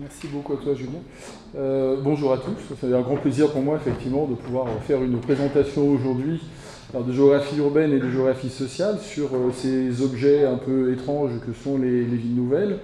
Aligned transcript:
Merci 0.00 0.26
beaucoup 0.26 0.54
à 0.54 0.56
toi, 0.56 0.74
Julien. 0.74 0.98
Euh, 1.56 1.96
bonjour 2.02 2.32
à 2.32 2.38
tous. 2.38 2.74
C'est 2.80 2.92
un 2.92 3.00
grand 3.00 3.16
plaisir 3.16 3.52
pour 3.52 3.62
moi, 3.62 3.76
effectivement, 3.76 4.26
de 4.26 4.34
pouvoir 4.34 4.66
faire 4.86 5.00
une 5.02 5.18
présentation 5.18 5.88
aujourd'hui 5.88 6.40
de 6.94 7.12
géographie 7.12 7.58
urbaine 7.58 7.92
et 7.92 7.98
de 7.98 8.08
géographie 8.08 8.50
sociale 8.50 8.98
sur 9.00 9.26
euh, 9.34 9.52
ces 9.52 10.02
objets 10.02 10.44
un 10.44 10.56
peu 10.56 10.92
étranges 10.92 11.32
que 11.46 11.52
sont 11.52 11.78
les, 11.78 12.02
villes 12.02 12.34
nouvelles. 12.34 12.78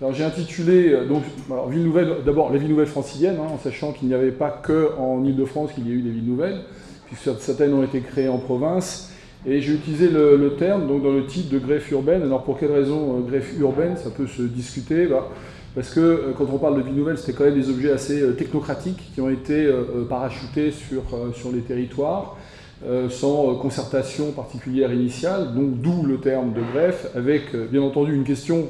Alors 0.00 0.12
j'ai 0.12 0.24
intitulé, 0.24 0.92
euh, 0.92 1.06
donc, 1.06 1.22
villes 1.70 1.84
nouvelles, 1.84 2.16
d'abord 2.26 2.52
les 2.52 2.58
villes 2.58 2.70
nouvelles 2.70 2.86
franciliennes, 2.86 3.38
hein, 3.38 3.52
en 3.52 3.58
sachant 3.58 3.92
qu'il 3.92 4.08
n'y 4.08 4.14
avait 4.14 4.32
pas 4.32 4.50
que 4.50 4.90
en 4.98 5.24
Ile-de-France 5.24 5.72
qu'il 5.72 5.88
y 5.88 5.90
a 5.90 5.94
eu 5.94 6.02
des 6.02 6.10
villes 6.10 6.28
nouvelles, 6.28 6.60
puisque 7.06 7.40
certaines 7.40 7.72
ont 7.72 7.82
été 7.82 8.00
créées 8.00 8.28
en 8.28 8.38
province. 8.38 9.12
Et 9.46 9.62
j'ai 9.62 9.72
utilisé 9.72 10.08
le, 10.08 10.56
terme 10.58 10.86
donc, 10.86 11.02
dans 11.02 11.12
le 11.12 11.24
titre 11.24 11.50
de 11.50 11.58
greffe 11.58 11.90
urbaine. 11.90 12.22
Alors 12.22 12.42
pour 12.42 12.58
quelle 12.58 12.72
raison 12.72 13.18
greffe 13.20 13.58
urbaine 13.58 13.96
Ça 13.96 14.10
peut 14.10 14.26
se 14.26 14.42
discuter? 14.42 15.06
Bah, 15.06 15.30
parce 15.74 15.90
que 15.90 16.00
euh, 16.00 16.32
quand 16.36 16.46
on 16.52 16.58
parle 16.58 16.76
de 16.76 16.82
vie 16.82 16.92
nouvelle, 16.92 17.18
c'était 17.18 17.32
quand 17.32 17.44
même 17.44 17.54
des 17.54 17.70
objets 17.70 17.92
assez 17.92 18.20
euh, 18.20 18.32
technocratiques 18.32 19.12
qui 19.14 19.20
ont 19.20 19.30
été 19.30 19.66
euh, 19.66 20.04
parachutés 20.08 20.72
sur, 20.72 21.02
les 21.52 21.60
territoires. 21.60 22.36
sans 23.10 23.56
concertation 23.56 24.32
particulière 24.32 24.92
initiale, 24.92 25.54
donc 25.54 25.80
d'où 25.80 26.02
le 26.02 26.18
terme 26.18 26.52
de 26.52 26.62
greffe, 26.72 27.08
avec 27.14 27.54
bien 27.70 27.82
entendu 27.82 28.14
une 28.14 28.24
question 28.24 28.68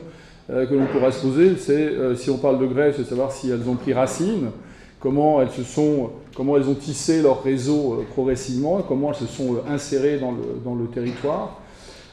que 0.49 0.75
l'on 0.75 0.87
pourrait 0.87 1.13
se 1.13 1.23
poser, 1.23 1.57
c'est 1.57 2.17
si 2.17 2.29
on 2.29 2.39
parle 2.39 2.59
de 2.59 2.67
greffe, 2.67 2.97
c'est 2.97 3.05
savoir 3.05 3.30
si 3.30 3.51
elles 3.51 3.69
ont 3.69 3.77
pris 3.77 3.93
racine, 3.93 4.51
comment 4.99 5.41
elles, 5.41 5.51
se 5.51 5.63
sont, 5.63 6.11
comment 6.35 6.57
elles 6.57 6.69
ont 6.69 6.75
tissé 6.75 7.23
leur 7.23 7.45
réseau 7.45 8.05
progressivement, 8.11 8.83
comment 8.83 9.11
elles 9.11 9.29
se 9.29 9.33
sont 9.33 9.59
insérées 9.69 10.19
dans 10.19 10.75
le 10.75 10.87
territoire. 10.87 11.60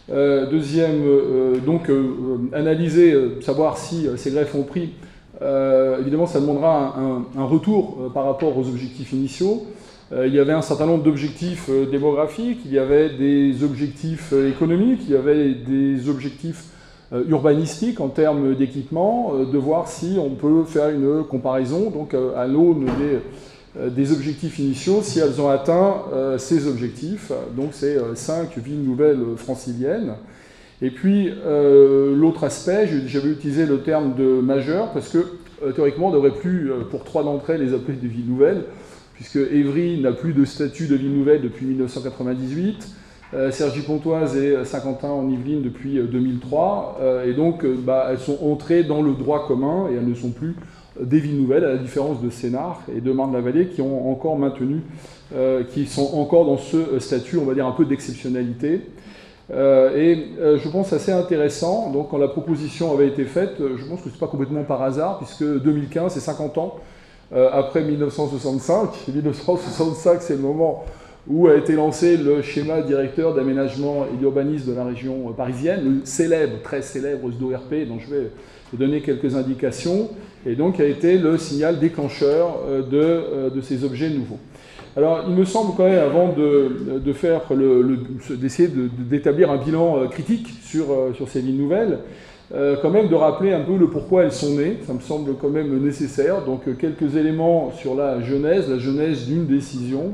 Euh, 0.09 0.49
deuxième, 0.49 1.03
euh, 1.05 1.57
donc 1.57 1.89
euh, 1.89 2.37
analyser, 2.53 3.13
savoir 3.41 3.77
si 3.77 4.07
ces 4.15 4.31
greffes 4.31 4.55
ont 4.55 4.63
pris. 4.63 4.91
évidemment, 5.99 6.27
ça 6.27 6.39
demandera 6.39 6.95
un, 7.37 7.43
retour 7.43 8.11
par 8.13 8.25
rapport 8.25 8.57
aux 8.57 8.67
objectifs 8.67 9.11
initiaux. 9.11 9.67
il 10.11 10.33
y 10.33 10.39
avait 10.39 10.53
un 10.53 10.61
certain 10.61 10.85
nombre 10.85 11.03
d'objectifs 11.03 11.69
démographiques, 11.91 12.61
il 12.65 12.71
y 12.71 12.79
avait 12.79 13.09
des 13.09 13.63
objectifs 13.63 14.33
économiques, 14.33 15.01
il 15.07 15.11
y 15.11 15.15
avait 15.15 15.53
des 15.53 16.09
objectifs 16.09 16.63
urbanistiques 17.27 17.99
en 17.99 18.07
termes 18.07 18.55
d'équipement, 18.55 19.33
de 19.35 19.57
voir 19.59 19.87
si 19.87 20.17
on 20.19 20.31
peut 20.31 20.63
faire 20.63 20.89
une 20.89 21.23
comparaison 21.23 21.91
donc 21.91 22.15
à 22.15 22.47
l'aune 22.47 22.85
des 22.85 23.19
des 23.85 24.11
objectifs 24.11 24.59
initiaux 24.59 25.01
si 25.03 25.19
elles 25.19 25.39
ont 25.39 25.49
atteint 25.49 26.03
euh, 26.13 26.37
ces 26.37 26.67
objectifs. 26.67 27.31
Donc 27.55 27.69
c'est 27.71 27.97
euh, 27.97 28.15
cinq 28.15 28.57
villes 28.57 28.83
nouvelles 28.83 29.19
franciliennes. 29.35 30.13
Et 30.81 30.91
puis 30.91 31.31
l'autre 31.43 32.43
aspect, 32.43 32.87
j'avais 33.07 33.29
utilisé 33.29 33.65
le 33.65 33.79
terme 33.79 34.13
de 34.13 34.39
majeur 34.41 34.91
parce 34.91 35.09
que 35.09 35.25
théoriquement 35.73 36.09
on 36.09 36.11
n'aurait 36.11 36.35
plus 36.35 36.69
pour 36.91 37.03
trois 37.03 37.23
d'entre 37.23 37.49
elles 37.49 37.65
les 37.65 37.73
appeler 37.73 37.97
des 37.97 38.07
villes 38.07 38.27
nouvelles, 38.27 38.63
puisque 39.15 39.37
Évry 39.37 39.99
n'a 39.99 40.11
plus 40.11 40.33
de 40.33 40.45
statut 40.45 40.85
de 40.85 40.95
ville 40.95 41.17
nouvelle 41.17 41.41
depuis 41.41 41.65
1998. 41.65 42.89
Sergi 43.49 43.81
Pontoise 43.81 44.37
et 44.37 44.63
Saint-Quentin 44.65 45.09
en 45.09 45.27
Yvelines 45.27 45.63
depuis 45.63 45.99
2003, 45.99 47.23
et 47.25 47.33
donc 47.33 47.65
bah, 47.65 48.09
elles 48.11 48.19
sont 48.19 48.37
entrées 48.43 48.83
dans 48.83 49.01
le 49.01 49.13
droit 49.13 49.47
commun 49.47 49.87
et 49.91 49.95
elles 49.95 50.07
ne 50.07 50.13
sont 50.13 50.29
plus 50.29 50.55
des 51.01 51.19
villes 51.19 51.39
nouvelles, 51.39 51.63
à 51.63 51.69
la 51.69 51.77
différence 51.77 52.21
de 52.21 52.29
Sénart 52.29 52.81
et 52.95 53.01
de 53.01 53.11
Marne-la-Vallée, 53.11 53.67
qui 53.67 53.81
ont 53.81 54.11
encore 54.11 54.37
maintenu, 54.37 54.81
euh, 55.35 55.63
qui 55.63 55.85
sont 55.85 56.15
encore 56.15 56.45
dans 56.45 56.57
ce 56.57 56.99
statut, 56.99 57.37
on 57.37 57.45
va 57.45 57.53
dire, 57.53 57.65
un 57.65 57.71
peu 57.71 57.85
d'exceptionnalité. 57.85 58.81
Euh, 59.51 59.95
et 59.95 60.27
euh, 60.39 60.57
je 60.57 60.69
pense 60.69 60.91
assez 60.93 61.11
intéressant, 61.11 61.91
donc 61.91 62.09
quand 62.09 62.17
la 62.17 62.27
proposition 62.27 62.93
avait 62.93 63.07
été 63.07 63.23
faite, 63.25 63.55
je 63.59 63.85
pense 63.85 64.01
que 64.01 64.09
ce 64.09 64.13
n'est 64.13 64.19
pas 64.19 64.27
complètement 64.27 64.63
par 64.63 64.81
hasard, 64.81 65.19
puisque 65.19 65.43
2015, 65.43 66.13
c'est 66.13 66.19
50 66.19 66.57
ans 66.57 66.75
après 67.51 67.83
1965. 67.83 68.89
1965, 69.13 70.17
c'est 70.21 70.35
le 70.35 70.41
moment 70.41 70.85
où 71.29 71.47
a 71.47 71.55
été 71.55 71.73
lancé 71.73 72.15
le 72.17 72.41
schéma 72.41 72.81
directeur 72.81 73.33
d'aménagement 73.33 74.05
et 74.13 74.17
d'urbanisme 74.17 74.71
de 74.71 74.75
la 74.75 74.85
région 74.85 75.33
parisienne, 75.35 75.81
le 75.83 76.05
célèbre, 76.05 76.61
très 76.63 76.81
célèbre 76.81 77.31
SDORP, 77.31 77.87
dont 77.87 77.99
je 77.99 78.09
vais 78.09 78.31
vous 78.71 78.77
donner 78.77 79.01
quelques 79.01 79.35
indications, 79.35 80.09
et 80.45 80.55
donc 80.55 80.79
a 80.79 80.85
été 80.85 81.17
le 81.17 81.37
signal 81.37 81.79
déclencheur 81.79 82.59
euh, 82.67 82.81
de, 82.81 82.97
euh, 82.97 83.49
de 83.49 83.61
ces 83.61 83.83
objets 83.83 84.09
nouveaux. 84.09 84.39
Alors, 84.95 85.25
il 85.27 85.35
me 85.35 85.45
semble 85.45 85.75
quand 85.75 85.83
même, 85.85 85.99
avant 85.99 86.29
de, 86.33 86.71
le, 87.55 88.35
d'essayer 88.35 88.67
d'établir 88.97 89.51
un 89.51 89.57
bilan 89.57 89.99
euh, 89.99 90.07
critique 90.07 90.47
sur, 90.63 90.85
sur 91.15 91.29
ces 91.29 91.41
lignes 91.41 91.61
nouvelles, 91.61 91.99
quand 92.81 92.89
même 92.89 93.09
de 93.09 93.13
rappeler 93.13 93.51
un 93.51 93.59
peu 93.59 93.75
le 93.75 93.87
pourquoi 93.89 94.23
elles 94.23 94.31
sont 94.31 94.55
nées. 94.55 94.77
Ça 94.87 94.93
me 94.93 95.01
semble 95.01 95.35
quand 95.35 95.49
même 95.49 95.83
nécessaire. 95.83 96.45
Donc, 96.45 96.61
quelques 96.79 97.17
éléments 97.17 97.73
sur 97.77 97.93
la 97.93 98.21
genèse, 98.21 98.69
la 98.69 98.79
genèse 98.79 99.27
d'une 99.27 99.45
décision. 99.45 100.13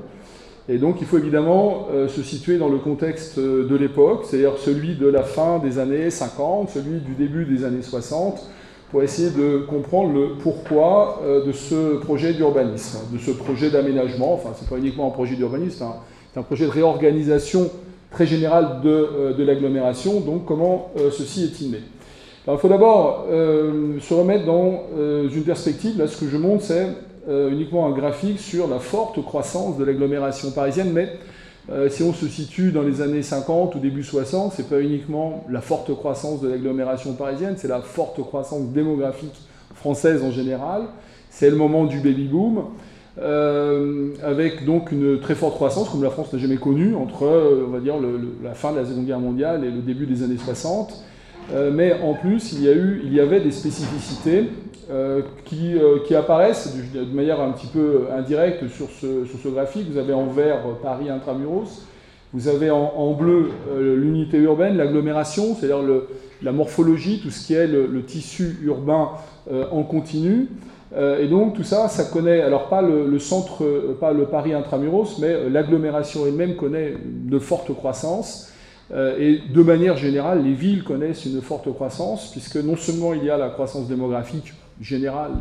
Et 0.70 0.78
donc, 0.78 0.98
il 1.02 1.08
faut 1.08 1.18
évidemment 1.18 1.88
se 2.08 2.24
situer 2.24 2.58
dans 2.58 2.70
le 2.70 2.78
contexte 2.78 3.38
de 3.38 3.76
l'époque, 3.76 4.24
c'est-à-dire 4.24 4.58
celui 4.58 4.96
de 4.96 5.08
la 5.08 5.24
fin 5.24 5.60
des 5.60 5.78
années 5.78 6.10
50, 6.10 6.70
celui 6.70 7.00
du 7.02 7.16
début 7.16 7.44
des 7.44 7.66
années 7.66 7.82
60 7.82 8.50
pour 8.94 9.02
essayer 9.02 9.32
de 9.32 9.66
comprendre 9.68 10.14
le 10.14 10.38
pourquoi 10.40 11.20
euh, 11.24 11.44
de 11.44 11.52
ce 11.52 11.98
projet 11.98 12.32
d'urbanisme, 12.32 13.00
de 13.12 13.18
ce 13.18 13.32
projet 13.32 13.72
d'aménagement. 13.72 14.36
Enfin, 14.36 14.50
ce 14.56 14.64
n'est 14.64 14.70
pas 14.70 14.78
uniquement 14.78 15.08
un 15.08 15.10
projet 15.10 15.36
d'urbanisme, 15.36 15.84
c'est 16.32 16.40
un, 16.40 16.44
projet 16.44 16.68
de 16.68 16.70
réorganisation 16.70 17.72
très 18.12 18.28
générale 18.28 18.82
de, 18.84 18.90
euh, 18.90 19.46
l'agglomération. 19.46 20.20
Donc, 20.20 20.46
comment 20.46 20.92
euh, 21.00 21.10
ceci 21.10 21.46
est-il 21.46 21.72
né 21.72 21.80
il 22.46 22.58
faut 22.58 22.68
d'abord 22.68 23.26
se 23.30 24.14
remettre 24.14 24.46
dans 24.46 24.84
une 25.34 25.44
perspective. 25.44 25.98
Là, 25.98 26.08
ce 26.08 26.18
que 26.18 26.30
je 26.30 26.36
montre, 26.36 26.62
c'est 26.62 26.90
uniquement 27.28 27.88
un 27.88 27.92
graphique 27.92 28.40
sur 28.40 28.68
la 28.68 28.80
forte 28.80 29.24
croissance 29.24 29.78
de 29.78 29.84
l'agglomération 29.84 30.52
parisienne, 30.52 30.92
mais 30.94 31.10
euh, 31.72 31.90
si 31.90 32.04
on 32.04 32.14
se 32.14 32.28
situe 32.28 32.72
dans 32.72 32.82
les 32.82 33.02
années 33.02 33.22
50 33.22 33.76
ou 33.76 33.80
début 33.80 34.04
60, 34.04 34.54
c'est 34.54 34.68
pas 34.68 34.82
uniquement 34.82 35.46
la 35.50 35.62
forte 35.62 35.96
croissance 35.96 36.42
de 36.42 36.50
l'agglomération 36.50 37.14
parisienne, 37.14 37.56
c'est 37.58 37.70
la 37.70 37.80
forte 37.80 38.22
croissance 38.22 38.68
démographique 38.74 39.36
française 39.74 40.24
en 40.24 40.32
général. 40.32 40.84
C'est 41.30 41.50
le 41.50 41.56
moment 41.56 41.86
du 41.86 42.00
baby 42.00 42.26
boom, 42.26 42.66
euh, 43.18 44.10
avec 44.24 44.66
donc 44.66 44.92
une 44.92 45.22
très 45.22 45.36
forte 45.36 45.56
croissance, 45.56 45.90
comme 45.90 46.04
la 46.04 46.10
France 46.10 46.34
n'a 46.34 46.40
jamais 46.40 46.58
connue, 46.58 46.96
entre 46.96 47.24
euh, 47.24 47.66
on 47.66 47.72
va 47.72 47.80
dire, 47.80 47.96
la 48.44 48.54
fin 48.56 48.74
de 48.74 48.80
la 48.80 48.86
Seconde 48.86 49.06
Guerre 49.06 49.20
mondiale 49.20 49.64
et 49.64 49.72
le 49.72 49.82
début 49.82 50.06
des 50.06 50.22
années 50.24 50.38
60. 50.38 51.02
mais 51.72 51.94
en 51.94 52.14
plus, 52.14 52.52
il 52.52 52.64
y, 52.64 52.68
a 52.68 52.74
eu, 52.74 53.02
il 53.06 53.14
y 53.14 53.22
avait 53.22 53.40
des 53.40 53.52
spécificités 53.52 54.40
euh, 54.40 54.63
qui, 55.46 55.78
euh, 55.78 56.00
qui, 56.06 56.16
apparaissent 56.16 56.76
de, 56.94 57.04
manière 57.16 57.42
un 57.42 57.52
petit 57.52 57.68
peu 57.68 58.04
indirecte 58.16 58.68
sur 58.68 58.90
ce, 58.90 59.26
sur 59.26 59.40
ce 59.40 59.48
graphique. 59.48 59.90
Vous 59.90 59.98
avez 59.98 60.14
en 60.14 60.28
vert 60.28 60.60
euh, 60.66 60.74
Paris 60.82 61.10
intramuros, 61.10 61.84
vous 62.34 62.48
avez 62.48 62.72
en, 62.72 63.14
bleu 63.14 63.52
l'unité 63.78 64.38
urbaine, 64.38 64.76
l'agglomération, 64.76 65.56
c'est-à-dire 65.56 65.84
la 66.42 66.52
morphologie, 66.52 67.22
tout 67.22 67.30
ce 67.30 67.46
qui 67.46 67.54
est 67.54 67.68
le, 67.68 68.04
tissu 68.06 68.58
urbain 68.64 69.10
en 69.72 69.84
continu. 69.84 70.48
et 70.98 71.28
donc 71.28 71.54
tout 71.54 71.62
ça, 71.62 71.90
ça 71.90 72.06
connaît, 72.06 72.42
alors 72.42 72.70
pas 72.70 72.82
le, 72.82 73.20
centre, 73.20 73.64
pas 74.00 74.14
le 74.14 74.24
Paris 74.24 74.52
intramuros, 74.56 75.20
mais 75.20 75.48
l'agglomération 75.48 76.26
elle-même 76.26 76.56
connaît 76.56 76.96
de 77.06 77.38
fortes 77.38 77.72
croissances. 77.76 78.52
Et 78.92 79.42
de 79.54 79.62
manière 79.62 79.96
générale, 79.96 80.44
les 80.44 80.54
villes 80.54 80.84
connaissent 80.84 81.28
une 81.28 81.40
forte 81.40 81.72
croissance, 81.72 82.32
puisque 82.32 82.56
non 82.56 82.78
seulement 82.78 83.14
il 83.14 83.24
y 83.24 83.30
a 83.30 83.38
la 83.38 83.50
croissance 83.50 83.88
démographique 83.88 84.54
générale 84.84 85.32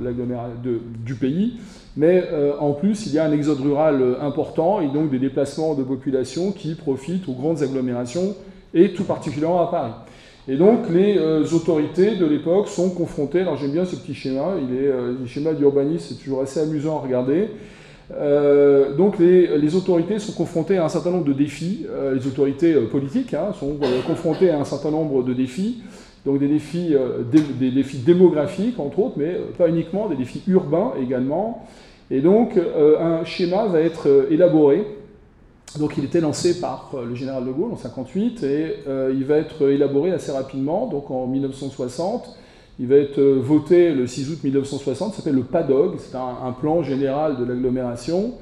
du 1.04 1.14
pays, 1.14 1.54
mais 1.97 2.25
euh, 2.32 2.53
en 2.58 2.72
plus, 2.72 3.06
il 3.06 3.12
y 3.12 3.19
a 3.19 3.25
un 3.25 3.32
exode 3.32 3.60
rural 3.60 4.00
euh, 4.00 4.20
important 4.22 4.80
et 4.80 4.88
donc 4.88 5.10
des 5.10 5.19
déplacements 5.19 5.75
de 5.75 5.82
population 5.82 6.53
qui 6.53 6.75
profitent 6.75 7.28
aux 7.28 7.34
grandes 7.34 7.62
agglomérations 7.62 8.34
et 8.72 8.92
tout 8.92 9.04
particulièrement 9.04 9.60
à 9.60 9.70
Paris. 9.70 9.92
Et 10.48 10.56
donc, 10.56 10.88
les 10.91 11.19
euh, 11.19 11.44
autorités 11.53 12.16
de 12.16 12.25
l'époque 12.25 12.69
sont 12.69 12.91
confrontées, 12.91 13.41
alors 13.41 13.56
j'aime 13.56 13.72
bien 13.72 13.84
ce 13.84 13.97
petit 13.97 14.14
schéma, 14.14 14.54
il 14.58 14.75
est, 14.76 14.88
le 14.88 15.26
schéma 15.26 15.53
d'urbanisme, 15.53 16.06
c'est 16.09 16.22
toujours 16.22 16.42
assez 16.42 16.60
amusant 16.60 16.97
à 16.97 17.00
regarder. 17.00 17.48
donc, 18.97 19.18
les, 19.18 19.59
les, 19.59 19.74
autorités 19.77 20.18
sont 20.18 20.33
confrontées 20.33 20.78
à 20.78 20.84
un 20.84 20.88
certain 20.88 21.10
nombre 21.10 21.24
de 21.24 21.33
défis, 21.33 21.86
les 22.12 22.27
autorités 22.27 22.74
politiques 22.91 23.34
hein, 23.34 23.53
sont 23.59 23.78
confrontées 24.06 24.50
à 24.50 24.59
un 24.59 24.65
certain 24.65 24.91
nombre 24.91 25.22
de 25.22 25.33
défis 25.33 25.83
donc 26.24 26.39
des 26.39 26.48
défis, 26.48 26.95
euh, 26.95 27.22
des, 27.22 27.71
défis 27.71 27.98
démographiques, 27.98 28.78
entre 28.78 28.98
autres, 29.01 29.15
mais 29.16 29.34
euh, 29.34 29.45
pas 29.57 29.69
uniquement, 29.69 30.09
des 30.09 30.16
défis 30.16 30.42
urbains 30.47 30.92
également. 31.01 31.66
Et 32.10 32.21
donc, 32.21 32.57
euh, 32.57 32.98
un 33.01 33.24
schéma 33.24 33.66
va 33.66 33.80
être 33.80 34.28
élaboré. 34.30 34.86
Donc, 35.78 35.95
il 35.97 36.04
était 36.04 36.21
lancé 36.21 36.60
par 36.60 36.92
le 37.09 37.15
général 37.15 37.45
de 37.45 37.51
Gaulle 37.51 37.72
en 37.72 37.80
1958 37.80 38.42
et 38.42 38.74
il 39.15 39.24
va 39.24 39.39
être 39.39 39.71
élaboré 39.71 40.10
assez 40.10 40.30
rapidement, 40.30 40.86
donc 40.86 41.10
en 41.10 41.27
1960. 41.27 42.36
Il 42.78 42.89
va 42.89 42.97
être 42.97 43.22
voté 43.22 43.95
le 43.95 44.07
6 44.07 44.30
août 44.33 44.39
1960, 44.45 45.13
ça 45.13 45.16
s'appelle 45.16 45.36
le 45.36 45.45
PADOG, 45.45 45.95
c'est 45.98 46.15
un, 46.15 46.53
plan 46.53 46.83
général 46.83 47.39
de 47.39 47.45
l'agglomération. 47.45 48.33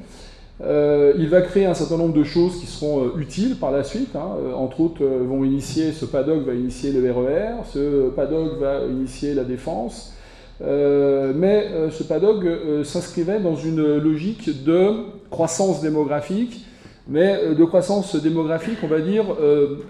Euh, 0.62 1.14
il 1.18 1.28
va 1.28 1.40
créer 1.40 1.64
un 1.64 1.74
certain 1.74 1.96
nombre 1.96 2.12
de 2.12 2.24
choses 2.24 2.60
qui 2.60 2.66
seront 2.66 3.04
euh, 3.04 3.18
utiles 3.18 3.56
par 3.56 3.70
la 3.70 3.82
suite. 3.82 4.14
Hein. 4.14 4.36
Euh, 4.44 4.52
entre 4.52 4.80
autres, 4.80 5.04
vont 5.04 5.44
initier, 5.44 5.92
ce 5.92 6.04
PADOC 6.04 6.44
va 6.44 6.54
initier 6.54 6.92
le 6.92 7.10
RER, 7.10 7.62
e 7.62 7.64
ce 7.72 8.10
PADOC 8.10 8.58
va 8.58 8.84
initier 8.84 9.34
la 9.34 9.44
défense. 9.44 10.14
mais 10.60 11.68
ce 11.90 12.02
PADOG 12.02 12.84
s'inscrivait 12.84 13.40
dans 13.40 13.56
une 13.56 13.96
logique 13.96 14.62
de 14.62 14.90
croissance 15.30 15.80
démographique, 15.80 16.66
mais 17.08 17.54
de 17.58 17.64
croissance 17.64 18.14
démographique, 18.16 18.78
on 18.82 18.86
va 18.86 19.00
dire, 19.00 19.24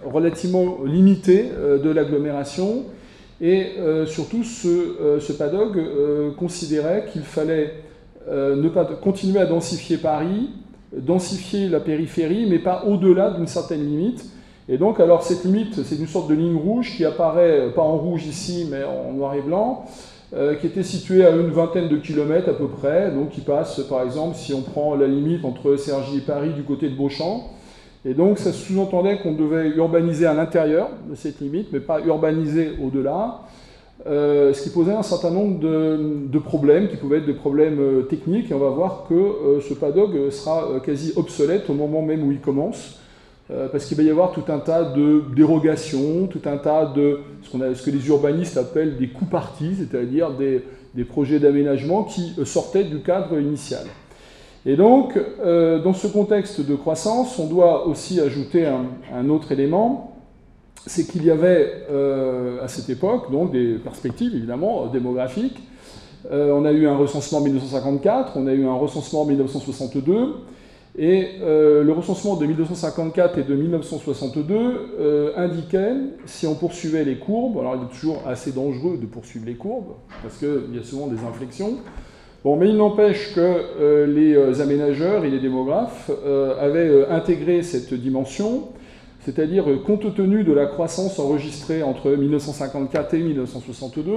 relativement 0.04 0.78
limitée 0.84 1.50
de 1.84 1.90
l'agglomération. 1.90 2.84
Et 3.40 3.72
surtout, 4.06 4.44
ce, 4.44 5.18
ce 5.18 5.32
PADOG 5.32 6.36
considérait 6.38 7.06
qu'il 7.10 7.22
fallait 7.22 7.74
ne 8.28 8.68
pas 8.68 8.84
continuer 8.84 9.40
à 9.40 9.46
densifier 9.46 9.96
Paris, 9.96 10.50
densifier 10.96 11.68
la 11.68 11.80
périphérie, 11.80 12.46
mais 12.48 12.58
pas 12.58 12.84
au-delà 12.86 13.30
d'une 13.30 13.46
certaine 13.46 13.84
limite. 13.84 14.24
Et 14.68 14.78
donc, 14.78 15.00
alors 15.00 15.22
cette 15.22 15.44
limite, 15.44 15.82
c'est 15.84 15.96
une 15.96 16.06
sorte 16.06 16.28
de 16.28 16.34
ligne 16.34 16.56
rouge 16.56 16.96
qui 16.96 17.04
apparaît, 17.04 17.72
pas 17.74 17.82
en 17.82 17.96
rouge 17.96 18.26
ici, 18.26 18.68
mais 18.70 18.84
en 18.84 19.12
noir 19.12 19.34
et 19.34 19.40
blanc, 19.40 19.84
euh, 20.32 20.54
qui 20.54 20.68
était 20.68 20.84
située 20.84 21.26
à 21.26 21.30
une 21.30 21.50
vingtaine 21.50 21.88
de 21.88 21.96
kilomètres 21.96 22.48
à 22.48 22.52
peu 22.52 22.68
près, 22.68 23.10
donc 23.10 23.30
qui 23.30 23.40
passe, 23.40 23.80
par 23.88 24.02
exemple, 24.02 24.36
si 24.36 24.54
on 24.54 24.62
prend 24.62 24.94
la 24.94 25.08
limite 25.08 25.44
entre 25.44 25.74
Cergy 25.74 26.18
et 26.18 26.20
Paris 26.20 26.50
du 26.50 26.62
côté 26.62 26.88
de 26.88 26.94
Beauchamp. 26.94 27.50
Et 28.04 28.14
donc, 28.14 28.38
ça 28.38 28.52
sous-entendait 28.52 29.18
qu'on 29.18 29.32
devait 29.32 29.70
urbaniser 29.70 30.26
à 30.26 30.34
l'intérieur 30.34 30.88
de 31.08 31.16
cette 31.16 31.40
limite, 31.40 31.68
mais 31.72 31.80
pas 31.80 32.00
urbaniser 32.00 32.70
au-delà. 32.80 33.40
Euh, 34.06 34.54
ce 34.54 34.62
qui 34.62 34.70
posait 34.70 34.94
un 34.94 35.02
certain 35.02 35.30
nombre 35.30 35.58
de, 35.60 36.38
problèmes, 36.38 36.88
qui 36.88 36.96
pouvaient 36.96 37.18
être 37.18 37.26
des 37.26 37.34
problèmes 37.34 37.78
euh, 37.80 38.02
techniques, 38.02 38.50
et 38.50 38.54
on 38.54 38.58
va 38.58 38.70
voir 38.70 39.04
que 39.08 39.14
euh, 39.14 39.60
ce 39.60 39.74
PADOG 39.74 40.30
sera 40.30 40.80
quasi 40.84 41.12
obsolète 41.16 41.68
au 41.68 41.74
moment 41.74 42.00
même 42.00 42.26
où 42.26 42.32
il 42.32 42.40
commence, 42.40 42.96
parce 43.72 43.86
qu'il 43.86 43.96
va 43.96 44.04
y 44.04 44.10
avoir 44.10 44.30
tout 44.30 44.44
un 44.46 44.60
tas 44.60 44.84
de 44.84 45.24
dérogations, 45.34 46.28
tout 46.28 46.42
un 46.44 46.56
tas 46.56 46.86
de 46.94 47.18
ce, 47.42 47.60
a, 47.60 47.74
ce 47.74 47.82
que 47.82 47.90
les 47.90 48.06
urbanistes 48.06 48.56
appellent 48.56 48.96
des 48.96 49.08
coups 49.08 49.28
partis, 49.28 49.74
c'est-à-dire 49.76 50.30
des, 50.30 50.62
projets 51.02 51.40
d'aménagement 51.40 52.04
qui 52.04 52.32
sortaient 52.44 52.84
du 52.84 53.00
cadre 53.00 53.40
initial. 53.40 53.86
Et 54.64 54.76
donc, 54.76 55.18
dans 55.44 55.92
ce 55.92 56.06
contexte 56.06 56.64
de 56.64 56.76
croissance, 56.76 57.40
on 57.40 57.48
doit 57.48 57.88
aussi 57.88 58.20
ajouter 58.20 58.68
un 58.68 59.28
autre 59.28 59.50
élément, 59.50 60.09
c'est 60.86 61.06
qu'il 61.06 61.24
y 61.24 61.30
avait 61.30 61.84
euh, 61.90 62.64
à 62.64 62.68
cette 62.68 62.88
époque 62.88 63.30
donc 63.30 63.52
des 63.52 63.74
perspectives 63.74 64.34
évidemment 64.34 64.86
démographiques. 64.86 65.60
Euh, 66.30 66.52
on 66.52 66.64
a 66.64 66.72
eu 66.72 66.86
un 66.86 66.96
recensement 66.96 67.38
en 67.38 67.42
1954, 67.42 68.32
on 68.36 68.46
a 68.46 68.52
eu 68.52 68.66
un 68.66 68.74
recensement 68.74 69.22
en 69.22 69.26
1962, 69.26 70.34
et 70.98 71.28
euh, 71.40 71.82
le 71.82 71.92
recensement 71.92 72.36
de 72.36 72.46
1954 72.46 73.38
et 73.38 73.42
de 73.42 73.54
1962 73.54 75.32
indiquait, 75.36 75.94
si 76.26 76.46
on 76.46 76.54
poursuivait 76.54 77.04
les 77.04 77.16
courbes, 77.16 77.58
alors 77.58 77.76
il 77.76 77.84
est 77.84 77.98
toujours 77.98 78.22
assez 78.26 78.52
dangereux 78.52 78.98
de 79.00 79.06
poursuivre 79.06 79.46
les 79.46 79.54
courbes, 79.54 79.94
parce 80.22 80.36
qu'il 80.36 80.74
y 80.74 80.78
a 80.78 80.82
souvent 80.82 81.06
des 81.06 81.18
inflexions, 81.26 81.78
Bon, 82.42 82.56
mais 82.56 82.70
il 82.70 82.76
n'empêche 82.78 83.34
que 83.34 84.06
les 84.06 84.62
aménageurs 84.62 85.26
et 85.26 85.30
les 85.30 85.40
démographes 85.40 86.10
avaient 86.58 87.06
intégré 87.10 87.62
cette 87.62 87.92
dimension 87.92 88.70
c'est-à-dire 89.24 89.68
euh, 89.70 89.78
compte 89.78 90.14
tenu 90.14 90.44
de 90.44 90.52
la 90.52 90.66
croissance 90.66 91.18
enregistrée 91.18 91.82
entre 91.82 92.10
1954 92.10 93.14
et 93.14 93.18
1962, 93.20 94.12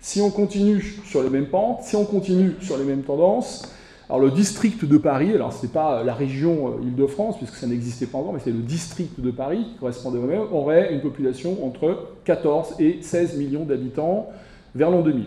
si 0.00 0.20
on 0.20 0.30
continue 0.30 0.82
sur 1.04 1.22
les 1.22 1.30
mêmes 1.30 1.48
pentes, 1.48 1.82
si 1.82 1.96
on 1.96 2.04
continue 2.04 2.54
sur 2.60 2.78
les 2.78 2.84
mêmes 2.84 3.02
tendances, 3.02 3.62
alors 4.08 4.20
le 4.20 4.30
district 4.30 4.84
de 4.84 4.98
Paris, 4.98 5.32
alors 5.34 5.52
ce 5.52 5.66
n'est 5.66 5.72
pas 5.72 6.04
la 6.04 6.14
région 6.14 6.68
euh, 6.68 6.82
Île-de-France, 6.84 7.38
puisque 7.38 7.56
ça 7.56 7.66
n'existait 7.66 8.06
pas 8.06 8.18
encore, 8.18 8.32
mais 8.32 8.40
c'est 8.42 8.52
le 8.52 8.62
district 8.62 9.20
de 9.20 9.30
Paris 9.32 9.66
qui 9.72 9.78
correspondait 9.80 10.18
au 10.18 10.26
même, 10.26 10.42
aurait 10.52 10.94
une 10.94 11.00
population 11.00 11.66
entre 11.66 12.10
14 12.24 12.76
et 12.78 12.98
16 13.00 13.36
millions 13.36 13.64
d'habitants 13.64 14.28
vers 14.76 14.90
l'an 14.90 15.00
2000. 15.00 15.24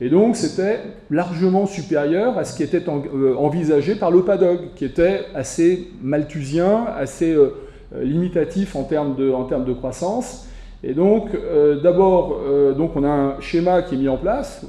Et 0.00 0.08
donc 0.08 0.36
c'était 0.36 0.80
largement 1.10 1.66
supérieur 1.66 2.38
à 2.38 2.44
ce 2.44 2.56
qui 2.56 2.62
était 2.62 2.82
euh, 2.88 3.34
envisagé 3.36 3.96
par 3.96 4.10
le 4.10 4.22
PADOG, 4.22 4.74
qui 4.76 4.86
était 4.86 5.26
assez 5.34 5.88
malthusien, 6.02 6.86
assez 6.96 7.32
euh, 7.32 7.54
limitatif 7.94 8.76
en 8.76 8.84
termes 8.84 9.14
de, 9.16 9.30
en 9.30 9.44
termes 9.44 9.64
de 9.64 9.72
croissance. 9.72 10.46
Et 10.84 10.92
donc, 10.92 11.30
euh, 11.34 11.80
d'abord, 11.80 12.40
euh, 12.46 12.72
donc 12.72 12.96
on 12.96 13.04
a 13.04 13.08
un 13.08 13.40
schéma 13.40 13.82
qui 13.82 13.94
est 13.94 13.98
mis 13.98 14.08
en 14.08 14.18
place, 14.18 14.64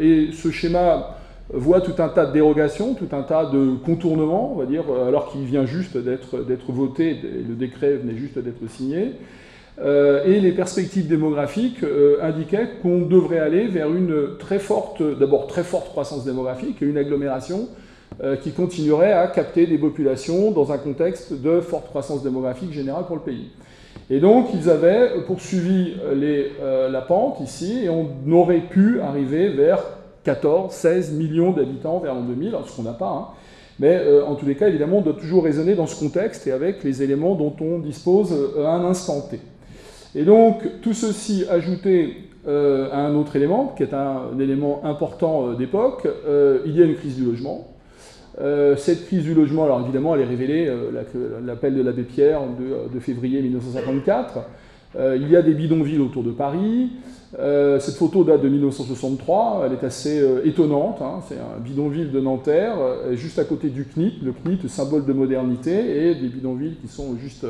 et 0.00 0.28
ce 0.32 0.50
schéma 0.50 1.16
voit 1.52 1.80
tout 1.80 2.02
un 2.02 2.08
tas 2.08 2.26
de 2.26 2.32
dérogations, 2.32 2.94
tout 2.94 3.14
un 3.14 3.22
tas 3.22 3.46
de 3.46 3.74
contournements, 3.84 4.52
on 4.54 4.58
va 4.58 4.64
dire, 4.64 4.84
alors 5.06 5.30
qu'il 5.30 5.44
vient 5.44 5.66
juste 5.66 5.96
d'être 5.96 6.72
voté, 6.72 7.18
le 7.22 7.54
décret 7.54 7.94
venait 7.94 8.16
juste 8.16 8.38
d'être 8.38 8.66
signé. 8.68 9.12
et 9.78 10.40
les 10.40 10.52
perspectives 10.52 11.06
démographiques 11.06 11.84
indiquaient 12.22 12.70
qu'on 12.82 13.02
devrait 13.02 13.40
aller 13.40 13.66
vers 13.66 13.92
une 13.92 14.38
très 14.38 14.58
forte, 14.58 15.02
d'abord 15.02 15.46
très 15.46 15.64
forte 15.64 15.90
croissance 15.90 16.24
démographique 16.24 16.80
et 16.80 16.86
une 16.86 16.96
agglomération 16.96 17.68
euh, 17.68 17.83
qui 18.42 18.52
continuerait 18.52 19.12
à 19.12 19.26
capter 19.26 19.66
des 19.66 19.76
populations 19.76 20.52
dans 20.52 20.70
un 20.72 20.78
contexte 20.78 21.32
de 21.32 21.60
forte 21.60 21.88
croissance 21.88 22.22
démographique 22.22 22.72
générale 22.72 23.06
pour 23.06 23.16
le 23.16 23.22
pays. 23.22 23.50
Et 24.10 24.20
donc, 24.20 24.48
ils 24.52 24.68
avaient 24.68 25.22
poursuivi 25.26 25.94
les, 26.14 26.52
euh, 26.62 26.90
la 26.90 27.00
pente 27.00 27.40
ici, 27.40 27.84
et 27.84 27.88
on 27.88 28.08
aurait 28.32 28.60
pu 28.60 29.00
arriver 29.00 29.48
vers 29.48 29.82
14, 30.24 30.72
16 30.72 31.12
millions 31.12 31.52
d'habitants 31.52 31.98
vers 32.00 32.14
l'an 32.14 32.22
2000, 32.22 32.54
ce 32.66 32.76
qu'on 32.76 32.82
n'a 32.82 32.92
pas. 32.92 33.08
Hein. 33.08 33.26
Mais 33.78 33.96
euh, 33.96 34.24
en 34.24 34.34
tous 34.34 34.46
les 34.46 34.56
cas, 34.56 34.68
évidemment, 34.68 34.98
on 34.98 35.02
doit 35.02 35.14
toujours 35.14 35.44
raisonner 35.44 35.74
dans 35.74 35.86
ce 35.86 35.98
contexte 35.98 36.46
et 36.46 36.52
avec 36.52 36.84
les 36.84 37.02
éléments 37.02 37.34
dont 37.34 37.54
on 37.60 37.78
dispose 37.78 38.32
à 38.58 38.68
un 38.68 38.84
instant 38.84 39.22
T. 39.22 39.40
Et 40.14 40.24
donc, 40.24 40.62
tout 40.82 40.92
ceci 40.92 41.44
ajouté 41.50 42.28
à 42.46 42.98
un 42.98 43.14
autre 43.14 43.36
élément, 43.36 43.72
qui 43.74 43.84
est 43.84 43.94
un 43.94 44.38
élément 44.38 44.82
important 44.84 45.54
d'époque, 45.54 46.06
il 46.66 46.76
y 46.76 46.82
a 46.82 46.84
une 46.84 46.94
crise 46.94 47.16
du 47.16 47.24
logement. 47.24 47.73
Euh, 48.40 48.76
cette 48.76 49.06
crise 49.06 49.22
du 49.22 49.34
logement, 49.34 49.64
alors 49.64 49.80
évidemment, 49.82 50.14
elle 50.14 50.22
est 50.22 50.26
révélée, 50.26 50.66
euh, 50.66 50.90
l'appel 51.44 51.74
de 51.74 51.82
l'abbé 51.82 52.02
Pierre 52.02 52.40
de, 52.92 53.00
février 53.00 53.40
1954. 53.42 54.38
Euh, 54.96 55.16
il 55.20 55.30
y 55.30 55.36
a 55.36 55.42
des 55.42 55.54
bidonvilles 55.54 56.00
autour 56.00 56.22
de 56.22 56.32
Paris. 56.32 56.90
cette 57.36 57.96
photo 57.96 58.24
date 58.24 58.42
de 58.42 58.48
1963, 58.48 59.64
elle 59.66 59.72
est 59.72 59.84
assez 59.84 60.22
étonnante. 60.44 61.00
Hein. 61.00 61.20
c'est 61.28 61.36
un 61.36 61.60
bidonville 61.60 62.10
de 62.12 62.20
Nanterre, 62.20 62.76
juste 63.12 63.38
à 63.38 63.44
côté 63.44 63.68
du 63.68 63.84
CNIT, 63.84 64.20
le 64.22 64.32
CNIT, 64.32 64.68
symbole 64.68 65.04
de 65.04 65.12
modernité, 65.12 66.08
et 66.08 66.14
des 66.14 66.28
bidonvilles 66.28 66.76
qui 66.80 66.88
sont 66.88 67.16
juste 67.16 67.46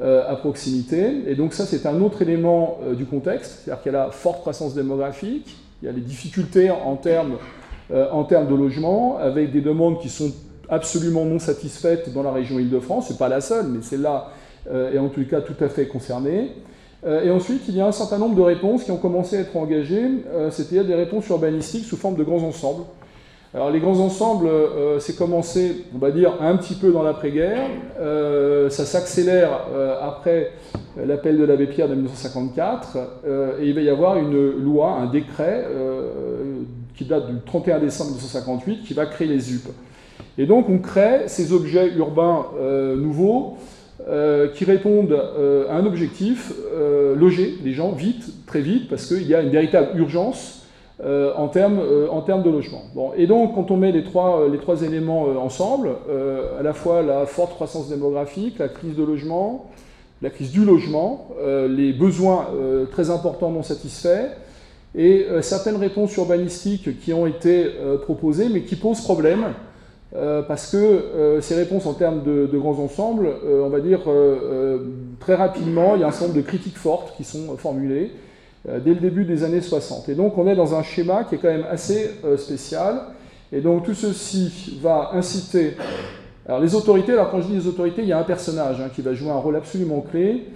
à 0.00 0.34
proximité. 0.36 1.30
Et 1.30 1.34
donc 1.34 1.52
ça, 1.52 1.66
c'est 1.66 1.84
un 1.84 2.00
autre 2.00 2.22
élément 2.22 2.78
du 2.96 3.04
contexte, 3.04 3.60
c'est-à-dire 3.64 3.82
qu'il 3.82 3.92
y 3.92 3.94
a 3.94 4.04
la 4.06 4.10
forte 4.10 4.40
croissance 4.40 4.74
démographique, 4.74 5.58
il 5.82 5.86
y 5.86 5.88
a 5.88 5.92
les 5.92 6.00
difficultés 6.00 6.70
en 6.70 6.96
termes 6.96 7.36
euh, 7.92 8.10
en 8.10 8.24
termes 8.24 8.48
de 8.48 8.54
logement, 8.54 9.18
avec 9.18 9.52
des 9.52 9.60
demandes 9.60 10.00
qui 10.00 10.08
sont 10.08 10.32
absolument 10.68 11.24
non 11.24 11.38
satisfaites 11.38 12.12
dans 12.12 12.22
la 12.22 12.32
région 12.32 12.58
Île-de-France. 12.58 13.08
Ce 13.08 13.12
n'est 13.12 13.18
pas 13.18 13.28
la 13.28 13.40
seule, 13.40 13.66
mais 13.68 13.82
celle-là 13.82 14.28
est 14.94 14.98
en 14.98 15.08
tout 15.08 15.24
cas 15.28 15.40
tout 15.40 15.56
à 15.60 15.68
fait 15.68 15.86
concernée. 15.88 16.52
Euh, 17.04 17.24
et 17.24 17.30
ensuite, 17.30 17.62
il 17.68 17.76
y 17.76 17.80
a 17.80 17.86
un 17.86 17.92
certain 17.92 18.18
nombre 18.18 18.36
de 18.36 18.42
réponses 18.42 18.84
qui 18.84 18.90
ont 18.90 18.96
commencé 18.96 19.36
à 19.36 19.40
être 19.40 19.56
engagées, 19.56 20.04
euh, 20.32 20.50
c'est-à-dire 20.50 20.84
des 20.84 20.94
réponses 20.94 21.28
urbanistiques 21.28 21.84
sous 21.84 21.96
forme 21.96 22.16
de 22.16 22.22
grands 22.22 22.42
ensembles. 22.42 22.84
Alors 23.54 23.70
les 23.70 23.80
grands 23.80 23.98
ensembles, 23.98 24.48
c'est 24.98 25.14
commencé, 25.14 25.84
on 25.94 25.98
va 25.98 26.10
dire, 26.10 26.32
un 26.40 26.56
petit 26.56 26.72
peu 26.72 26.90
dans 26.90 27.02
l'après-guerre. 27.02 27.66
ça 28.70 28.86
s'accélère 28.86 29.66
après 30.00 30.52
l'appel 30.96 31.36
de 31.36 31.44
l'abbé 31.44 31.66
Pierre 31.66 31.86
de 31.86 31.94
1954. 31.94 32.96
et 33.60 33.66
il 33.66 33.74
va 33.74 33.82
y 33.82 33.90
avoir 33.90 34.16
une 34.16 34.52
loi, 34.52 34.92
un 34.92 35.04
décret 35.04 35.66
qui 36.94 37.04
date 37.04 37.30
du 37.30 37.40
31 37.44 37.78
décembre 37.78 38.10
1958, 38.10 38.84
qui 38.84 38.94
va 38.94 39.06
créer 39.06 39.28
les 39.28 39.54
UP. 39.54 39.68
Et 40.38 40.46
donc 40.46 40.68
on 40.68 40.78
crée 40.78 41.22
ces 41.26 41.52
objets 41.52 41.92
urbains 41.96 42.46
euh, 42.58 42.96
nouveaux 42.96 43.56
euh, 44.08 44.48
qui 44.48 44.64
répondent 44.64 45.12
euh, 45.12 45.68
à 45.68 45.74
un 45.74 45.86
objectif, 45.86 46.52
loger 47.16 47.54
les 47.62 47.72
gens 47.72 47.92
vite, 47.92 48.46
très 48.46 48.60
vite, 48.60 48.88
parce 48.88 49.06
qu'il 49.06 49.26
y 49.26 49.34
a 49.34 49.42
une 49.42 49.50
véritable 49.50 49.98
urgence 49.98 50.58
en 51.04 51.48
termes, 51.48 51.78
de 51.78 52.50
logement. 52.50 52.82
Et 53.16 53.26
donc 53.26 53.56
quand 53.56 53.72
on 53.72 53.76
met 53.76 53.90
les 53.90 54.04
trois, 54.04 54.46
les 54.50 54.58
trois 54.58 54.82
éléments 54.82 55.24
ensemble, 55.42 55.90
à 56.58 56.62
la 56.62 56.72
fois 56.72 57.02
la 57.02 57.26
forte 57.26 57.54
croissance 57.54 57.88
démographique, 57.88 58.58
la 58.58 58.68
crise 58.68 58.94
de 58.94 59.02
logement, 59.02 59.70
la 60.22 60.30
crise 60.30 60.52
du 60.52 60.64
logement, 60.64 61.28
les 61.68 61.92
besoins 61.92 62.46
très 62.92 63.10
importants 63.10 63.50
non 63.50 63.64
satisfaits, 63.64 64.28
et 64.94 65.26
euh, 65.28 65.42
certaines 65.42 65.76
réponses 65.76 66.16
urbanistiques 66.16 67.00
qui 67.00 67.12
ont 67.12 67.26
été 67.26 67.64
euh, 67.64 67.96
proposées, 67.96 68.48
mais 68.48 68.62
qui 68.62 68.76
posent 68.76 69.00
problème, 69.00 69.46
euh, 70.14 70.42
parce 70.42 70.70
que 70.70 71.38
ces 71.40 71.54
réponses 71.54 71.86
en 71.86 71.94
termes 71.94 72.22
de, 72.22 72.58
grands 72.58 72.78
ensembles, 72.78 73.30
on 73.46 73.70
va 73.70 73.80
dire 73.80 74.00
très 75.20 75.34
rapidement, 75.34 75.94
il 75.94 76.02
y 76.02 76.04
a 76.04 76.08
un 76.08 76.10
certain 76.10 76.26
nombre 76.26 76.36
de 76.36 76.46
critiques 76.46 76.76
fortes 76.76 77.14
qui 77.16 77.24
sont 77.24 77.56
formulées 77.56 78.10
dès 78.66 78.90
le 78.90 79.00
début 79.00 79.24
des 79.24 79.42
années 79.42 79.62
60. 79.62 80.10
Et 80.10 80.14
donc 80.14 80.36
on 80.36 80.46
est 80.46 80.54
dans 80.54 80.74
un 80.74 80.82
schéma 80.82 81.24
qui 81.24 81.36
est 81.36 81.38
quand 81.38 81.48
même 81.48 81.66
assez 81.70 82.10
spécial, 82.36 83.00
et 83.50 83.62
donc 83.62 83.84
tout 83.84 83.94
ceci 83.94 84.78
va 84.82 85.12
inciter... 85.14 85.76
Alors 86.46 86.60
les 86.60 86.74
autorités, 86.74 87.12
alors 87.12 87.30
quand 87.30 87.40
je 87.40 87.46
dis 87.46 87.54
les 87.54 87.66
autorités, 87.66 88.02
il 88.02 88.08
y 88.08 88.12
a 88.12 88.18
un 88.18 88.24
personnage 88.24 88.80
hein, 88.80 88.90
qui 88.94 89.00
va 89.00 89.14
jouer 89.14 89.30
un 89.30 89.38
rôle 89.38 89.56
absolument 89.56 90.02
clé, 90.02 90.48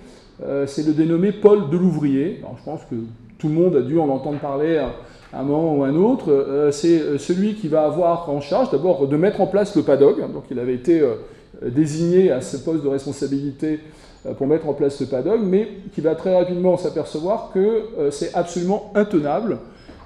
c'est 0.66 0.85
le 0.85 0.93
dénommé 0.93 1.33
Paul 1.33 1.71
Delouvrier. 1.71 2.40
Alors 2.43 2.59
je 2.59 2.64
pense 2.64 2.81
que 2.90 2.97
tout 3.38 3.49
le 3.49 3.55
monde 3.55 3.76
a 3.76 3.83
dû 3.83 3.99
en 3.99 4.09
entendre 4.09 4.38
parler 4.38 4.78
à 4.78 5.40
un 5.40 5.43
moment 5.43 5.76
ou 5.76 5.85
à 5.85 5.88
un 5.88 5.97
autre, 5.97 6.71
c'est 6.73 7.19
celui 7.19 7.55
qui 7.55 7.69
va 7.69 7.85
avoir 7.85 8.31
en 8.31 8.40
charge 8.40 8.71
d'abord 8.71 9.07
de 9.07 9.16
mettre 9.16 9.40
en 9.40 9.47
place 9.47 9.76
le 9.76 9.83
PADOG. 9.83 10.33
Donc 10.33 10.45
il 10.50 10.59
avait 10.59 10.75
été 10.75 11.02
désigné 11.62 12.31
à 12.31 12.40
ce 12.40 12.57
poste 12.57 12.83
de 12.83 12.88
responsabilité 12.88 13.81
pour 14.38 14.47
mettre 14.47 14.69
en 14.69 14.73
place 14.73 15.00
le 15.00 15.07
PADOG, 15.07 15.40
mais 15.43 15.69
qui 15.95 16.00
va 16.00 16.14
très 16.14 16.35
rapidement 16.35 16.76
s'apercevoir 16.76 17.50
que 17.52 18.11
c'est 18.11 18.35
absolument 18.35 18.93
intenable 18.95 19.59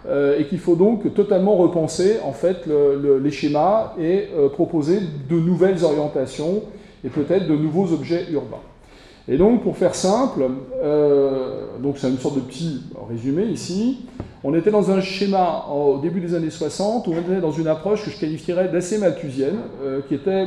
euh, 0.08 0.38
et 0.38 0.46
qu'il 0.46 0.58
faut 0.58 0.76
donc 0.76 1.12
totalement 1.12 1.56
repenser 1.56 2.16
en 2.24 2.32
fait 2.32 2.66
les 2.66 3.30
schémas 3.30 3.92
et 4.00 4.28
euh, 4.34 4.48
proposer 4.48 4.98
de 5.28 5.36
nouvelles 5.38 5.84
orientations 5.84 6.62
et 7.04 7.10
peut-être 7.10 7.46
de 7.46 7.54
nouveaux 7.54 7.92
objets 7.92 8.24
urbains. 8.30 8.62
Et 9.30 9.38
donc 9.38 9.62
pour 9.62 9.78
faire 9.78 9.94
simple, 9.94 10.42
euh, 10.82 11.78
donc 11.82 11.96
c'est 11.96 12.10
une 12.10 12.18
sorte 12.18 12.34
de 12.34 12.40
petit 12.40 12.82
résumé 13.08 13.44
ici, 13.44 14.00
on 14.44 14.54
était 14.54 14.70
dans 14.70 14.90
un 14.90 15.00
schéma 15.00 15.66
au 15.72 15.98
début 15.98 16.20
des 16.20 16.34
années 16.34 16.50
60 16.50 17.06
où 17.06 17.12
on 17.12 17.20
était 17.20 17.40
dans 17.40 17.52
une 17.52 17.68
approche 17.68 18.04
que 18.04 18.10
je 18.10 18.18
qualifierais 18.18 18.68
d'assez 18.68 18.98
malthusienne, 18.98 19.58
qui 20.08 20.14
était 20.14 20.46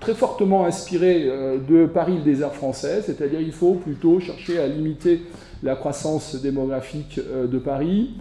très 0.00 0.14
fortement 0.14 0.64
inspirée 0.64 1.30
de 1.68 1.84
Paris 1.84 2.16
le 2.16 2.22
désert 2.22 2.54
français, 2.54 3.02
c'est-à-dire 3.04 3.40
il 3.40 3.52
faut 3.52 3.74
plutôt 3.74 4.18
chercher 4.18 4.58
à 4.58 4.66
limiter 4.66 5.20
la 5.62 5.76
croissance 5.76 6.36
démographique 6.40 7.20
de 7.20 7.58
Paris, 7.58 8.14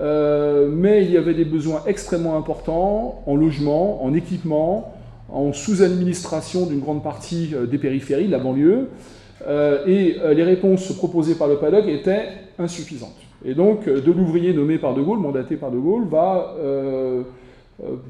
euh, 0.00 0.70
mais 0.72 1.04
il 1.04 1.10
y 1.10 1.16
avait 1.16 1.34
des 1.34 1.44
besoins 1.44 1.82
extrêmement 1.86 2.36
importants 2.36 3.22
en 3.26 3.36
logement, 3.36 4.04
en 4.04 4.14
équipement, 4.14 4.94
en 5.28 5.52
sous-administration 5.52 6.66
d'une 6.66 6.80
grande 6.80 7.02
partie 7.02 7.50
euh, 7.54 7.66
des 7.66 7.78
périphéries, 7.78 8.26
de 8.26 8.32
la 8.32 8.38
banlieue, 8.38 8.88
euh, 9.46 9.86
et 9.86 10.16
les 10.34 10.42
réponses 10.42 10.92
proposées 10.92 11.34
par 11.34 11.48
le 11.48 11.56
PADOC 11.56 11.88
étaient 11.88 12.28
insuffisantes. 12.58 13.16
Et 13.44 13.54
donc, 13.54 13.86
de 13.86 14.12
l'ouvrier 14.12 14.52
nommé 14.52 14.78
par 14.78 14.94
De 14.94 15.00
Gaulle, 15.00 15.18
mandaté 15.18 15.56
par 15.56 15.70
De 15.70 15.78
Gaulle, 15.78 16.04
va 16.10 16.54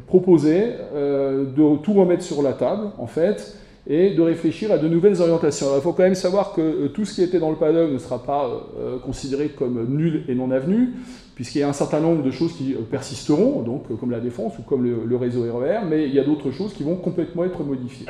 proposer 0.08 0.62
de 0.92 1.76
tout 1.76 1.92
remettre 1.92 2.24
sur 2.24 2.42
la 2.42 2.52
table, 2.52 2.88
en 2.98 3.06
fait, 3.06 3.56
et 3.86 4.10
de 4.10 4.22
réfléchir 4.22 4.72
à 4.72 4.78
de 4.78 4.88
nouvelles 4.88 5.22
orientations. 5.22 5.68
il 5.76 5.80
faut 5.82 5.92
quand 5.92 6.02
même 6.02 6.16
savoir 6.16 6.52
que 6.52 6.88
tout 6.88 7.04
ce 7.04 7.14
qui 7.14 7.22
était 7.22 7.38
dans 7.38 7.50
le 7.50 7.56
PADOC 7.56 7.92
ne 7.92 7.98
sera 7.98 8.20
pas 8.24 8.50
considéré 9.04 9.50
comme 9.50 9.86
nul 9.88 10.24
et 10.26 10.34
non 10.34 10.50
avenu, 10.50 10.94
puisqu'il 11.40 11.60
y 11.60 11.62
a 11.62 11.68
un 11.70 11.72
certain 11.72 12.00
nombre 12.00 12.22
de 12.22 12.30
choses 12.30 12.52
qui 12.52 12.74
euh, 12.74 12.82
persisteront, 12.82 13.62
donc 13.62 13.84
euh, 13.90 13.94
comme 13.94 14.10
la 14.10 14.20
défense 14.20 14.58
ou 14.58 14.62
comme 14.62 14.84
le, 14.84 15.16
réseau 15.16 15.40
RER, 15.40 15.78
e 15.84 15.86
mais 15.88 16.06
il 16.06 16.14
y 16.14 16.18
a 16.18 16.22
d'autres 16.22 16.50
choses 16.50 16.74
qui 16.74 16.82
vont 16.82 16.96
complètement 16.96 17.44
être 17.46 17.64
modifiées. 17.64 18.04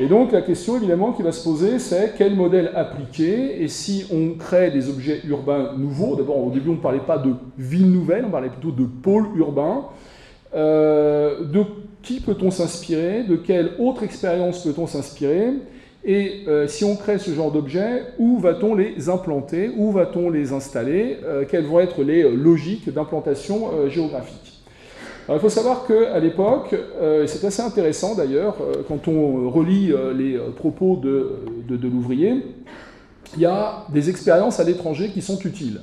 Et 0.00 0.06
donc 0.06 0.30
la 0.30 0.42
question 0.42 0.76
évidemment 0.76 1.12
qui 1.12 1.22
va 1.22 1.32
se 1.32 1.42
poser, 1.42 1.80
c'est 1.80 2.14
quel 2.16 2.36
modèle 2.36 2.70
appliquer 2.76 3.60
et 3.62 3.66
si 3.66 4.06
on 4.12 4.38
crée 4.38 4.70
des 4.70 4.88
objets 4.88 5.20
urbains 5.26 5.72
nouveaux, 5.76 6.14
d'abord 6.14 6.38
au 6.38 6.50
début 6.50 6.68
on 6.70 6.74
ne 6.74 6.78
parlait 6.78 7.00
pas 7.00 7.18
de 7.18 7.32
ville 7.58 7.90
nouvelle, 7.90 8.24
on 8.24 8.30
parlait 8.30 8.48
plutôt 8.48 8.70
de 8.70 8.84
pôle 8.84 9.26
urbain, 9.36 9.86
euh, 10.54 11.44
de 11.44 11.64
qui 12.02 12.20
peut-on 12.20 12.52
s'inspirer, 12.52 13.24
de 13.24 13.34
quelle 13.34 13.72
autre 13.80 14.04
expérience 14.04 14.62
peut-on 14.62 14.86
s'inspirer, 14.86 15.54
et 16.04 16.44
euh, 16.46 16.68
si 16.68 16.84
on 16.84 16.94
crée 16.94 17.18
ce 17.18 17.32
genre 17.32 17.50
d'objets, 17.50 18.04
où 18.20 18.38
va-t-on 18.38 18.76
les 18.76 19.08
implanter? 19.08 19.68
Où 19.76 19.90
va-t-on 19.90 20.30
les 20.30 20.52
installer? 20.52 21.18
Euh, 21.24 21.44
Quelles 21.46 21.66
vont 21.66 21.80
être 21.80 22.04
les 22.04 22.22
logiques 22.22 22.88
d'implantation 22.88 23.88
géographique? 23.88 24.47
Il 25.30 25.40
faut 25.40 25.48
savoir 25.48 25.86
qu'à 25.86 26.18
l'époque, 26.20 26.72
et 26.72 27.26
c'est 27.26 27.46
assez 27.46 27.60
intéressant 27.60 28.14
d'ailleurs, 28.14 28.56
quand 28.88 29.08
on 29.08 29.50
relit 29.50 29.92
les 30.16 30.38
propos 30.56 30.96
de, 30.96 31.40
de 31.68 31.88
l'ouvrier, 31.88 32.44
il 33.36 33.42
y 33.42 33.46
a 33.46 33.84
des 33.92 34.08
expériences 34.08 34.58
à 34.58 34.64
l'étranger 34.64 35.10
qui 35.10 35.20
sont 35.20 35.38
utiles. 35.40 35.80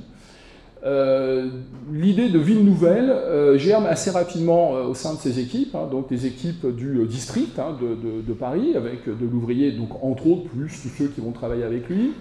Euh, 0.84 1.48
l'idée 1.92 2.28
de 2.28 2.38
ville 2.38 2.64
nouvelle 2.64 3.10
euh, 3.10 3.58
germe 3.58 3.86
assez 3.86 4.10
rapidement 4.10 4.76
euh, 4.76 4.84
au 4.84 4.94
sein 4.94 5.14
de 5.14 5.18
ces 5.18 5.40
équipes, 5.40 5.74
hein, 5.74 5.88
donc 5.90 6.08
des 6.08 6.26
équipes 6.26 6.66
du 6.66 7.04
district 7.06 7.58
hein, 7.58 7.76
de, 7.80 8.32
Paris, 8.32 8.76
avec 8.76 9.06
de 9.06 9.26
l'ouvrier, 9.26 9.72
donc 9.72 9.88
entre 10.04 10.28
autres, 10.28 10.44
plus 10.48 10.68
tous 10.68 10.90
ceux 10.96 11.08
qui 11.08 11.20
vont 11.20 11.32
travailler 11.32 11.64
avec 11.64 11.88
lui. 11.88 12.12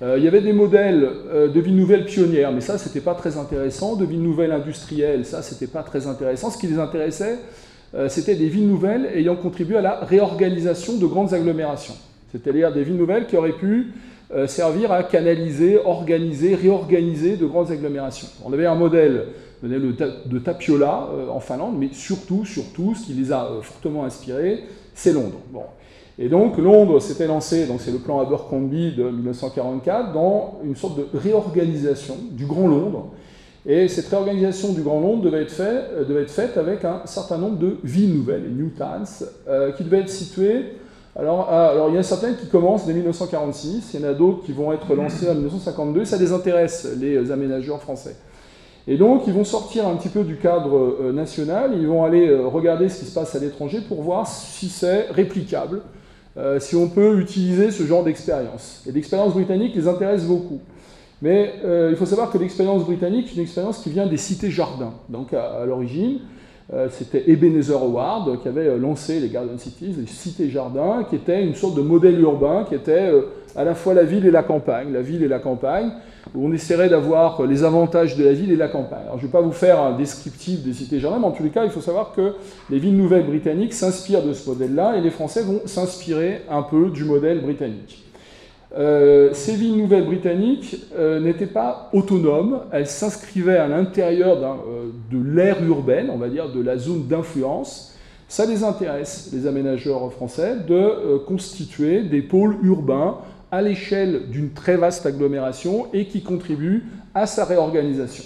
Il 0.00 0.22
y 0.22 0.28
avait 0.28 0.40
des 0.40 0.52
modèles 0.52 1.08
de 1.52 1.60
ville 1.60 1.74
nouvelle 1.74 2.04
pionnière, 2.04 2.52
mais 2.52 2.60
ça, 2.60 2.78
c'était 2.78 3.00
pas 3.00 3.14
très 3.14 3.36
intéressant. 3.36 3.96
De 3.96 4.04
ville 4.04 4.22
nouvelle 4.22 4.52
industrielle, 4.52 5.24
ça, 5.24 5.42
c'était 5.42 5.66
pas 5.66 5.82
très 5.82 6.06
intéressant. 6.06 6.50
Ce 6.50 6.58
qui 6.58 6.68
les 6.68 6.78
intéressait, 6.78 7.38
c'était 8.08 8.36
des 8.36 8.48
villes 8.48 8.68
nouvelles 8.68 9.08
ayant 9.16 9.34
contribué 9.34 9.76
à 9.76 9.80
la 9.80 9.96
réorganisation 10.00 10.98
de 10.98 11.06
grandes 11.06 11.34
agglomérations. 11.34 11.96
C'est-à-dire 12.30 12.72
des 12.72 12.84
villes 12.84 12.96
nouvelles 12.96 13.26
qui 13.26 13.36
auraient 13.36 13.56
pu 13.56 13.88
euh, 14.30 14.46
servir 14.46 14.92
à 14.92 15.02
canaliser, 15.04 15.78
organiser, 15.78 16.54
réorganiser 16.54 17.36
de 17.36 17.46
grandes 17.46 17.70
agglomérations. 17.70 18.28
On 18.44 18.52
avait 18.52 18.66
un 18.66 18.74
modèle, 18.74 19.28
de 19.62 20.38
Tapiola 20.38 21.08
euh, 21.10 21.28
en 21.30 21.40
Finlande, 21.40 21.76
mais 21.78 21.88
surtout, 21.92 22.44
surtout, 22.44 22.94
ce 22.94 23.06
qui 23.06 23.14
les 23.14 23.32
a 23.32 23.46
euh, 23.46 23.62
fortement 23.62 24.04
inspirés, 24.04 24.64
c'est 24.94 25.12
Londres. 25.12 25.40
Et 26.18 26.28
donc 26.28 26.58
Londres 26.58 27.00
s'était 27.00 27.26
lancé, 27.26 27.66
donc 27.66 27.80
c'est 27.80 27.92
le 27.92 27.98
plan 27.98 28.20
Abercrombie 28.20 28.92
de 28.92 29.04
1944, 29.04 30.12
dans 30.12 30.58
une 30.64 30.74
sorte 30.74 30.98
de 30.98 31.06
réorganisation 31.16 32.16
du 32.32 32.46
Grand 32.46 32.66
Londres. 32.66 33.12
Et 33.66 33.86
cette 33.88 34.08
réorganisation 34.08 34.72
du 34.72 34.82
Grand 34.82 35.00
Londres 35.00 35.22
devait 35.22 35.42
être, 35.42 35.60
être 35.60 36.30
faite 36.30 36.56
avec 36.56 36.84
un 36.84 37.02
certain 37.04 37.38
nombre 37.38 37.58
de 37.58 37.76
villes 37.84 38.14
nouvelles, 38.14 38.44
les 38.44 38.54
New 38.54 38.70
Towns, 38.70 39.28
qui 39.76 39.84
devaient 39.84 40.00
être 40.00 40.08
situées 40.08 40.64
alors, 41.18 41.48
ah, 41.50 41.72
il 41.88 41.94
y 41.94 41.96
en 41.96 42.00
a 42.00 42.04
certaines 42.04 42.36
qui 42.36 42.46
commencent 42.46 42.86
dès 42.86 42.92
1946, 42.92 43.90
il 43.92 44.00
y 44.00 44.04
en 44.04 44.08
a 44.08 44.14
d'autres 44.14 44.44
qui 44.44 44.52
vont 44.52 44.72
être 44.72 44.94
lancées 44.94 45.28
en 45.28 45.34
1952, 45.34 46.04
ça 46.04 46.16
les 46.16 46.32
intéresse, 46.32 46.86
les 46.96 47.32
aménageurs 47.32 47.80
français. 47.80 48.14
Et 48.86 48.96
donc, 48.96 49.24
ils 49.26 49.32
vont 49.32 49.42
sortir 49.42 49.88
un 49.88 49.96
petit 49.96 50.10
peu 50.10 50.22
du 50.22 50.36
cadre 50.36 50.76
euh, 50.76 51.12
national, 51.12 51.72
ils 51.76 51.88
vont 51.88 52.04
aller 52.04 52.28
euh, 52.28 52.46
regarder 52.46 52.88
ce 52.88 53.00
qui 53.00 53.06
se 53.06 53.12
passe 53.12 53.34
à 53.34 53.40
l'étranger 53.40 53.80
pour 53.80 54.00
voir 54.00 54.28
si 54.28 54.68
c'est 54.68 55.08
réplicable, 55.10 55.82
euh, 56.38 56.60
si 56.60 56.76
on 56.76 56.88
peut 56.88 57.20
utiliser 57.20 57.70
ce 57.70 57.82
genre 57.82 58.04
d'expérience. 58.04 58.82
Et 58.88 58.92
l'expérience 58.92 59.34
britannique 59.34 59.74
les 59.74 59.88
intéresse 59.88 60.24
beaucoup. 60.24 60.60
Mais 61.20 61.54
il 61.90 61.96
faut 61.96 62.06
savoir 62.06 62.30
que 62.30 62.38
l'expérience 62.38 62.84
britannique, 62.84 63.26
c'est 63.28 63.34
une 63.34 63.42
expérience 63.42 63.78
qui 63.78 63.90
vient 63.90 64.06
des 64.06 64.16
cités-jardins. 64.16 64.94
Donc, 65.08 65.34
à 65.34 65.66
l'origine, 65.66 66.20
euh, 66.72 66.88
c'était 66.90 67.30
Ebenezer 67.30 67.82
Howard 67.82 68.42
qui 68.42 68.48
avait 68.48 68.66
euh, 68.66 68.76
lancé 68.76 69.20
les 69.20 69.30
Garden 69.30 69.58
Cities, 69.58 69.94
les 69.98 70.06
cités-jardins, 70.06 71.04
qui 71.08 71.16
étaient 71.16 71.42
une 71.42 71.54
sorte 71.54 71.74
de 71.76 71.80
modèle 71.80 72.20
urbain 72.20 72.66
qui 72.68 72.74
était 72.74 73.10
euh, 73.10 73.22
à 73.56 73.64
la 73.64 73.74
fois 73.74 73.94
la 73.94 74.04
ville 74.04 74.26
et 74.26 74.30
la 74.30 74.42
campagne, 74.42 74.92
la 74.92 75.02
ville 75.02 75.22
et 75.22 75.28
la 75.28 75.38
campagne, 75.38 75.90
où 76.34 76.46
on 76.46 76.52
essaierait 76.52 76.88
d'avoir 76.88 77.42
les 77.46 77.64
avantages 77.64 78.16
de 78.16 78.24
la 78.24 78.32
ville 78.32 78.50
et 78.50 78.54
de 78.54 78.58
la 78.58 78.68
campagne. 78.68 79.02
Alors, 79.04 79.18
je 79.18 79.22
ne 79.22 79.28
vais 79.28 79.32
pas 79.32 79.40
vous 79.40 79.52
faire 79.52 79.80
un 79.80 79.96
descriptif 79.96 80.62
des 80.62 80.72
cités-jardins, 80.72 81.18
mais 81.18 81.26
en 81.26 81.32
tous 81.32 81.42
les 81.42 81.50
cas, 81.50 81.64
il 81.64 81.70
faut 81.70 81.80
savoir 81.80 82.12
que 82.12 82.34
les 82.70 82.78
villes 82.78 82.96
nouvelles 82.96 83.26
britanniques 83.26 83.72
s'inspirent 83.72 84.22
de 84.22 84.32
ce 84.32 84.48
modèle-là, 84.48 84.96
et 84.96 85.00
les 85.00 85.10
Français 85.10 85.42
vont 85.42 85.62
s'inspirer 85.64 86.42
un 86.50 86.62
peu 86.62 86.90
du 86.90 87.04
modèle 87.04 87.40
britannique. 87.40 88.04
Euh, 88.76 89.30
ces 89.32 89.54
villes 89.54 89.78
nouvelles 89.78 90.04
britanniques 90.04 90.76
euh, 90.96 91.20
n'étaient 91.20 91.46
pas 91.46 91.88
autonomes, 91.94 92.60
elles 92.70 92.86
s'inscrivaient 92.86 93.56
à 93.56 93.66
l'intérieur 93.66 94.36
euh, 94.36 94.90
de 95.10 95.18
l'ère 95.18 95.62
urbaine, 95.64 96.10
on 96.12 96.18
va 96.18 96.28
dire, 96.28 96.52
de 96.52 96.60
la 96.60 96.76
zone 96.76 97.06
d'influence. 97.06 97.94
Ça 98.28 98.44
les 98.44 98.62
intéresse, 98.62 99.30
les 99.32 99.46
aménageurs 99.46 100.12
français, 100.12 100.56
de 100.68 101.16
constituer 101.26 102.02
des 102.02 102.20
pôles 102.20 102.58
urbains 102.62 103.16
à 103.50 103.62
l'échelle 103.62 104.28
d'une 104.30 104.50
très 104.50 104.76
vaste 104.76 105.06
agglomération 105.06 105.86
et 105.92 106.06
qui 106.06 106.22
contribuent 106.22 106.84
à 107.14 107.26
sa 107.26 107.44
réorganisation. 107.44 108.24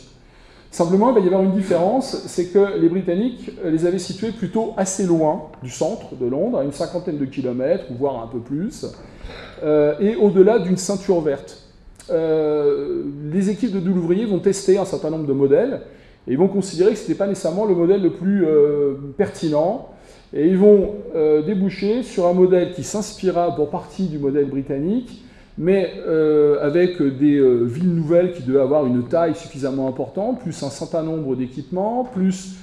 Simplement, 0.71 1.11
il 1.11 1.15
va 1.15 1.21
y 1.21 1.27
avoir 1.27 1.43
une 1.43 1.53
différence, 1.53 2.17
c'est 2.27 2.47
que 2.47 2.79
les 2.79 2.89
Britanniques 2.89 3.51
les 3.63 3.85
avaient 3.85 3.99
situés 3.99 4.33
plutôt 4.33 4.73
assez 4.79 5.05
loin 5.05 5.51
du 5.63 5.69
centre 5.69 6.17
de 6.17 6.25
Londres, 6.25 6.59
à 6.59 6.65
une 6.65 6.73
cinquantaine 6.73 7.19
de 7.19 7.27
kilomètres, 7.27 7.85
voire 7.91 8.23
un 8.23 8.27
peu 8.27 8.39
plus. 8.39 8.87
Euh, 9.63 9.95
et 10.01 10.17
au-delà 10.17 10.59
d'une 10.59 10.79
ceinture 10.79 11.21
verte. 11.21 11.59
Euh, 12.11 13.05
les 13.31 13.51
équipes 13.51 13.73
de 13.73 13.81
Doulouvrier 13.81 14.25
vont 14.25 14.39
tester 14.39 14.79
un 14.79 14.85
certain 14.85 15.11
nombre 15.11 15.27
de 15.27 15.33
modèles 15.33 15.83
et 16.27 16.37
vont 16.37 16.49
considérer 16.49 16.93
que 16.93 16.97
ce 16.97 17.03
n'était 17.03 17.15
pas 17.15 17.27
nécessairement 17.27 17.65
le 17.65 17.75
modèle 17.75 18.03
le 18.03 18.11
plus 18.11 18.45
euh, 18.47 18.95
pertinent. 19.17 19.91
Et 20.35 20.47
ils 20.47 20.57
vont 20.57 20.95
déboucher 21.47 22.03
sur 22.03 22.27
un 22.27 22.33
modèle 22.33 22.73
qui 22.73 22.85
s'inspira 22.85 23.55
pour 23.55 23.69
partie 23.69 24.07
du 24.07 24.19
modèle 24.19 24.47
britannique, 24.47 25.23
mais 25.59 25.91
avec 26.63 27.03
des 27.03 27.39
villes 27.67 27.95
nouvelles 27.95 28.33
qui 28.33 28.43
devaient 28.43 28.61
avoir 28.61 28.87
une 28.87 29.05
taille 29.09 29.35
suffisamment 29.35 29.89
importante, 29.89 30.41
plus 30.41 30.63
un 30.63 30.71
certain 30.71 31.03
nombre 31.03 31.37
d'équipements, 31.37 32.05
plus 32.05 32.55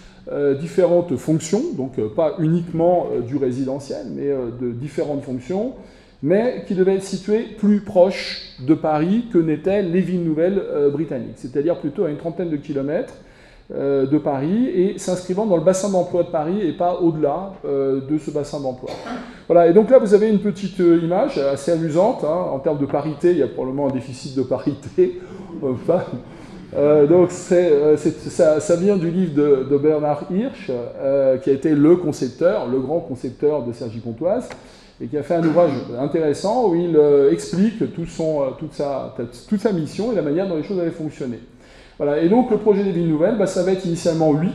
différentes 0.59 1.15
fonctions, 1.17 1.61
donc 1.77 1.99
pas 2.15 2.37
uniquement 2.39 3.05
du 3.27 3.37
résidentiel, 3.37 4.07
mais 4.15 4.29
de 4.59 4.71
différentes 4.71 5.21
fonctions, 5.21 5.73
mais 6.21 6.63
qui 6.67 6.75
devait 6.75 6.95
être 6.95 7.03
situé 7.03 7.43
plus 7.57 7.81
proche 7.81 8.53
de 8.59 8.73
Paris 8.73 9.25
que 9.31 9.37
n'étaient 9.37 9.81
les 9.81 10.01
villes 10.01 10.23
nouvelles 10.23 10.59
euh, 10.59 10.89
britanniques, 10.89 11.37
c'est-à-dire 11.37 11.79
plutôt 11.79 12.05
à 12.05 12.09
une 12.09 12.17
trentaine 12.17 12.49
de 12.49 12.57
kilomètres 12.57 13.13
euh, 13.13 13.28
de 13.71 14.17
Paris 14.17 14.67
et 14.67 14.97
s'inscrivant 14.97 15.45
dans 15.45 15.55
le 15.55 15.63
bassin 15.63 15.89
d'emploi 15.91 16.23
de 16.23 16.29
Paris 16.29 16.59
et 16.61 16.73
pas 16.73 16.95
au-delà 17.01 17.53
euh, 17.65 18.01
de 18.01 18.17
ce 18.17 18.31
bassin 18.31 18.59
d'emploi. 18.59 18.89
Voilà, 19.47 19.67
et 19.67 19.73
donc 19.73 19.91
là 19.91 19.99
vous 19.99 20.15
avez 20.15 20.27
une 20.27 20.39
petite 20.39 20.79
image 20.79 21.37
assez 21.37 21.71
amusante, 21.71 22.23
hein. 22.23 22.47
en 22.51 22.57
termes 22.57 22.79
de 22.79 22.87
parité, 22.87 23.29
il 23.31 23.37
y 23.37 23.43
a 23.43 23.47
probablement 23.47 23.87
un 23.87 23.91
déficit 23.91 24.35
de 24.35 24.41
parité, 24.41 25.21
donc 25.61 27.31
ça, 27.31 28.59
ça, 28.59 28.75
vient 28.75 28.97
du 28.97 29.11
livre 29.11 29.35
de, 29.35 29.77
Bernard 29.77 30.23
Hirsch, 30.31 30.71
qui 31.43 31.49
a 31.49 31.53
été 31.53 31.75
le 31.75 31.95
concepteur, 31.95 32.67
le 32.67 32.79
grand 32.79 33.01
concepteur 33.01 33.63
de 33.63 33.73
Sergi 33.73 33.99
Pontoise, 33.99 34.49
et 35.01 35.07
qui 35.07 35.17
a 35.17 35.23
fait 35.23 35.35
un 35.35 35.43
ouvrage 35.43 35.71
intéressant 35.99 36.69
où 36.69 36.75
il 36.75 36.99
explique 37.31 37.93
tout 37.93 38.05
son, 38.05 38.53
toute, 38.57 38.73
sa, 38.73 39.15
toute, 39.47 39.59
sa, 39.59 39.73
mission 39.73 40.11
et 40.11 40.15
la 40.15 40.23
manière 40.23 40.47
dont 40.47 40.57
les 40.57 40.63
choses 40.63 40.79
avaient 40.79 40.89
fonctionné. 40.89 41.39
Voilà. 41.99 42.21
Et 42.23 42.29
donc 42.29 42.49
le 42.49 42.57
projet 42.57 42.83
des 42.83 42.91
villes 42.91 43.09
nouvelles, 43.09 43.37
bah, 43.37 43.45
ça 43.45 43.61
va 43.61 43.73
être 43.73 43.85
initialement 43.85 44.33
8, 44.33 44.51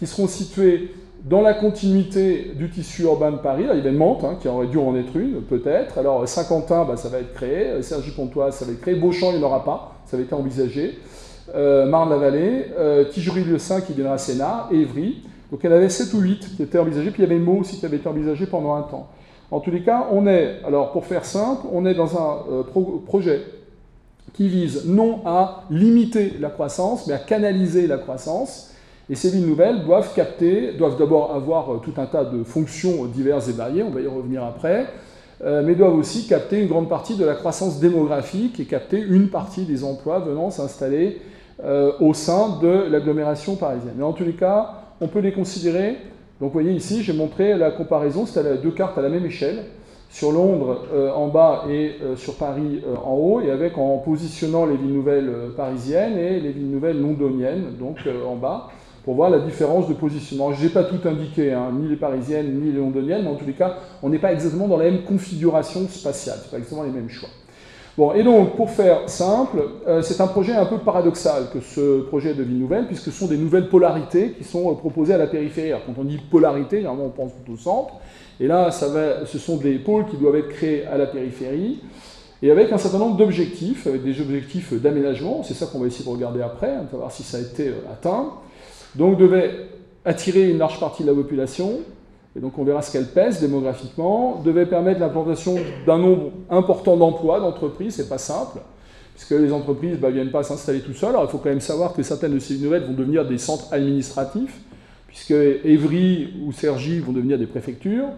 qui 0.00 0.06
seront 0.06 0.26
situés 0.26 0.90
dans 1.24 1.42
la 1.42 1.54
continuité 1.54 2.52
du 2.54 2.70
tissu 2.70 3.02
urbain 3.02 3.32
de 3.32 3.38
Paris, 3.38 3.64
il 3.68 3.76
y 3.76 3.80
avait 3.80 3.92
Mantes, 3.92 4.24
hein, 4.24 4.36
qui 4.40 4.48
aurait 4.48 4.68
dû 4.68 4.78
en 4.78 4.96
être 4.96 5.16
une, 5.16 5.42
peut-être. 5.42 5.98
Alors 5.98 6.26
Saint-Quentin, 6.26 6.84
bah, 6.84 6.96
ça 6.96 7.08
va 7.08 7.18
être 7.18 7.34
créé. 7.34 7.82
Sergi-Pontoise, 7.82 8.54
ça 8.54 8.64
va 8.64 8.72
être 8.72 8.80
créé. 8.80 8.94
Beauchamp, 8.94 9.32
il 9.32 9.38
n'y 9.38 9.44
en 9.44 9.48
aura 9.48 9.64
pas. 9.64 9.96
Ça 10.06 10.16
avait 10.16 10.24
été 10.24 10.34
envisagé. 10.34 10.98
Euh, 11.54 11.86
Marne-la-Vallée, 11.86 12.66
euh, 12.78 13.04
Tigerie-le-Saint 13.04 13.80
qui 13.82 13.92
viendra 13.92 14.14
à 14.14 14.18
Sénat, 14.18 14.68
Évry. 14.72 15.22
Donc 15.50 15.64
en 15.64 15.70
avait 15.70 15.88
7 15.88 16.12
ou 16.14 16.20
8 16.20 16.56
qui 16.56 16.62
étaient 16.62 16.78
envisagés. 16.78 17.10
Puis 17.10 17.22
il 17.22 17.28
y 17.28 17.32
avait 17.32 17.40
Meaux 17.40 17.58
aussi 17.58 17.78
qui 17.78 17.86
avait 17.86 17.98
été 17.98 18.08
envisagé 18.08 18.46
pendant 18.46 18.74
un 18.74 18.82
temps. 18.82 19.08
En 19.50 19.60
tous 19.60 19.70
les 19.70 19.82
cas, 19.82 20.06
on 20.12 20.26
est, 20.26 20.60
alors 20.64 20.92
pour 20.92 21.06
faire 21.06 21.24
simple, 21.24 21.66
on 21.72 21.86
est 21.86 21.94
dans 21.94 22.16
un 22.16 22.38
euh, 22.50 22.62
projet 23.04 23.42
qui 24.36 24.48
vise 24.48 24.84
non 24.86 25.22
à 25.24 25.64
limiter 25.70 26.34
la 26.40 26.50
croissance, 26.50 27.06
mais 27.06 27.14
à 27.14 27.18
canaliser 27.18 27.86
la 27.86 27.98
croissance 27.98 28.72
et 29.08 29.14
ces 29.14 29.30
villes 29.30 29.46
nouvelles 29.46 29.84
doivent 29.84 30.12
capter, 30.14 30.72
doivent 30.72 30.98
d'abord 30.98 31.32
avoir 31.32 31.72
euh, 31.72 31.78
tout 31.78 31.94
un 31.96 32.06
tas 32.06 32.24
de 32.24 32.42
fonctions 32.42 33.04
diverses 33.04 33.48
et 33.48 33.52
variées, 33.52 33.84
on 33.84 33.90
va 33.90 34.00
y 34.00 34.06
revenir 34.06 34.42
après, 34.42 34.86
euh, 35.44 35.62
mais 35.64 35.74
doivent 35.74 35.96
aussi 35.96 36.26
capter 36.26 36.60
une 36.60 36.66
grande 36.66 36.88
partie 36.88 37.14
de 37.14 37.24
la 37.24 37.34
croissance 37.34 37.78
démographique 37.78 38.58
et 38.58 38.64
capter 38.64 38.98
une 38.98 39.28
partie 39.28 39.64
des 39.64 39.84
emplois 39.84 40.18
venant 40.18 40.50
s'installer 40.50 41.20
euh, 41.62 41.92
au 42.00 42.14
sein 42.14 42.58
de 42.60 42.90
l'agglomération 42.90 43.54
parisienne. 43.54 43.94
Mais 43.96 44.04
en 44.04 44.12
tous 44.12 44.24
les 44.24 44.32
cas, 44.32 44.72
on 45.00 45.06
peut 45.06 45.20
les 45.20 45.32
considérer. 45.32 45.98
Donc 46.40 46.52
vous 46.52 46.60
voyez 46.60 46.72
ici, 46.72 47.02
j'ai 47.02 47.12
montré 47.12 47.56
la 47.56 47.70
comparaison, 47.70 48.26
c'est 48.26 48.60
deux 48.60 48.72
cartes 48.72 48.98
à 48.98 49.02
la 49.02 49.08
même 49.08 49.24
échelle, 49.24 49.66
sur 50.10 50.32
Londres 50.32 50.86
en 51.14 51.28
bas 51.28 51.64
et 51.70 51.96
sur 52.16 52.34
Paris 52.34 52.82
en 53.04 53.14
haut, 53.14 53.40
et 53.40 53.50
avec 53.50 53.76
en 53.76 53.98
positionnant 53.98 54.64
les 54.66 54.76
villes 54.76 54.94
nouvelles 54.94 55.32
parisiennes 55.56 56.16
et 56.16 56.40
les 56.40 56.52
villes 56.52 56.70
nouvelles 56.70 57.00
londoniennes, 57.00 57.76
donc 57.78 57.98
en 58.26 58.36
bas 58.36 58.68
pour 59.04 59.14
voir 59.14 59.30
la 59.30 59.38
différence 59.38 59.88
de 59.88 59.94
positionnement. 59.94 60.52
Je 60.52 60.64
n'ai 60.64 60.68
pas 60.68 60.82
tout 60.82 61.08
indiqué, 61.08 61.52
hein, 61.52 61.70
ni 61.72 61.86
les 61.86 61.94
parisiennes, 61.94 62.60
ni 62.60 62.72
les 62.72 62.78
londoniennes, 62.78 63.22
mais 63.22 63.30
en 63.30 63.36
tous 63.36 63.46
les 63.46 63.52
cas, 63.52 63.76
on 64.02 64.08
n'est 64.08 64.18
pas 64.18 64.32
exactement 64.32 64.66
dans 64.66 64.76
la 64.76 64.90
même 64.90 65.04
configuration 65.04 65.86
spatiale, 65.88 66.38
ce 66.44 66.50
pas 66.50 66.56
exactement 66.56 66.82
les 66.82 66.90
mêmes 66.90 67.08
choix. 67.08 67.28
Bon, 67.96 68.12
et 68.12 68.22
donc, 68.22 68.56
pour 68.56 68.70
faire 68.70 69.08
simple, 69.08 69.62
euh, 69.86 70.02
c'est 70.02 70.20
un 70.20 70.26
projet 70.26 70.52
un 70.52 70.66
peu 70.66 70.76
paradoxal 70.76 71.44
que 71.50 71.60
ce 71.60 72.02
projet 72.02 72.34
de 72.34 72.42
ville 72.42 72.58
nouvelle, 72.58 72.86
puisque 72.86 73.04
ce 73.04 73.10
sont 73.10 73.26
des 73.26 73.38
nouvelles 73.38 73.70
polarités 73.70 74.32
qui 74.32 74.44
sont 74.44 74.70
euh, 74.70 74.74
proposées 74.74 75.14
à 75.14 75.18
la 75.18 75.26
périphérie. 75.26 75.70
quand 75.86 75.94
on 75.98 76.04
dit 76.04 76.18
polarité, 76.18 76.76
généralement 76.76 77.06
on 77.06 77.10
pense 77.10 77.32
au 77.50 77.56
centre, 77.56 77.94
et 78.38 78.46
là, 78.46 78.70
ça 78.70 78.88
va, 78.88 79.24
ce 79.24 79.38
sont 79.38 79.56
des 79.56 79.78
pôles 79.78 80.06
qui 80.08 80.18
doivent 80.18 80.36
être 80.36 80.50
créés 80.50 80.84
à 80.84 80.98
la 80.98 81.06
périphérie, 81.06 81.80
et 82.42 82.50
avec 82.50 82.70
un 82.70 82.76
certain 82.76 82.98
nombre 82.98 83.16
d'objectifs, 83.16 83.86
avec 83.86 84.04
des 84.04 84.20
objectifs 84.20 84.74
d'aménagement, 84.74 85.42
c'est 85.42 85.54
ça 85.54 85.64
qu'on 85.64 85.78
va 85.78 85.86
essayer 85.86 86.04
de 86.04 86.10
regarder 86.10 86.42
après, 86.42 86.70
hein, 86.70 86.84
savoir 86.90 87.10
si 87.10 87.22
ça 87.22 87.38
a 87.38 87.40
été 87.40 87.68
euh, 87.68 87.90
atteint, 87.90 88.34
donc 88.94 89.16
devait 89.16 89.52
attirer 90.04 90.50
une 90.50 90.58
large 90.58 90.78
partie 90.78 91.02
de 91.02 91.08
la 91.08 91.14
population, 91.14 91.78
et 92.36 92.40
donc 92.40 92.58
on 92.58 92.64
verra 92.64 92.82
ce 92.82 92.92
qu'elle 92.92 93.06
pèse 93.06 93.40
démographiquement, 93.40 94.42
devait 94.44 94.66
permettre 94.66 95.00
l'implantation 95.00 95.56
d'un 95.86 95.98
nombre 95.98 96.32
important 96.50 96.96
d'emplois, 96.96 97.40
d'entreprises, 97.40 97.94
c'est 97.94 98.08
pas 98.08 98.18
simple, 98.18 98.58
puisque 99.14 99.30
les 99.30 99.52
entreprises 99.52 99.92
ne 99.92 99.96
bah, 99.96 100.10
viennent 100.10 100.30
pas 100.30 100.42
s'installer 100.42 100.80
tout 100.80 100.92
seules. 100.92 101.10
Alors 101.10 101.24
il 101.24 101.30
faut 101.30 101.38
quand 101.38 101.48
même 101.48 101.60
savoir 101.60 101.94
que 101.94 102.02
certaines 102.02 102.34
de 102.34 102.38
ces 102.38 102.58
nouvelles 102.58 102.84
vont 102.84 102.92
devenir 102.92 103.26
des 103.26 103.38
centres 103.38 103.72
administratifs, 103.72 104.60
puisque 105.06 105.30
Évry 105.30 106.34
ou 106.44 106.52
Cergy 106.52 106.98
vont 106.98 107.12
devenir 107.12 107.38
des 107.38 107.46
préfectures. 107.46 108.08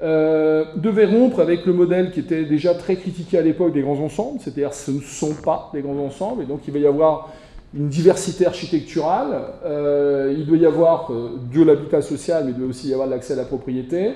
Euh, 0.00 0.64
devait 0.76 1.06
rompre 1.06 1.40
avec 1.40 1.66
le 1.66 1.72
modèle 1.72 2.12
qui 2.12 2.20
était 2.20 2.44
déjà 2.44 2.72
très 2.74 2.94
critiqué 2.94 3.36
à 3.36 3.42
l'époque 3.42 3.72
des 3.72 3.82
grands 3.82 3.98
ensembles, 3.98 4.38
c'est-à-dire 4.40 4.72
ce 4.72 4.92
ne 4.92 5.00
sont 5.00 5.34
pas 5.34 5.72
des 5.74 5.82
grands 5.82 5.98
ensembles, 5.98 6.44
et 6.44 6.46
donc 6.46 6.60
il 6.68 6.72
va 6.72 6.78
y 6.78 6.86
avoir 6.86 7.32
une 7.74 7.88
diversité 7.88 8.46
architecturale. 8.46 9.42
Euh, 9.64 10.34
il 10.36 10.46
doit 10.46 10.56
y 10.56 10.66
avoir 10.66 11.12
euh, 11.12 11.38
de 11.52 11.62
l'habitat 11.62 12.02
social, 12.02 12.44
mais 12.44 12.52
il 12.52 12.58
doit 12.58 12.68
aussi 12.68 12.88
y 12.88 12.92
avoir 12.92 13.08
l'accès 13.08 13.34
à 13.34 13.36
la 13.36 13.44
propriété. 13.44 14.12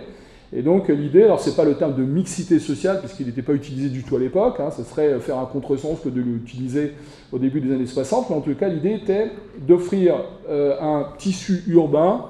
Et 0.55 0.63
donc 0.63 0.89
l'idée, 0.89 1.23
alors 1.23 1.41
c'est 1.41 1.57
pas 1.57 1.65
le 1.65 1.75
terme 1.75 1.95
de 1.95 2.03
mixité 2.03 2.59
sociale, 2.59 3.01
puisqu'il 3.01 3.27
n'était 3.27 3.43
pas 3.43 3.55
utilisé 3.55 3.89
du 3.89 4.03
tout 4.03 4.17
à 4.17 4.19
l'époque, 4.19 4.57
hein, 4.61 4.71
ce 4.71 4.83
serait 4.83 5.19
faire 5.19 5.39
un 5.39 5.47
contresens 5.47 5.99
que 6.05 6.11
de 6.11 6.21
l'utiliser 6.21 6.93
au 7.33 7.39
début 7.39 7.63
des 7.63 7.73
années 7.73 7.87
60, 7.87 8.29
mais 8.29 8.37
en 8.37 8.41
tout 8.43 8.55
cas 8.55 8.69
l'idée 8.69 9.01
était 9.03 9.31
d'offrir 9.67 10.17
euh, 10.51 10.79
un 10.79 11.09
tissu 11.17 11.65
urbain 11.69 12.27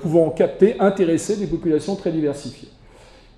pouvant 0.00 0.28
capter, 0.30 0.78
intéresser 0.80 1.36
des 1.36 1.46
populations 1.46 1.96
très 1.96 2.12
diversifiées. 2.12 2.68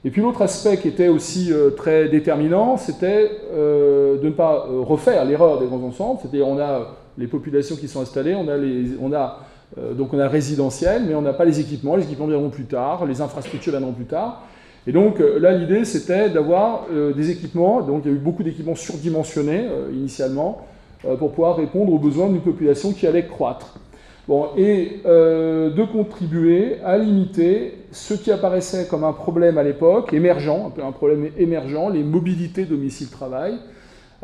Et 0.05 0.11
puis 0.11 0.21
l'autre 0.21 0.43
aspect 0.43 0.79
qui 0.79 0.89
était 0.89 1.09
aussi 1.09 1.53
très 1.77 2.09
déterminant, 2.09 2.77
c'était 2.77 3.31
de 3.55 4.21
ne 4.21 4.31
pas 4.31 4.67
refaire 4.69 5.25
l'erreur 5.25 5.61
des 5.61 5.67
grands 5.67 5.83
ensembles, 5.83 6.19
c'est-à-dire 6.21 6.49
on 6.49 6.59
a 6.59 7.04
les 7.19 7.27
populations 7.27 7.77
qui 7.77 7.89
sont 7.89 8.01
installées, 8.01 8.35
on 8.35 9.13
a, 9.13 9.39
euh, 9.79 9.95
donc 9.95 10.13
on 10.13 10.19
a 10.19 10.29
résidentiel, 10.29 11.05
mais 11.07 11.15
on 11.15 11.23
n'a 11.23 11.33
pas 11.33 11.45
les 11.45 11.61
équipements. 11.61 11.97
Les 11.97 12.05
équipements 12.05 12.27
viendront 12.27 12.51
plus 12.51 12.65
tard, 12.65 13.07
les 13.07 13.21
infrastructures 13.21 13.73
viendront 13.73 13.93
plus 13.93 14.05
tard. 14.05 14.43
Et 14.87 14.93
donc 14.93 15.21
euh, 15.21 15.39
là, 15.39 15.53
l'idée, 15.53 15.85
c'était 15.85 16.29
d'avoir 16.31 16.87
euh, 16.93 17.13
des 17.13 17.31
équipements. 17.31 17.83
Donc 17.83 18.03
il 18.05 18.11
y 18.11 18.15
a 18.15 18.17
eu 18.17 18.21
beaucoup 18.21 18.43
d'équipements 18.43 18.75
surdimensionnés 18.75 19.67
initialement 19.93 20.67
pour 21.19 21.33
pouvoir 21.33 21.57
répondre 21.57 21.93
aux 21.93 21.99
besoins 21.99 22.29
d'une 22.29 22.41
population 22.41 22.93
qui 22.93 23.07
allait 23.07 23.27
croître. 23.27 23.79
Bon, 24.27 24.49
et 24.57 25.03
de 25.05 25.85
contribuer 25.85 26.79
à 26.83 26.97
limiter 26.97 27.77
ce 27.93 28.15
qui 28.15 28.33
apparaissait 28.33 28.87
comme 28.87 29.05
un 29.05 29.13
problème 29.13 29.59
à 29.59 29.63
l'époque, 29.63 30.15
émergent, 30.15 30.73
un 30.83 30.93
problème 30.93 31.29
émergent, 31.37 31.91
les 31.93 32.03
mobilités 32.03 32.65
domicile-travail, 32.65 33.59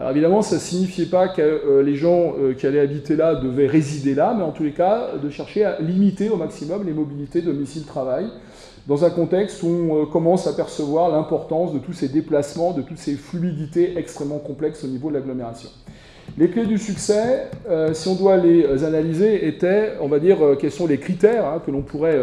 alors 0.00 0.12
évidemment, 0.12 0.40
ça 0.40 0.54
ne 0.54 0.60
signifiait 0.60 1.04
pas 1.04 1.28
que 1.28 1.42
euh, 1.42 1.82
les 1.82 1.94
gens 1.94 2.32
euh, 2.40 2.54
qui 2.54 2.66
allaient 2.66 2.80
habiter 2.80 3.16
là 3.16 3.34
devaient 3.34 3.66
résider 3.66 4.14
là, 4.14 4.34
mais 4.34 4.42
en 4.42 4.50
tous 4.50 4.62
les 4.62 4.72
cas, 4.72 5.08
de 5.22 5.28
chercher 5.28 5.66
à 5.66 5.78
limiter 5.78 6.30
au 6.30 6.36
maximum 6.36 6.86
les 6.86 6.94
mobilités 6.94 7.42
domicile-travail, 7.42 8.24
dans 8.86 9.04
un 9.04 9.10
contexte 9.10 9.62
où 9.62 9.66
on 9.66 10.02
euh, 10.02 10.06
commence 10.06 10.46
à 10.46 10.54
percevoir 10.54 11.10
l'importance 11.10 11.74
de 11.74 11.78
tous 11.78 11.92
ces 11.92 12.08
déplacements, 12.08 12.72
de 12.72 12.80
toutes 12.80 12.96
ces 12.96 13.14
fluidités 13.14 13.98
extrêmement 13.98 14.38
complexes 14.38 14.84
au 14.84 14.86
niveau 14.86 15.10
de 15.10 15.14
l'agglomération. 15.16 15.68
Les 16.38 16.48
clés 16.48 16.64
du 16.64 16.78
succès, 16.78 17.48
si 17.92 18.08
on 18.08 18.14
doit 18.14 18.36
les 18.36 18.84
analyser, 18.84 19.48
étaient, 19.48 19.94
on 20.00 20.06
va 20.06 20.20
dire, 20.20 20.38
quels 20.60 20.70
sont 20.70 20.86
les 20.86 20.98
critères 20.98 21.44
hein, 21.44 21.60
que 21.64 21.72
l'on 21.72 21.82
pourrait 21.82 22.20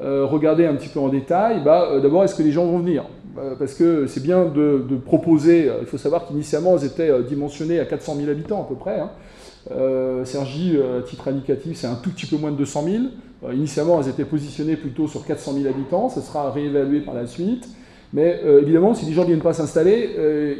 regarder 0.00 0.64
un 0.64 0.74
petit 0.74 0.88
peu 0.88 0.98
en 0.98 1.10
détail. 1.10 1.62
Bah, 1.62 2.00
D'abord, 2.02 2.24
est-ce 2.24 2.34
que 2.34 2.42
les 2.42 2.52
gens 2.52 2.64
vont 2.64 2.78
venir? 2.78 3.04
Parce 3.58 3.74
que 3.74 4.06
c'est 4.06 4.22
bien 4.22 4.44
de, 4.44 4.96
proposer, 5.04 5.68
euh, 5.68 5.78
il 5.80 5.86
faut 5.86 5.98
savoir 5.98 6.26
qu'initialement 6.26 6.76
elles 6.76 6.86
étaient 6.86 7.10
euh, 7.10 7.22
dimensionnées 7.22 7.80
à 7.80 7.84
400 7.84 8.16
000 8.16 8.30
habitants 8.30 8.62
à 8.62 8.68
peu 8.68 8.74
près. 8.74 9.00
Hein. 9.00 9.10
Sergi, 10.24 10.76
à 10.76 11.00
titre 11.02 11.28
indicatif, 11.28 11.78
c'est 11.78 11.86
un 11.86 11.94
tout 11.94 12.10
petit 12.10 12.26
peu 12.26 12.36
moins 12.36 12.50
de 12.50 12.56
200 12.56 12.84
000. 13.42 13.54
initialement, 13.54 13.98
elles 13.98 14.10
étaient 14.10 14.26
positionnées 14.26 14.76
plutôt 14.76 15.08
sur 15.08 15.24
400 15.24 15.54
000 15.54 15.66
habitants, 15.66 16.10
ça 16.10 16.20
sera 16.20 16.50
réévalué 16.50 17.00
par 17.00 17.14
la 17.14 17.26
suite. 17.26 17.66
Mais 18.12 18.42
évidemment, 18.60 18.92
si 18.92 19.06
les 19.06 19.14
gens 19.14 19.22
ne 19.22 19.28
viennent 19.28 19.40
pas 19.40 19.54
s'installer, 19.54 20.10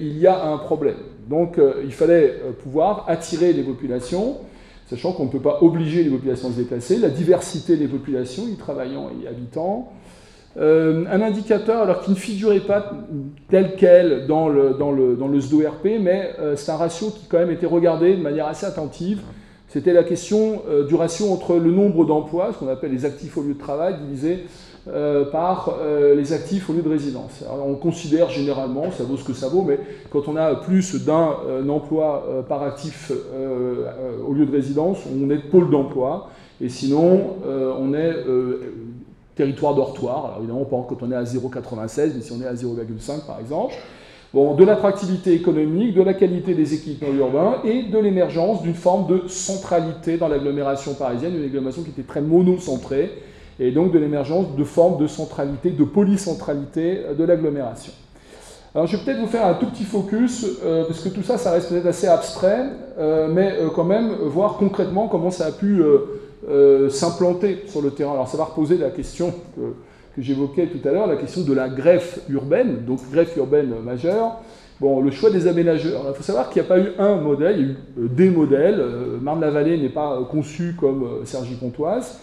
il 0.00 0.18
y 0.18 0.26
a 0.26 0.46
un 0.46 0.56
problème. 0.56 0.96
Donc 1.28 1.60
il 1.84 1.92
fallait 1.92 2.32
pouvoir 2.62 3.04
attirer 3.06 3.52
les 3.52 3.62
populations, 3.62 4.38
sachant 4.88 5.12
qu'on 5.12 5.26
ne 5.26 5.30
peut 5.30 5.38
pas 5.38 5.58
obliger 5.60 6.02
les 6.02 6.10
populations 6.10 6.48
à 6.48 6.52
se 6.52 6.56
déplacer, 6.56 6.96
la 6.96 7.10
diversité 7.10 7.76
des 7.76 7.88
populations, 7.88 8.48
y 8.48 8.56
travaillant 8.56 9.10
et 9.10 9.24
y 9.24 9.28
habitant, 9.28 9.92
euh, 10.56 11.04
un 11.10 11.20
indicateur 11.20 11.82
alors 11.82 12.02
qui 12.02 12.12
ne 12.12 12.16
figurait 12.16 12.60
pas 12.60 12.92
tel 13.50 13.74
quel 13.76 14.26
dans 14.28 14.48
le, 14.48 14.74
dans 14.74 14.92
le, 14.92 15.40
SDORP, 15.40 15.84
mais 16.00 16.30
euh, 16.38 16.54
c'est 16.54 16.70
un 16.70 16.76
ratio 16.76 17.10
qui 17.10 17.26
quand 17.28 17.38
même 17.38 17.50
était 17.50 17.66
regardé 17.66 18.14
de 18.14 18.22
manière 18.22 18.46
assez 18.46 18.64
attentive. 18.64 19.20
C'était 19.68 19.92
la 19.92 20.04
question 20.04 20.62
euh, 20.68 20.86
du 20.86 20.94
ratio 20.94 21.32
entre 21.32 21.56
le 21.56 21.72
nombre 21.72 22.04
d'emplois, 22.04 22.52
ce 22.52 22.58
qu'on 22.58 22.68
appelle 22.68 22.92
les 22.92 23.04
actifs 23.04 23.36
au 23.36 23.42
lieu 23.42 23.54
de 23.54 23.58
travail, 23.58 23.96
divisé 24.06 24.44
par 25.32 25.78
les 26.14 26.34
actifs 26.34 26.68
au 26.68 26.74
lieu 26.74 26.82
de 26.82 26.90
résidence. 26.90 27.42
Alors, 27.50 27.66
on 27.66 27.74
considère 27.74 28.28
généralement, 28.28 28.90
ça 28.90 29.04
vaut 29.04 29.16
ce 29.16 29.24
que 29.24 29.32
ça 29.32 29.48
vaut, 29.48 29.62
mais 29.62 29.80
quand 30.10 30.28
on 30.28 30.36
a 30.36 30.56
plus 30.56 31.02
d'un 31.06 31.66
emploi 31.70 32.44
par 32.50 32.62
actif 32.62 33.10
au 34.28 34.34
lieu 34.34 34.44
de 34.44 34.52
résidence, 34.52 34.98
on 35.10 35.30
est 35.30 35.38
pôle 35.38 35.70
d'emploi, 35.70 36.28
et 36.60 36.68
sinon 36.68 37.36
on 37.46 37.94
est 37.94 38.14
territoire 39.34 39.74
dortoir. 39.74 40.26
Alors 40.26 40.38
évidemment, 40.38 40.64
pas 40.64 40.86
quand 40.88 41.02
on 41.02 41.10
est 41.10 41.16
à 41.16 41.24
0,96, 41.24 42.12
mais 42.14 42.22
si 42.22 42.32
on 42.32 42.40
est 42.40 42.46
à 42.46 42.54
0,5 42.54 43.26
par 43.26 43.40
exemple. 43.40 43.74
Bon, 44.32 44.54
de 44.54 44.64
l'attractivité 44.64 45.32
économique, 45.32 45.94
de 45.94 46.02
la 46.02 46.12
qualité 46.12 46.54
des 46.54 46.74
équipements 46.74 47.14
urbains 47.16 47.58
et 47.62 47.84
de 47.84 47.98
l'émergence 47.98 48.62
d'une 48.62 48.74
forme 48.74 49.06
de 49.06 49.28
centralité 49.28 50.16
dans 50.16 50.26
l'agglomération 50.26 50.94
parisienne, 50.94 51.36
une 51.36 51.44
agglomération 51.44 51.84
qui 51.84 51.90
était 51.90 52.02
très 52.02 52.20
monocentrée, 52.20 53.12
et 53.60 53.70
donc 53.70 53.92
de 53.92 53.98
l'émergence 54.00 54.56
de 54.56 54.64
formes 54.64 55.00
de 55.00 55.06
centralité, 55.06 55.70
de 55.70 55.84
polycentralité 55.84 57.02
de 57.16 57.22
l'agglomération. 57.22 57.92
Alors 58.74 58.88
je 58.88 58.96
vais 58.96 59.04
peut-être 59.04 59.20
vous 59.20 59.28
faire 59.28 59.46
un 59.46 59.54
tout 59.54 59.66
petit 59.66 59.84
focus, 59.84 60.44
parce 60.88 60.98
que 60.98 61.10
tout 61.10 61.22
ça, 61.22 61.38
ça 61.38 61.52
reste 61.52 61.68
peut-être 61.68 61.86
assez 61.86 62.08
abstrait, 62.08 62.64
mais 63.30 63.54
quand 63.72 63.84
même 63.84 64.16
voir 64.22 64.56
concrètement 64.56 65.06
comment 65.06 65.30
ça 65.30 65.46
a 65.46 65.52
pu 65.52 65.80
s'implanter 66.90 67.64
sur 67.66 67.80
le 67.80 67.90
terrain. 67.90 68.12
Alors 68.12 68.28
ça 68.28 68.36
va 68.36 68.44
reposer 68.44 68.76
la 68.76 68.90
question 68.90 69.32
que 69.56 70.22
j'évoquais 70.22 70.66
tout 70.66 70.86
à 70.86 70.92
l'heure, 70.92 71.06
la 71.06 71.16
question 71.16 71.42
de 71.42 71.52
la 71.52 71.68
greffe 71.68 72.20
urbaine, 72.28 72.84
donc 72.86 73.00
greffe 73.10 73.36
urbaine 73.36 73.74
majeure. 73.84 74.40
Bon, 74.80 75.00
le 75.00 75.10
choix 75.12 75.30
des 75.30 75.46
aménageurs. 75.46 76.04
Il 76.08 76.14
faut 76.14 76.22
savoir 76.22 76.50
qu'il 76.50 76.60
n'y 76.60 76.66
a 76.66 76.68
pas 76.68 76.80
eu 76.80 76.92
un 76.98 77.16
modèle, 77.16 77.56
il 77.58 77.60
y 77.60 77.64
a 77.64 77.72
eu 77.72 77.76
euh, 77.98 78.08
des 78.08 78.28
modèles. 78.28 78.80
Euh, 78.80 79.18
Marne-la-Vallée 79.20 79.78
n'est 79.78 79.88
pas 79.88 80.14
euh, 80.14 80.24
conçu 80.24 80.74
comme 80.78 81.20
Sergi-Pontoise. 81.24 82.18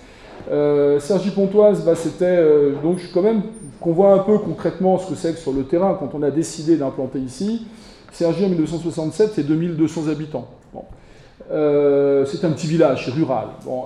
Sergi-Pontoise, 1.00 1.86
bah, 1.86 1.96
c'était 1.96 2.44
donc 2.82 2.98
quand 3.14 3.22
même 3.22 3.44
qu'on 3.80 3.94
voit 3.94 4.14
un 4.14 4.20
peu 4.20 4.40
concrètement 4.40 4.98
ce 4.98 5.10
que 5.10 5.16
c'est 5.16 5.34
que 5.34 5.40
sur 5.40 5.54
le 5.54 5.64
terrain 5.64 5.96
quand 6.00 6.16
on 6.16 6.24
a 6.24 6.32
décidé 6.32 6.78
d'implanter 6.78 7.20
ici. 7.20 7.68
Sergi 8.12 8.46
en 8.46 8.50
1967, 8.50 9.34
c'est 9.36 9.44
2200 9.44 10.08
habitants. 10.08 10.48
C'est 11.50 12.46
un 12.46 12.52
petit 12.52 12.68
village, 12.68 13.10
rural. 13.10 13.48
Bon, 13.66 13.86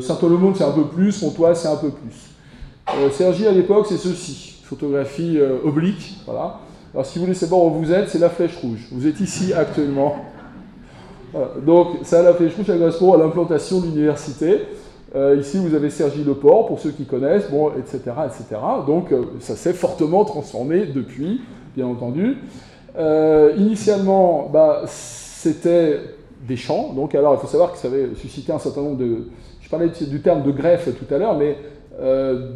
Saint-Olemonde, 0.00 0.56
c'est 0.56 0.64
un 0.64 0.72
peu 0.72 0.84
plus, 0.84 1.18
Pontoise, 1.18 1.60
c'est 1.60 1.68
un 1.68 1.76
peu 1.76 1.90
plus. 1.90 3.10
Sergi, 3.12 3.46
à 3.46 3.52
l'époque, 3.52 3.86
c'est 3.88 3.96
ceci. 3.96 4.56
Photographie 4.64 5.38
oblique, 5.64 6.18
voilà. 6.26 6.60
Alors 6.94 7.06
si 7.06 7.18
vous 7.18 7.26
voulez 7.26 7.36
savoir 7.36 7.62
où 7.64 7.70
vous 7.70 7.92
êtes, 7.92 8.08
c'est 8.08 8.18
la 8.18 8.30
flèche 8.30 8.56
rouge. 8.56 8.88
Vous 8.92 9.06
êtes 9.06 9.20
ici 9.20 9.52
actuellement. 9.56 10.16
Donc 11.64 11.98
ça, 12.02 12.22
la 12.22 12.34
flèche 12.34 12.54
rouge, 12.54 12.66
ça 12.66 12.76
correspond 12.76 13.14
à 13.14 13.18
l'implantation 13.18 13.80
de 13.80 13.86
l'université. 13.86 14.62
Euh, 15.16 15.36
ici, 15.40 15.58
vous 15.58 15.74
avez 15.74 15.88
Sergi 15.88 16.22
Le 16.22 16.34
Port, 16.34 16.66
pour 16.66 16.80
ceux 16.80 16.90
qui 16.90 17.04
connaissent, 17.04 17.50
bon, 17.50 17.70
etc., 17.78 17.98
etc. 18.26 18.60
Donc 18.86 19.10
euh, 19.10 19.22
ça 19.40 19.56
s'est 19.56 19.72
fortement 19.72 20.24
transformé 20.24 20.86
depuis, 20.86 21.40
bien 21.74 21.86
entendu. 21.86 22.36
Euh, 22.98 23.54
initialement, 23.56 24.50
bah, 24.52 24.82
c'était 24.86 26.00
des 26.46 26.56
champs. 26.56 26.92
Donc 26.94 27.14
alors, 27.14 27.34
il 27.34 27.40
faut 27.40 27.46
savoir 27.46 27.72
que 27.72 27.78
ça 27.78 27.88
avait 27.88 28.14
suscité 28.14 28.52
un 28.52 28.58
certain 28.58 28.82
nombre 28.82 28.98
de... 28.98 29.28
Je 29.60 29.68
parlais 29.68 29.88
du 29.88 30.20
terme 30.20 30.42
de 30.42 30.50
greffe 30.50 30.88
tout 30.96 31.14
à 31.14 31.18
l'heure, 31.18 31.36
mais 31.36 31.56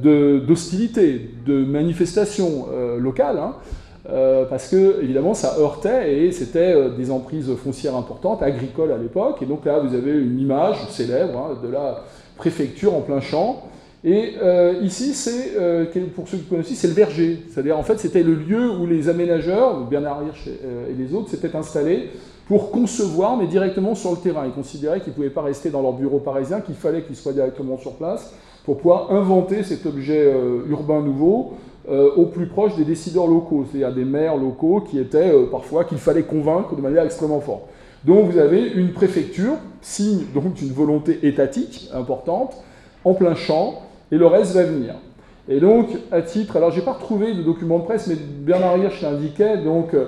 d'hostilité, 0.03 1.31
de, 1.45 1.64
manifestations 1.64 2.66
locales. 2.99 3.38
Hein. 3.38 3.57
Euh, 4.11 4.47
parce 4.47 4.68
que 4.68 5.01
évidemment 5.01 5.33
ça 5.33 5.59
heurtait 5.61 6.25
et 6.25 6.33
c'était 6.33 6.75
euh, 6.75 6.88
des 6.88 7.12
emprises 7.12 7.55
foncières 7.55 7.95
importantes, 7.95 8.42
agricoles 8.42 8.90
à 8.90 8.99
l'époque. 8.99 9.40
Et 9.42 9.47
donc 9.47 9.64
là 9.64 9.79
vous 9.79 9.95
avez 9.95 10.11
une 10.11 10.40
image 10.40 10.77
célèbre 10.88 11.38
hein, 11.38 11.59
de 11.62 11.73
la 11.73 12.03
préfecture 12.37 12.95
en 12.95 13.01
plein 13.01 13.21
champ. 13.21 13.68
Et 14.05 14.33
euh, 14.42 14.81
ici, 14.83 15.14
c'est, 15.14 15.53
pour 16.16 16.27
ceux 16.27 16.38
qui 16.38 16.45
connaissent, 16.47 16.75
c'est 16.75 16.88
le 16.88 16.92
verger. 16.92 17.45
C'est-à-dire, 17.49 17.79
en 17.79 17.85
fait, 17.85 18.01
c'était 18.01 18.25
le 18.25 18.35
lieu 18.35 18.68
où 18.68 18.85
les 18.85 19.09
aménageurs, 19.09 19.79
Bernard 19.87 20.25
Hirsch 20.25 20.49
et 20.49 20.92
les 20.92 21.14
autres, 21.14 21.31
s'étaient 21.31 21.55
installés 21.55 22.11
pour 22.53 22.71
concevoir, 22.71 23.38
mais 23.38 23.47
directement 23.47 23.95
sur 23.95 24.11
le 24.11 24.19
terrain. 24.19 24.45
Ils 24.45 24.53
considéraient 24.53 25.01
qu'ils 25.01 25.12
ne 25.12 25.15
pouvaient 25.15 25.31
pas 25.31 25.41
rester 25.41 25.71
dans 25.71 25.81
leur 25.81 25.95
bureau 25.95 26.19
parisien, 26.19 26.61
qu'il 26.61 26.75
fallait 26.75 27.01
qu'ils 27.01 27.17
soient 27.17 27.33
directement 27.33 27.79
sur 27.79 27.95
place 27.95 28.35
pour 28.67 28.77
pouvoir 28.77 29.11
inventer 29.11 29.62
cet 29.62 29.87
objet 29.87 30.31
urbain 30.69 31.01
nouveau 31.01 31.55
euh, 31.88 32.11
au 32.15 32.27
plus 32.27 32.49
proche 32.49 32.77
des 32.77 32.85
décideurs 32.85 33.27
locaux, 33.27 33.65
c'est-à-dire 33.65 33.95
des 33.95 34.05
maires 34.05 34.37
locaux 34.37 34.83
qui 34.83 34.99
étaient 34.99 35.33
euh, 35.33 35.47
parfois 35.51 35.85
qu'il 35.85 35.97
fallait 35.97 36.25
convaincre 36.25 36.77
de 36.77 36.83
manière 36.83 37.05
extrêmement 37.05 37.41
forte. 37.41 37.62
Donc 38.05 38.31
vous 38.31 38.37
avez 38.37 38.69
une 38.69 38.93
préfecture, 38.93 39.55
signe 39.81 40.27
donc 40.35 40.53
d'une 40.53 40.75
volonté 40.75 41.21
étatique 41.27 41.88
importante, 41.95 42.55
en 43.07 43.15
plein 43.15 43.35
champ, 43.35 43.81
et 44.11 44.19
le 44.19 44.27
reste 44.27 44.53
va 44.53 44.65
venir. 44.65 44.97
Et 45.49 45.59
donc, 45.59 45.88
à 46.12 46.23
titre, 46.23 46.57
alors 46.57 46.71
j'ai 46.71 46.83
pas 46.83 46.93
retrouvé 46.93 47.33
de 47.33 47.43
document 47.43 47.81
de 47.81 47.85
presse, 47.85 48.07
mais 48.07 48.15
Bernard 48.15 48.77
Hirsch 48.77 49.01
l'indiquait, 49.03 49.57
donc, 49.57 49.93
euh, 49.95 50.07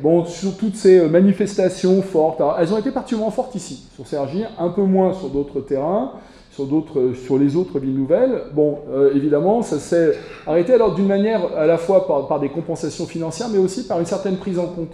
bon, 0.00 0.24
sur 0.24 0.56
toutes 0.56 0.76
ces 0.76 1.08
manifestations 1.08 2.02
fortes, 2.02 2.40
elles 2.58 2.72
ont 2.72 2.78
été 2.78 2.90
particulièrement 2.90 3.30
fortes 3.30 3.54
ici, 3.54 3.86
sur 3.94 4.06
Sergi, 4.06 4.44
un 4.58 4.68
peu 4.68 4.82
moins 4.82 5.12
sur 5.12 5.28
d'autres 5.30 5.60
terrains, 5.60 6.12
sur, 6.54 6.66
d'autres, 6.66 7.12
sur 7.14 7.38
les 7.38 7.56
autres 7.56 7.78
villes 7.78 7.96
nouvelles. 7.96 8.42
Bon, 8.52 8.78
euh, 8.90 9.14
évidemment, 9.14 9.62
ça 9.62 9.78
s'est 9.78 10.16
arrêté 10.46 10.72
alors 10.72 10.94
d'une 10.94 11.06
manière 11.06 11.52
à 11.56 11.66
la 11.66 11.78
fois 11.78 12.06
par, 12.28 12.40
des 12.40 12.48
compensations 12.48 13.06
financières, 13.06 13.48
mais 13.50 13.58
aussi 13.58 13.86
par 13.86 13.98
une 13.98 14.06
certaine 14.06 14.36
prise 14.36 14.58
en 14.58 14.66
compte 14.66 14.92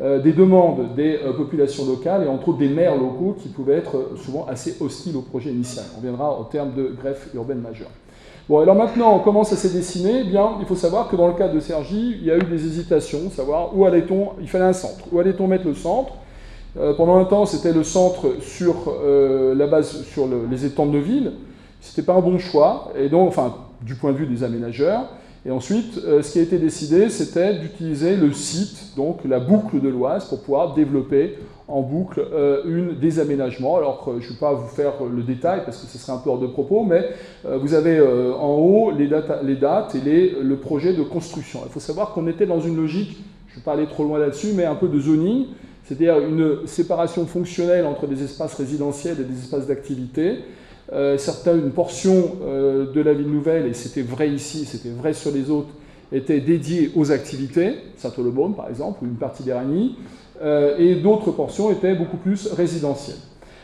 euh, 0.00 0.20
des 0.20 0.32
demandes 0.32 0.94
des 0.94 1.18
euh, 1.22 1.34
populations 1.34 1.84
locales 1.84 2.24
et 2.24 2.28
entre 2.28 2.48
autres 2.48 2.58
des 2.58 2.68
maires 2.68 2.96
locaux 2.96 3.36
qui 3.38 3.48
pouvaient 3.48 3.76
être 3.76 4.12
souvent 4.16 4.46
assez 4.46 4.76
hostiles 4.80 5.16
au 5.16 5.20
projet 5.20 5.50
initial. 5.50 5.84
On 5.98 6.00
viendra 6.00 6.40
au 6.40 6.44
terme 6.44 6.72
de 6.74 6.94
greffe 6.98 7.28
urbaine 7.34 7.60
majeure. 7.60 7.90
Bon, 8.52 8.58
alors 8.58 8.74
maintenant, 8.74 9.18
comment 9.20 9.44
ça 9.44 9.56
s'est 9.56 9.70
dessiné? 9.70 10.20
Eh 10.20 10.24
bien, 10.24 10.58
il 10.60 10.66
faut 10.66 10.76
savoir 10.76 11.08
que 11.08 11.16
dans 11.16 11.26
le 11.26 11.32
cas 11.32 11.48
de 11.48 11.58
Sergi, 11.58 12.18
il 12.20 12.26
y 12.26 12.30
a 12.30 12.36
eu 12.36 12.42
des 12.42 12.66
hésitations, 12.66 13.30
savoir 13.30 13.74
où 13.74 13.86
allait-on, 13.86 14.32
il 14.42 14.46
fallait 14.46 14.66
un 14.66 14.74
centre, 14.74 15.06
où 15.10 15.18
allait-on 15.18 15.46
mettre 15.46 15.66
le 15.66 15.72
centre? 15.72 16.12
Euh, 16.78 16.92
pendant 16.92 17.16
un 17.16 17.24
temps, 17.24 17.46
c'était 17.46 17.72
le 17.72 17.82
centre 17.82 18.34
sur 18.42 18.74
euh, 18.88 19.54
la 19.54 19.66
base 19.68 20.02
sur 20.02 20.28
les 20.50 20.66
étangs 20.66 20.84
de 20.84 20.98
ville. 20.98 21.32
C'était 21.80 22.02
pas 22.02 22.12
un 22.12 22.20
bon 22.20 22.38
choix, 22.38 22.92
et 22.94 23.08
donc, 23.08 23.28
enfin, 23.28 23.54
du 23.80 23.94
point 23.94 24.12
de 24.12 24.18
vue 24.18 24.26
des 24.26 24.44
aménageurs. 24.44 25.06
Et 25.46 25.50
ensuite, 25.50 25.98
euh, 26.04 26.20
ce 26.20 26.32
qui 26.32 26.38
a 26.38 26.42
été 26.42 26.58
décidé, 26.58 27.08
c'était 27.08 27.54
d'utiliser 27.54 28.16
le 28.16 28.34
site, 28.34 28.94
donc 28.98 29.20
la 29.24 29.40
boucle 29.40 29.80
de 29.80 29.88
l'Oise, 29.88 30.26
pour 30.26 30.42
pouvoir 30.42 30.74
développer 30.74 31.38
en 31.68 31.80
boucle 31.80 32.22
une 32.66 32.98
des 32.98 33.20
aménagements. 33.20 33.76
Alors, 33.76 34.10
je 34.20 34.26
ne 34.26 34.32
vais 34.32 34.38
pas 34.38 34.52
vous 34.52 34.68
faire 34.68 34.92
le 35.04 35.22
détail 35.22 35.62
parce 35.64 35.78
que 35.78 35.86
ce 35.86 35.96
serait 35.96 36.12
un 36.12 36.18
peu 36.18 36.28
hors 36.30 36.38
de 36.38 36.46
propos, 36.46 36.84
mais 36.84 37.10
vous 37.44 37.74
avez 37.74 38.00
en 38.00 38.54
haut 38.54 38.90
les, 38.90 39.06
dates 39.06 39.94
et 39.94 40.34
le 40.40 40.56
projet 40.56 40.92
de 40.92 41.02
construction. 41.02 41.60
Il 41.64 41.72
faut 41.72 41.80
savoir 41.80 42.12
qu'on 42.12 42.26
était 42.26 42.46
dans 42.46 42.60
une 42.60 42.76
logique, 42.76 43.22
je 43.48 43.54
ne 43.54 43.60
vais 43.60 43.64
pas 43.64 43.72
aller 43.72 43.86
trop 43.86 44.04
loin 44.04 44.18
là-dessus, 44.18 44.48
mais 44.54 44.64
un 44.64 44.74
peu 44.74 44.88
de 44.88 44.98
zoning 45.00 45.46
c'est-à-dire 45.84 46.20
une 46.20 46.66
séparation 46.66 47.26
fonctionnelle 47.26 47.86
entre 47.86 48.06
des 48.06 48.22
espaces 48.22 48.54
résidentiels 48.54 49.16
et 49.20 49.24
des 49.24 49.38
espaces 49.38 49.66
d'activité. 49.66 50.38
Euh, 50.92 51.16
une 51.46 51.70
portion 51.70 52.36
euh, 52.44 52.92
de 52.92 53.00
la 53.00 53.14
ville 53.14 53.30
nouvelle, 53.30 53.66
et 53.66 53.74
c'était 53.74 54.02
vrai 54.02 54.30
ici, 54.30 54.64
c'était 54.64 54.90
vrai 54.90 55.12
sur 55.12 55.30
les 55.30 55.50
autres, 55.50 55.70
était 56.12 56.40
dédiée 56.40 56.90
aux 56.94 57.10
activités, 57.10 57.76
Saint-Olemonde 57.96 58.56
par 58.56 58.68
exemple, 58.68 59.02
ou 59.02 59.06
une 59.06 59.16
partie 59.16 59.42
d'Eragny, 59.42 59.96
euh, 60.42 60.76
et 60.78 60.96
d'autres 60.96 61.30
portions 61.30 61.70
étaient 61.70 61.94
beaucoup 61.94 62.16
plus 62.16 62.52
résidentielles. 62.52 63.16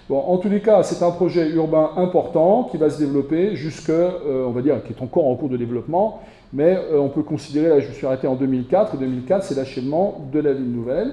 Bon, 0.08 0.18
en 0.18 0.38
tous 0.38 0.48
les 0.48 0.60
cas, 0.60 0.82
c'est 0.82 1.04
un 1.04 1.10
projet 1.10 1.50
urbain 1.50 1.90
important 1.96 2.68
qui 2.70 2.78
va 2.78 2.88
se 2.88 2.98
développer 2.98 3.56
jusque, 3.56 3.90
euh, 3.90 4.46
on 4.46 4.50
va 4.50 4.62
dire, 4.62 4.82
qui 4.84 4.92
est 4.92 5.02
encore 5.02 5.26
en 5.26 5.34
cours 5.36 5.50
de 5.50 5.56
développement, 5.56 6.22
mais 6.52 6.78
on 6.94 7.10
peut 7.10 7.22
considérer, 7.22 7.68
là 7.68 7.80
je 7.80 7.92
suis 7.92 8.06
arrêté 8.06 8.26
en 8.26 8.34
2004, 8.34 8.96
2004 8.96 9.44
c'est 9.44 9.54
l'achèvement 9.54 10.28
de 10.32 10.40
la 10.40 10.54
ville 10.54 10.72
nouvelle. 10.72 11.12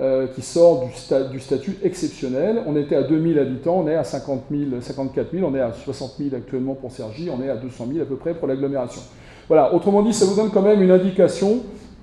Euh, 0.00 0.26
qui 0.26 0.42
sort 0.42 0.88
du, 1.30 1.38
statut 1.38 1.76
exceptionnel. 1.84 2.62
On 2.66 2.74
était 2.74 2.96
à 2.96 3.04
2000 3.04 3.38
habitants, 3.38 3.84
on 3.84 3.86
est 3.86 3.94
à 3.94 4.02
50 4.02 4.42
54 4.80 5.30
000, 5.30 5.48
on 5.48 5.54
est 5.54 5.60
à 5.60 5.72
60 5.72 6.14
000 6.18 6.34
actuellement 6.34 6.74
pour 6.74 6.90
Sergi, 6.90 7.30
on 7.30 7.40
est 7.40 7.48
à 7.48 7.54
200 7.54 7.86
000 7.92 8.02
à 8.02 8.04
peu 8.04 8.16
près 8.16 8.34
pour 8.34 8.48
l'agglomération. 8.48 9.02
Voilà, 9.46 9.72
autrement 9.72 10.02
dit, 10.02 10.12
ça 10.12 10.24
vous 10.24 10.34
donne 10.34 10.50
quand 10.50 10.62
même 10.62 10.82
une 10.82 10.90
indication 10.90 11.58
euh, 11.58 11.58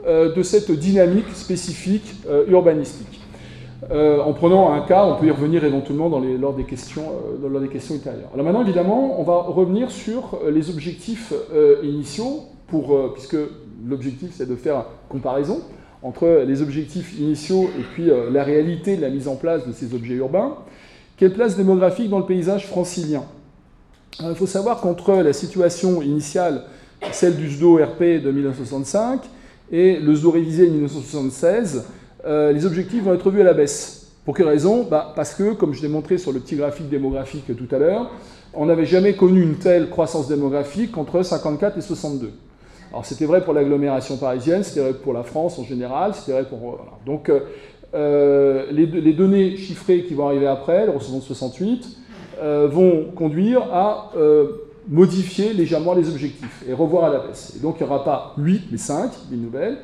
de 0.07 0.43
cette 0.43 0.71
dynamique 0.71 1.29
spécifique 1.33 2.15
euh, 2.29 2.45
urbanistique. 2.47 3.19
en 3.91 4.33
prenant 4.33 4.73
un 4.73 4.81
cas, 4.81 5.05
on 5.05 5.15
peut 5.15 5.27
y 5.27 5.31
revenir 5.31 5.63
éventuellement 5.63 6.09
dans 6.09 6.19
lors, 6.19 6.53
des 6.53 6.63
questions, 6.63 7.07
lors 7.41 7.61
des 7.61 7.67
questions 7.67 7.95
ultérieures. 7.95 8.29
Alors 8.33 8.45
maintenant, 8.45 8.61
évidemment, 8.61 9.19
on 9.19 9.23
va 9.23 9.37
revenir 9.37 9.91
sur 9.91 10.39
les 10.49 10.69
objectifs 10.69 11.33
initiaux, 11.83 12.43
pour, 12.67 13.13
puisque 13.13 13.37
l'objectif 13.85 14.29
c'est 14.33 14.47
de 14.47 14.55
faire 14.55 14.85
comparaison 15.09 15.61
entre 16.03 16.43
les 16.47 16.61
objectifs 16.61 17.17
initiaux 17.19 17.69
et 17.77 17.83
puis 17.93 18.09
euh, 18.09 18.29
la 18.31 18.43
réalité 18.43 18.97
de 18.97 19.01
la 19.01 19.09
mise 19.09 19.27
en 19.27 19.35
place 19.35 19.67
de 19.67 19.71
ces 19.71 19.93
objets 19.93 20.15
urbains. 20.15 20.57
Quelle 21.17 21.33
place 21.33 21.55
démographique 21.55 22.09
dans 22.09 22.19
le 22.19 22.25
paysage 22.25 22.67
francilien? 22.67 23.23
Il 24.19 24.35
faut 24.35 24.47
savoir 24.47 24.81
qu'entre 24.81 25.13
la 25.13 25.33
situation 25.33 26.01
initiale, 26.01 26.63
celle 27.11 27.37
du 27.37 27.49
SDO 27.49 27.77
RP 27.77 28.21
de 28.23 28.31
1965, 28.31 29.21
et 29.71 29.99
le 29.99 30.15
SDO 30.15 30.31
révisé 30.31 30.67
de 30.67 30.71
1976, 30.71 31.85
euh, 32.25 32.51
les 32.51 32.65
objectifs 32.65 33.03
vont 33.03 33.13
être 33.13 33.25
revus 33.25 33.41
à 33.41 33.45
la 33.45 33.53
baisse. 33.53 34.11
Pour 34.25 34.35
quelle 34.35 34.47
raison? 34.47 34.85
Bah, 34.89 35.13
Parce 35.15 35.33
que, 35.33 35.53
comme 35.53 35.73
je 35.73 35.81
l'ai 35.81 35.87
montré 35.87 36.17
sur 36.17 36.31
le 36.31 36.39
petit 36.39 36.55
graphique 36.55 36.89
démographique 36.89 37.45
tout 37.57 37.75
à 37.75 37.79
l'heure, 37.79 38.11
on 38.53 38.65
n'avait 38.65 38.85
jamais 38.85 39.13
connu 39.13 39.41
une 39.41 39.55
telle 39.55 39.89
croissance 39.89 40.27
démographique 40.27 40.97
entre 40.97 41.23
54 41.23 41.77
et 41.77 41.81
62. 41.81 42.31
Alors 42.91 43.05
c'était 43.05 43.25
vrai 43.25 43.43
pour 43.43 43.53
l'agglomération 43.53 44.17
parisienne, 44.17 44.63
c'était 44.63 44.81
vrai 44.81 44.93
pour 44.93 45.13
la 45.13 45.23
France 45.23 45.57
en 45.57 45.63
général, 45.63 46.13
c'était 46.13 46.33
vrai 46.33 46.43
pour... 46.43 46.79
Donc 47.05 47.29
euh, 47.29 47.39
euh, 47.93 48.65
les, 48.71 49.13
données 49.13 49.55
chiffrées 49.55 50.03
qui 50.03 50.13
vont 50.13 50.27
arriver 50.27 50.47
après, 50.47 50.85
le 50.85 50.91
recensement 50.91 51.19
de 51.19 51.23
68, 51.23 51.97
euh, 52.41 52.67
vont 52.69 53.05
conduire 53.15 53.61
à 53.73 54.11
modifier 54.87 55.53
légèrement 55.53 55.93
les 55.93 56.09
objectifs 56.09 56.63
et 56.67 56.73
revoir 56.73 57.05
à 57.05 57.09
la 57.13 57.19
baisse. 57.19 57.53
Et 57.55 57.59
donc 57.59 57.77
il 57.79 57.83
n'y 57.83 57.89
aura 57.89 58.03
pas 58.03 58.33
8 58.37 58.63
mais 58.71 58.77
5 58.77 59.11
des 59.29 59.37
nouvelles. 59.37 59.77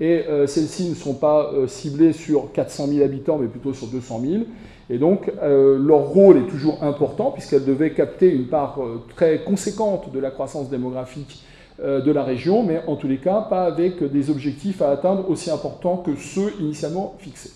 Et 0.00 0.24
celles-ci 0.46 0.88
ne 0.88 0.94
seront 0.94 1.14
pas 1.14 1.50
ciblées 1.66 2.12
sur 2.12 2.50
400 2.52 2.88
000 2.88 3.04
habitants 3.04 3.38
mais 3.38 3.46
plutôt 3.46 3.72
sur 3.72 3.86
200 3.86 4.20
000. 4.20 4.42
Et 4.90 4.98
donc 4.98 5.30
leur 5.40 6.08
rôle 6.08 6.38
est 6.38 6.48
toujours 6.48 6.82
important 6.82 7.30
puisqu'elles 7.30 7.64
devaient 7.64 7.92
capter 7.92 8.28
une 8.28 8.46
part 8.46 8.78
très 9.14 9.44
conséquente 9.44 10.12
de 10.12 10.18
la 10.18 10.30
croissance 10.30 10.68
démographique 10.68 11.44
de 11.82 12.10
la 12.12 12.22
région, 12.22 12.62
mais 12.62 12.82
en 12.86 12.94
tous 12.96 13.08
les 13.08 13.18
cas, 13.18 13.40
pas 13.50 13.64
avec 13.64 14.02
des 14.02 14.30
objectifs 14.30 14.80
à 14.82 14.90
atteindre 14.90 15.28
aussi 15.28 15.50
importants 15.50 15.96
que 15.96 16.14
ceux 16.16 16.52
initialement 16.60 17.16
fixés. 17.18 17.50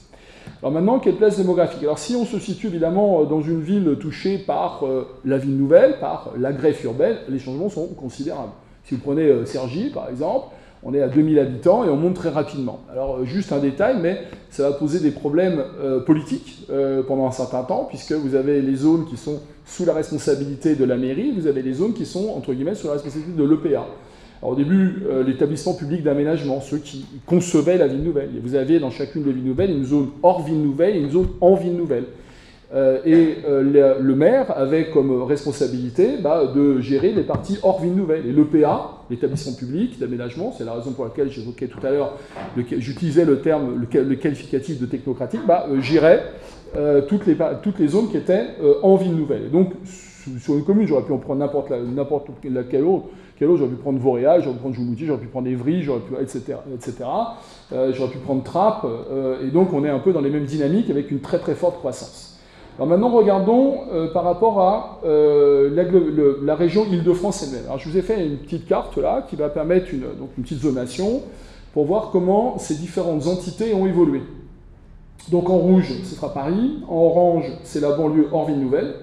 Alors 0.60 0.72
maintenant, 0.72 0.98
quelle 0.98 1.14
place 1.14 1.36
démographique? 1.36 1.82
Alors 1.84 2.00
si 2.00 2.16
on 2.16 2.24
se 2.24 2.38
situe 2.40 2.66
évidemment 2.66 3.24
dans 3.24 3.40
une 3.40 3.60
ville 3.60 3.96
touchée 4.00 4.38
par 4.38 4.84
la 5.24 5.38
ville 5.38 5.56
nouvelle, 5.56 6.00
par 6.00 6.32
la 6.36 6.52
greffe 6.52 6.82
urbaine, 6.82 7.16
les 7.28 7.38
changements 7.38 7.68
sont 7.68 7.86
considérables. 7.86 8.52
Si 8.84 8.96
vous 8.96 9.00
prenez 9.00 9.46
Sergi, 9.46 9.90
par 9.90 10.08
exemple, 10.10 10.46
on 10.82 10.94
est 10.94 11.02
à 11.02 11.08
2000 11.08 11.38
habitants 11.38 11.84
et 11.84 11.88
on 11.88 11.96
monte 11.96 12.14
très 12.14 12.30
rapidement. 12.30 12.80
Alors 12.90 13.24
juste 13.24 13.52
un 13.52 13.58
détail, 13.58 13.98
mais 14.00 14.22
ça 14.50 14.68
va 14.68 14.76
poser 14.76 14.98
des 14.98 15.12
problèmes 15.12 15.62
politiques 16.06 16.66
pendant 17.06 17.26
un 17.26 17.32
certain 17.32 17.62
temps, 17.62 17.86
puisque 17.88 18.12
vous 18.12 18.34
avez 18.34 18.60
les 18.60 18.74
zones 18.74 19.04
qui 19.06 19.16
sont 19.16 19.40
sous 19.64 19.84
la 19.84 19.92
responsabilité 19.92 20.74
de 20.74 20.84
la 20.84 20.96
mairie, 20.96 21.30
vous 21.30 21.46
avez 21.46 21.62
les 21.62 21.74
zones 21.74 21.92
qui 21.92 22.06
sont, 22.06 22.30
entre 22.36 22.52
guillemets, 22.52 22.74
sous 22.74 22.88
la 22.88 22.94
responsabilité 22.94 23.36
de 23.36 23.44
l'EPA. 23.44 23.86
Alors, 24.40 24.52
au 24.52 24.56
début, 24.56 25.02
euh, 25.08 25.24
l'établissement 25.24 25.74
public 25.74 26.02
d'aménagement, 26.02 26.60
ceux 26.60 26.78
qui 26.78 27.04
concevaient 27.26 27.76
la 27.76 27.88
ville 27.88 28.02
nouvelle. 28.02 28.30
vous 28.40 28.54
aviez 28.54 28.78
dans 28.78 28.90
chacune 28.90 29.24
des 29.24 29.32
villes 29.32 29.44
nouvelles 29.44 29.70
une 29.70 29.84
zone 29.84 30.10
hors 30.22 30.44
ville 30.44 30.62
nouvelle 30.62 30.96
et 30.96 31.00
une 31.00 31.10
zone 31.10 31.28
en 31.40 31.54
ville 31.54 31.76
nouvelle. 31.76 32.04
Euh, 32.74 33.00
et 33.06 33.38
euh, 33.48 33.96
le, 33.98 34.14
maire 34.14 34.52
avait 34.56 34.90
comme 34.90 35.22
responsabilité 35.22 36.18
bah, 36.22 36.52
de 36.54 36.80
gérer 36.80 37.12
les 37.12 37.22
parties 37.22 37.58
hors 37.62 37.80
ville 37.80 37.94
nouvelle. 37.94 38.26
Et 38.26 38.32
l'EPA, 38.32 39.02
l'établissement 39.10 39.54
public 39.54 39.98
d'aménagement, 39.98 40.54
c'est 40.56 40.64
la 40.64 40.74
raison 40.74 40.92
pour 40.92 41.04
laquelle 41.04 41.32
j'évoquais 41.32 41.66
tout 41.66 41.84
à 41.84 41.90
l'heure, 41.90 42.16
j'utilisais 42.78 43.24
le 43.24 43.40
terme, 43.40 43.86
le, 43.90 44.16
qualificatif 44.16 44.78
de 44.78 44.86
technocratique, 44.86 45.40
bah, 45.48 45.66
gérait 45.80 46.22
toutes, 47.08 47.26
les, 47.26 47.36
toutes 47.62 47.78
les 47.78 47.88
zones 47.88 48.10
qui 48.10 48.18
étaient 48.18 48.48
en 48.82 48.96
ville 48.96 49.16
nouvelle. 49.16 49.46
Et 49.46 49.48
donc, 49.48 49.72
sur 50.38 50.54
une 50.54 50.64
commune, 50.64 50.86
j'aurais 50.86 51.04
pu 51.04 51.12
en 51.12 51.18
prendre 51.18 51.40
n'importe 51.40 52.28
laquelle 52.44 52.84
autre 52.84 53.06
J'aurais 53.40 53.68
pu 53.68 53.76
prendre 53.76 53.98
Vauréal, 53.98 54.42
j'aurais 54.42 54.54
pu 54.54 54.60
prendre 54.60 54.74
Joumoutier, 54.74 55.06
j'aurais 55.06 55.20
pu 55.20 55.28
prendre 55.28 55.46
Évry, 55.46 55.82
j'aurais 55.82 56.00
pu, 56.00 56.14
etc. 56.20 56.56
etc. 56.74 57.04
Euh, 57.72 57.92
j'aurais 57.94 58.10
pu 58.10 58.18
prendre 58.18 58.42
Trappes, 58.42 58.84
euh, 58.84 59.46
et 59.46 59.50
donc 59.50 59.72
on 59.72 59.84
est 59.84 59.90
un 59.90 60.00
peu 60.00 60.12
dans 60.12 60.20
les 60.20 60.30
mêmes 60.30 60.44
dynamiques 60.44 60.90
avec 60.90 61.10
une 61.10 61.20
très 61.20 61.38
très 61.38 61.54
forte 61.54 61.78
croissance. 61.78 62.38
Alors 62.76 62.88
maintenant, 62.88 63.10
regardons 63.10 63.80
euh, 63.92 64.12
par 64.12 64.24
rapport 64.24 64.60
à 64.60 65.00
la, 65.04 66.54
région 66.54 66.84
Île-de-France 66.84 67.44
elle-même. 67.44 67.64
Alors 67.66 67.78
je 67.78 67.88
vous 67.88 67.96
ai 67.96 68.02
fait 68.02 68.24
une 68.26 68.38
petite 68.38 68.66
carte 68.66 68.96
là 68.96 69.24
qui 69.28 69.36
va 69.36 69.48
permettre 69.48 69.92
une, 69.92 70.00
donc 70.18 70.30
une 70.36 70.44
petite 70.44 70.60
zonation 70.60 71.22
pour 71.72 71.86
voir 71.86 72.10
comment 72.10 72.58
ces 72.58 72.74
différentes 72.74 73.26
entités 73.26 73.72
ont 73.74 73.86
évolué. 73.86 74.22
Donc 75.30 75.50
en 75.50 75.58
rouge, 75.58 75.92
ce 76.04 76.14
sera 76.14 76.32
Paris, 76.32 76.78
en 76.88 76.96
orange, 76.96 77.44
c'est 77.62 77.80
la 77.80 77.92
banlieue 77.92 78.28
hors 78.32 78.46
ville 78.46 78.58
nouvelle, 78.58 78.94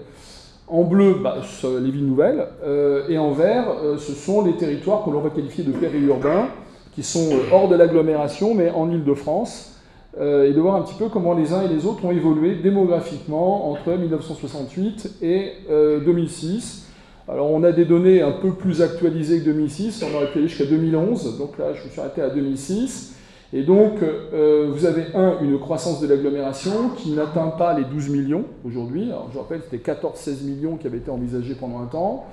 en 0.67 0.83
bleu, 0.83 1.17
bah, 1.21 1.37
les 1.63 1.91
villes 1.91 2.07
nouvelles, 2.07 2.47
euh, 2.63 3.07
et 3.07 3.17
en 3.17 3.31
vert, 3.31 3.65
euh, 3.83 3.97
ce 3.97 4.13
sont 4.13 4.43
les 4.43 4.53
territoires 4.53 5.03
que 5.03 5.11
l'on 5.11 5.21
va 5.21 5.29
qualifier 5.29 5.63
de 5.63 5.71
périurbains, 5.71 6.47
qui 6.93 7.03
sont 7.03 7.29
euh, 7.31 7.51
hors 7.51 7.67
de 7.67 7.75
l'agglomération, 7.75 8.55
mais 8.55 8.71
en 8.71 8.89
Ile-de-France, 8.89 9.71
et 10.17 10.53
de 10.53 10.61
voir 10.61 10.75
un 10.75 10.83
petit 10.83 10.93
peu 10.93 11.09
comment 11.09 11.33
les 11.33 11.51
uns 11.51 11.63
et 11.63 11.67
les 11.67 11.85
autres 11.85 12.05
ont 12.05 12.11
évolué 12.11 12.55
démographiquement 12.55 13.69
entre 13.69 13.91
1968 13.91 15.17
et 15.21 15.51
2006. 15.67 16.87
Alors 17.27 17.51
on 17.51 17.65
a 17.65 17.73
des 17.73 17.83
données 17.83 18.21
un 18.21 18.31
peu 18.31 18.51
plus 18.51 18.81
actualisées 18.81 19.41
que 19.41 19.43
2006, 19.43 20.05
on 20.09 20.15
aurait 20.15 20.31
pu 20.31 20.37
aller 20.37 20.47
jusqu'à 20.47 20.67
2011, 20.67 21.37
donc 21.37 21.57
là 21.57 21.73
je 21.73 21.83
me 21.83 21.89
suis 21.89 21.99
arrêté 21.99 22.21
à 22.21 22.29
2006. 22.29 23.14
Et 23.53 23.61
donc, 23.61 24.01
euh, 24.01 24.69
vous 24.73 24.85
avez, 24.85 25.03
un, 25.13 25.35
une 25.41 25.59
croissance 25.59 26.01
de 26.01 26.07
l'agglomération 26.07 26.89
qui 26.97 27.11
n'atteint 27.11 27.49
pas 27.49 27.77
les 27.77 27.85
12 27.85 28.09
millions 28.09 28.43
aujourd'hui. 28.65 29.03
Alors, 29.03 29.29
je 29.33 29.37
rappelle, 29.37 29.61
c'était 29.69 29.91
14-16 29.91 30.43
millions 30.43 30.77
qui 30.77 30.87
avaient 30.87 30.97
été 30.97 31.11
envisagés 31.11 31.55
pendant 31.55 31.81
un 31.81 31.85
temps. 31.85 32.25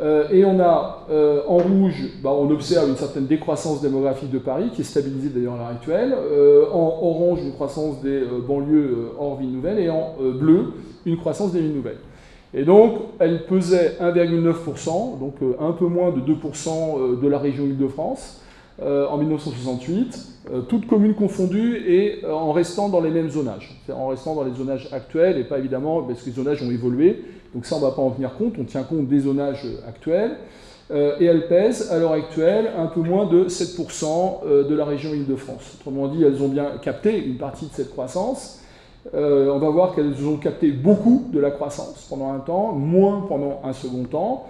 Euh, 0.00 0.28
et 0.30 0.44
on 0.44 0.60
a, 0.60 1.06
euh, 1.10 1.42
en 1.48 1.58
rouge, 1.58 2.08
bah, 2.22 2.30
on 2.32 2.50
observe 2.50 2.88
une 2.88 2.96
certaine 2.96 3.26
décroissance 3.26 3.80
démographique 3.80 4.30
de 4.30 4.38
Paris, 4.38 4.70
qui 4.72 4.82
est 4.82 4.84
stabilisée 4.84 5.30
d'ailleurs 5.30 5.54
à 5.54 5.58
l'heure 5.58 5.66
actuelle. 5.68 6.14
en 6.72 6.98
orange, 7.02 7.40
une 7.42 7.52
croissance 7.52 8.02
des 8.02 8.22
banlieues 8.46 9.12
hors 9.18 9.36
ville 9.36 9.52
nouvelle. 9.52 9.78
Et 9.78 9.90
en 9.90 10.14
bleu, 10.18 10.72
une 11.06 11.16
croissance 11.16 11.52
des 11.52 11.60
villes 11.60 11.74
nouvelles. 11.74 12.00
Et 12.52 12.64
donc, 12.64 12.94
elle 13.20 13.44
pesait 13.46 13.96
1,9%, 14.00 15.18
donc 15.18 15.34
un 15.60 15.72
peu 15.72 15.86
moins 15.86 16.10
de 16.10 16.20
2% 16.20 17.20
de 17.20 17.28
la 17.28 17.38
région 17.38 17.64
Île-de-France. 17.64 18.42
Euh, 18.80 19.08
en 19.08 19.18
1968, 19.18 20.26
euh, 20.37 20.37
toutes 20.68 20.86
communes 20.86 21.14
confondues 21.14 21.76
et 21.86 22.24
euh, 22.24 22.32
en 22.32 22.52
restant 22.52 22.88
dans 22.88 23.00
les 23.00 23.10
mêmes 23.10 23.30
zonages. 23.30 23.80
En 23.92 24.08
restant 24.08 24.34
dans 24.34 24.44
les 24.44 24.54
zonages 24.54 24.88
actuels 24.92 25.38
et 25.38 25.44
pas 25.44 25.58
évidemment, 25.58 26.02
parce 26.02 26.22
que 26.22 26.26
les 26.26 26.32
zonages 26.32 26.62
ont 26.62 26.70
évolué, 26.70 27.24
donc 27.54 27.66
ça 27.66 27.76
on 27.76 27.80
ne 27.80 27.84
va 27.84 27.90
pas 27.92 28.02
en 28.02 28.10
tenir 28.10 28.34
compte, 28.34 28.54
on 28.58 28.64
tient 28.64 28.82
compte 28.82 29.08
des 29.08 29.20
zonages 29.20 29.66
actuels. 29.86 30.36
et 30.90 31.24
elles 31.24 31.48
pèsent 31.48 31.90
à 31.92 31.98
l'heure 31.98 32.12
actuelle 32.12 32.70
un 32.76 32.86
peu 32.86 33.00
moins 33.00 33.26
de 33.26 33.44
7% 33.44 34.66
de 34.68 34.74
la 34.74 34.84
région 34.86 35.12
Île-de-France. 35.12 35.76
Autrement 35.78 36.08
dit, 36.08 36.24
elles 36.24 36.42
ont 36.42 36.48
bien 36.48 36.72
capté 36.80 37.18
une 37.24 37.36
partie 37.36 37.66
de 37.66 37.72
cette 37.72 37.90
croissance. 37.90 38.60
on 39.12 39.58
va 39.58 39.68
voir 39.68 39.94
qu'elles 39.94 40.26
ont 40.26 40.36
capté 40.36 40.70
beaucoup 40.70 41.26
de 41.30 41.40
la 41.40 41.50
croissance 41.50 42.06
pendant 42.08 42.32
un 42.32 42.38
temps, 42.38 42.72
moins 42.72 43.26
pendant 43.28 43.60
un 43.64 43.72
second 43.74 44.04
temps. 44.04 44.46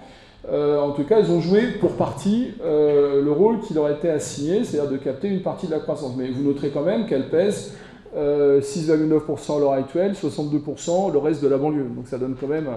Euh, 0.47 0.79
en 0.79 0.91
tout 0.91 1.03
cas, 1.03 1.19
elles 1.19 1.31
ont 1.31 1.41
joué 1.41 1.67
pour 1.79 1.93
partie 1.93 2.53
euh, 2.63 3.21
le 3.21 3.31
rôle 3.31 3.59
qui 3.59 3.73
leur 3.73 3.89
était 3.89 4.09
assigné, 4.09 4.63
c'est-à-dire 4.63 4.91
de 4.91 4.97
capter 4.97 5.27
une 5.27 5.41
partie 5.41 5.67
de 5.67 5.71
la 5.71 5.79
croissance. 5.79 6.13
Mais 6.17 6.29
vous 6.29 6.43
noterez 6.43 6.69
quand 6.69 6.83
même 6.83 7.05
qu'elles 7.05 7.29
pèsent 7.29 7.73
6,9% 8.15 8.15
euh, 8.15 9.57
à 9.57 9.59
l'heure 9.59 9.73
actuelle, 9.73 10.13
62% 10.13 11.11
le 11.11 11.19
reste 11.19 11.43
de 11.43 11.47
la 11.47 11.57
banlieue. 11.57 11.87
Donc 11.95 12.07
ça 12.07 12.17
donne 12.17 12.35
quand 12.39 12.47
même, 12.47 12.67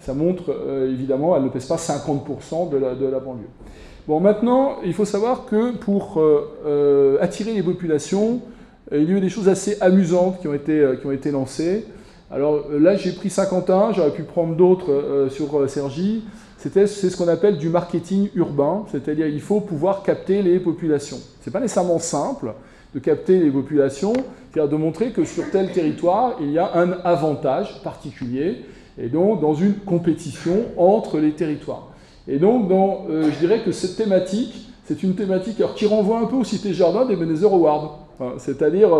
ça 0.00 0.14
montre 0.14 0.54
évidemment, 0.88 1.36
elles 1.36 1.42
ne 1.42 1.48
pèsent 1.48 1.66
pas 1.66 1.76
50% 1.76 2.70
de 2.70 2.76
la, 2.78 2.94
de 2.94 3.06
la, 3.06 3.18
banlieue. 3.18 3.48
Bon, 4.06 4.20
maintenant, 4.20 4.76
il 4.84 4.94
faut 4.94 5.04
savoir 5.04 5.44
que 5.44 5.72
pour 5.72 6.22
attirer 7.20 7.52
les 7.52 7.62
populations, 7.62 8.40
il 8.90 9.02
y 9.02 9.12
a 9.12 9.16
eu 9.18 9.20
des 9.20 9.28
choses 9.28 9.50
assez 9.50 9.76
amusantes 9.82 10.40
qui 10.40 10.48
ont 10.48 10.54
été, 10.54 10.82
qui 11.00 11.06
ont 11.06 11.12
été 11.12 11.32
lancées. 11.32 11.84
Alors 12.30 12.64
là, 12.70 12.96
j'ai 12.96 13.12
pris 13.12 13.28
Saint-Quentin, 13.28 13.92
j'aurais 13.92 14.12
pu 14.12 14.22
prendre 14.22 14.54
d'autres 14.54 15.28
sur 15.28 15.68
Sergi 15.68 16.22
c'est 16.58 16.86
ce 16.86 17.16
qu'on 17.16 17.28
appelle 17.28 17.56
du 17.56 17.68
marketing 17.68 18.30
urbain, 18.34 18.84
c'est-à-dire 18.90 19.28
il 19.28 19.40
faut 19.40 19.60
pouvoir 19.60 20.02
capter 20.02 20.42
les 20.42 20.58
populations. 20.58 21.18
Ce 21.40 21.48
n'est 21.48 21.52
pas 21.52 21.60
nécessairement 21.60 22.00
simple 22.00 22.52
de 22.94 22.98
capter 22.98 23.38
les 23.38 23.50
populations, 23.50 24.12
c'est-à-dire 24.12 24.70
de 24.70 24.76
montrer 24.76 25.10
que 25.12 25.24
sur 25.24 25.48
tel 25.50 25.70
territoire, 25.70 26.36
il 26.40 26.50
y 26.50 26.58
a 26.58 26.74
un 26.74 26.92
avantage 27.04 27.80
particulier, 27.82 28.64
et 29.00 29.08
donc 29.08 29.40
dans 29.40 29.54
une 29.54 29.74
compétition 29.74 30.64
entre 30.76 31.18
les 31.18 31.32
territoires. 31.32 31.88
Et 32.26 32.38
donc, 32.38 32.68
dans, 32.68 33.06
euh, 33.08 33.30
je 33.30 33.38
dirais 33.38 33.62
que 33.64 33.72
cette 33.72 33.96
thématique, 33.96 34.68
c'est 34.84 35.02
une 35.02 35.14
thématique 35.14 35.62
qui 35.76 35.86
renvoie 35.86 36.18
un 36.18 36.26
peu 36.26 36.36
au 36.36 36.44
Cité 36.44 36.74
Jardin 36.74 37.06
des 37.06 37.14
Ebenezer 37.14 37.52
Howard. 37.52 37.90
c'est-à-dire, 38.38 38.90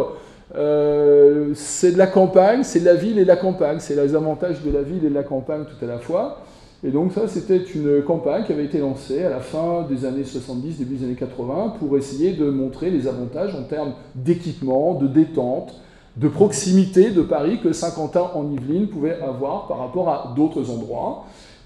euh, 0.54 1.50
c'est 1.54 1.92
de 1.92 1.98
la 1.98 2.06
campagne, 2.06 2.62
c'est 2.62 2.80
la 2.80 2.94
ville 2.94 3.18
et 3.18 3.24
la 3.24 3.36
campagne, 3.36 3.78
c'est 3.80 3.96
les 3.96 4.14
avantages 4.14 4.62
de 4.62 4.70
la 4.70 4.82
ville 4.82 5.04
et 5.04 5.08
de 5.08 5.14
la 5.14 5.24
campagne 5.24 5.64
tout 5.64 5.84
à 5.84 5.88
la 5.88 5.98
fois. 5.98 6.42
Et 6.84 6.90
donc 6.90 7.12
ça, 7.12 7.26
c'était 7.26 7.56
une 7.56 8.02
campagne 8.02 8.44
qui 8.44 8.52
avait 8.52 8.64
été 8.64 8.78
lancée 8.78 9.24
à 9.24 9.30
la 9.30 9.40
fin 9.40 9.84
des 9.88 10.04
années 10.04 10.24
70, 10.24 10.78
début 10.78 10.94
des 10.96 11.04
années 11.04 11.14
80, 11.14 11.74
pour 11.80 11.96
essayer 11.96 12.34
de 12.34 12.48
montrer 12.50 12.90
les 12.90 13.08
avantages 13.08 13.54
en 13.56 13.64
termes 13.64 13.94
d'équipement, 14.14 14.94
de 14.94 15.08
détente, 15.08 15.74
de 16.16 16.28
proximité 16.28 17.10
de 17.10 17.22
Paris 17.22 17.58
que 17.60 17.72
Saint-Quentin 17.72 18.30
en 18.32 18.50
Yvelines 18.52 18.88
pouvait 18.88 19.18
avoir 19.20 19.66
par 19.66 19.78
rapport 19.78 20.08
à 20.08 20.34
d'autres 20.36 20.70
endroits. 20.70 21.24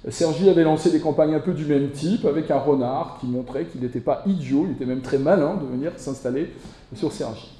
Sergi 0.08 0.48
avait 0.48 0.64
lancé 0.64 0.90
des 0.90 0.98
campagnes 0.98 1.34
un 1.34 1.40
peu 1.40 1.52
du 1.52 1.66
même 1.66 1.90
type, 1.90 2.24
avec 2.24 2.50
un 2.50 2.58
renard 2.58 3.18
qui 3.20 3.26
montrait 3.26 3.66
qu'il 3.66 3.82
n'était 3.82 4.00
pas 4.00 4.22
idiot, 4.26 4.66
il 4.68 4.72
était 4.72 4.86
même 4.86 5.02
très 5.02 5.18
malin 5.18 5.56
de 5.56 5.66
venir 5.66 5.92
s'installer 5.96 6.50
sur 6.94 7.12
Sergi. 7.12 7.50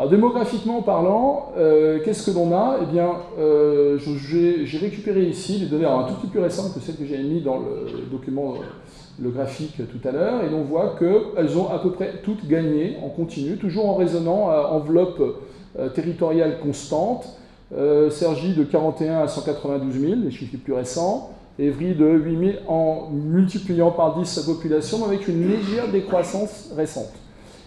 Alors 0.00 0.08
démographiquement 0.08 0.80
parlant, 0.80 1.52
euh, 1.58 1.98
qu'est-ce 2.02 2.30
que 2.30 2.34
l'on 2.34 2.56
a? 2.56 2.78
Eh 2.80 2.86
bien, 2.86 3.16
euh, 3.38 3.98
j'ai 3.98 4.78
récupéré 4.78 5.24
ici 5.24 5.60
des 5.60 5.66
données 5.66 5.84
un 5.84 6.04
tout 6.04 6.14
petit 6.14 6.22
peu 6.22 6.28
plus 6.28 6.40
récentes 6.40 6.72
que 6.72 6.80
celles 6.80 6.96
que 6.96 7.04
j'avais 7.04 7.22
mis 7.22 7.42
dans 7.42 7.58
le 7.58 8.08
document, 8.10 8.54
le 9.20 9.28
graphique 9.28 9.76
tout 9.76 10.08
à 10.08 10.10
l'heure, 10.10 10.42
et 10.42 10.54
on 10.54 10.62
voit 10.62 10.96
qu'elles 10.98 11.58
ont 11.58 11.68
à 11.68 11.78
peu 11.80 11.90
près 11.90 12.14
toutes 12.22 12.48
gagné 12.48 12.96
en 13.04 13.10
continu, 13.10 13.58
toujours 13.58 13.90
en 13.90 13.94
raisonnant 13.94 14.48
à 14.48 14.70
enveloppe 14.72 15.20
euh, 15.78 15.90
territoriale 15.90 16.60
constante. 16.62 17.36
Sergi 18.08 18.54
de 18.54 18.64
41 18.64 19.18
à 19.18 19.28
192 19.28 20.00
000, 20.00 20.14
les 20.24 20.30
chiffres 20.30 20.52
les 20.54 20.58
plus 20.58 20.72
récents. 20.72 21.30
Évry 21.58 21.94
de 21.94 22.06
8 22.06 22.38
000 22.38 22.52
en 22.68 23.10
multipliant 23.12 23.90
par 23.90 24.18
10 24.18 24.24
sa 24.24 24.50
population, 24.50 25.04
avec 25.04 25.28
une 25.28 25.46
légère 25.46 25.92
décroissance 25.92 26.70
récente. 26.74 27.12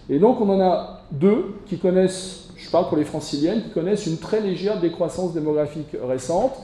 Et 0.10 0.20
donc 0.20 0.42
on 0.42 0.50
en 0.50 0.60
a 0.60 1.03
deux 1.14 1.56
qui 1.68 1.78
connaissent, 1.78 2.50
je 2.58 2.70
parle 2.70 2.90
pour 2.90 2.98
les 2.98 3.06
franciliennes, 3.06 3.64
qui 3.64 3.70
connaissent 3.70 4.08
une 4.08 4.18
très 4.18 4.42
légère 4.42 4.80
décroissance 4.80 5.34
démographique 5.34 5.96
récente 6.04 6.56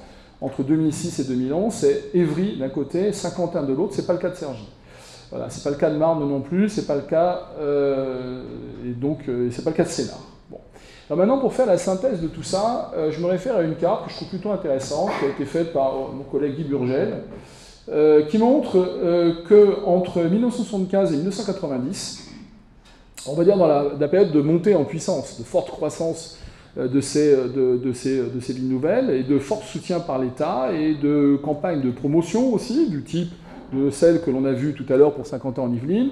entre 0.41 0.63
2006 0.63 1.19
et 1.19 1.23
2011. 1.25 1.73
C'est 1.73 2.05
Évry 2.13 2.57
d'un 2.57 2.69
côté, 2.69 3.13
Saint-Quentin 3.13 3.63
de 3.63 3.73
l'autre. 3.73 3.93
C'est 3.95 4.07
pas 4.07 4.13
le 4.13 4.19
cas 4.19 4.29
de 4.29 4.35
Cergy. 4.35 4.67
Voilà, 5.29 5.49
c'est 5.49 5.63
pas 5.63 5.69
le 5.69 5.75
cas 5.75 5.91
de 5.91 5.95
Marne 5.95 6.27
non 6.27 6.41
plus, 6.41 6.69
c'est 6.69 6.88
pas 6.88 6.95
le 6.95 7.03
cas 7.03 7.49
euh, 7.59 8.41
et 8.83 8.93
donc 8.93 9.19
euh, 9.29 9.49
c'est 9.51 9.63
pas 9.63 9.69
le 9.69 9.75
cas 9.75 9.83
de 9.83 9.89
Sénart. 9.89 10.23
Bon. 10.49 10.57
Alors 11.07 11.19
maintenant, 11.19 11.38
pour 11.38 11.53
faire 11.53 11.67
la 11.67 11.77
synthèse 11.77 12.19
de 12.19 12.27
tout 12.27 12.41
ça, 12.41 12.91
euh, 12.97 13.12
je 13.12 13.21
me 13.21 13.27
réfère 13.27 13.57
à 13.57 13.62
une 13.62 13.75
carte 13.75 14.05
que 14.05 14.12
je 14.12 14.15
trouve 14.15 14.29
plutôt 14.29 14.49
intéressante, 14.49 15.12
qui 15.19 15.25
a 15.25 15.29
été 15.29 15.45
faite 15.45 15.71
par 15.71 15.93
mon 16.15 16.23
collègue 16.23 16.55
Guy 16.55 16.63
Burgel, 16.63 17.21
qui 18.29 18.38
montre 18.38 18.88
qu'entre 19.47 20.21
1975 20.21 21.12
et 21.12 21.17
1990, 21.17 22.28
on 23.27 23.34
va 23.34 23.43
dire 23.43 23.58
dans 23.58 23.67
la, 23.67 24.08
période 24.08 24.32
de 24.32 24.41
montée 24.41 24.75
en 24.75 24.86
puissance, 24.86 25.39
de 25.39 25.43
forte 25.43 25.69
croissance 25.69 26.38
de 26.77 27.01
ces, 27.01 27.36
de, 27.36 27.91
ces, 27.93 28.17
de 28.17 28.39
ces 28.39 28.53
villes 28.53 28.69
nouvelles 28.69 29.10
et 29.10 29.23
de 29.23 29.39
fort 29.39 29.63
soutien 29.63 29.99
par 29.99 30.19
l'État 30.19 30.69
et 30.71 30.93
de 30.95 31.38
campagnes 31.43 31.82
de 31.82 31.91
promotion 31.91 32.53
aussi, 32.53 32.89
du 32.89 33.03
type 33.03 33.32
de 33.73 33.89
celles 33.89 34.21
que 34.21 34.32
l'on 34.32 34.45
a 34.45 34.51
vues 34.51 34.73
tout 34.73 34.86
à 34.91 34.97
l'heure 34.97 35.13
pour 35.13 35.25
50 35.25 35.60
ans 35.60 35.65
en 35.65 35.73
Yvelines, 35.73 36.12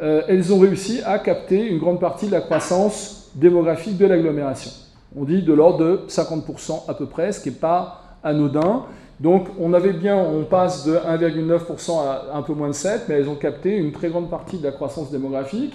elles 0.00 0.52
ont 0.52 0.58
réussi 0.58 1.00
à 1.04 1.18
capter 1.18 1.66
une 1.66 1.78
grande 1.78 2.00
partie 2.00 2.26
de 2.26 2.32
la 2.32 2.40
croissance 2.40 3.30
démographique 3.34 3.96
de 3.98 4.06
l'agglomération. 4.06 4.70
On 5.16 5.24
dit 5.24 5.42
de 5.42 5.52
l'ordre 5.52 5.78
de 5.78 6.00
50% 6.08 6.88
à 6.88 6.94
peu 6.94 7.06
près, 7.06 7.32
ce 7.32 7.40
qui 7.40 7.50
n'est 7.50 7.56
pas 7.56 8.02
anodin. 8.24 8.84
Donc 9.20 9.48
on 9.58 9.72
avait 9.72 9.92
bien, 9.92 10.16
on 10.16 10.44
passe 10.44 10.84
de 10.84 10.94
1,9% 10.94 12.00
à 12.00 12.36
un 12.36 12.42
peu 12.42 12.52
moins 12.52 12.68
de 12.68 12.74
7, 12.74 13.06
mais 13.08 13.14
elles 13.16 13.28
ont 13.28 13.34
capté 13.36 13.74
une 13.76 13.92
très 13.92 14.08
grande 14.08 14.28
partie 14.28 14.58
de 14.58 14.64
la 14.64 14.72
croissance 14.72 15.10
démographique. 15.10 15.74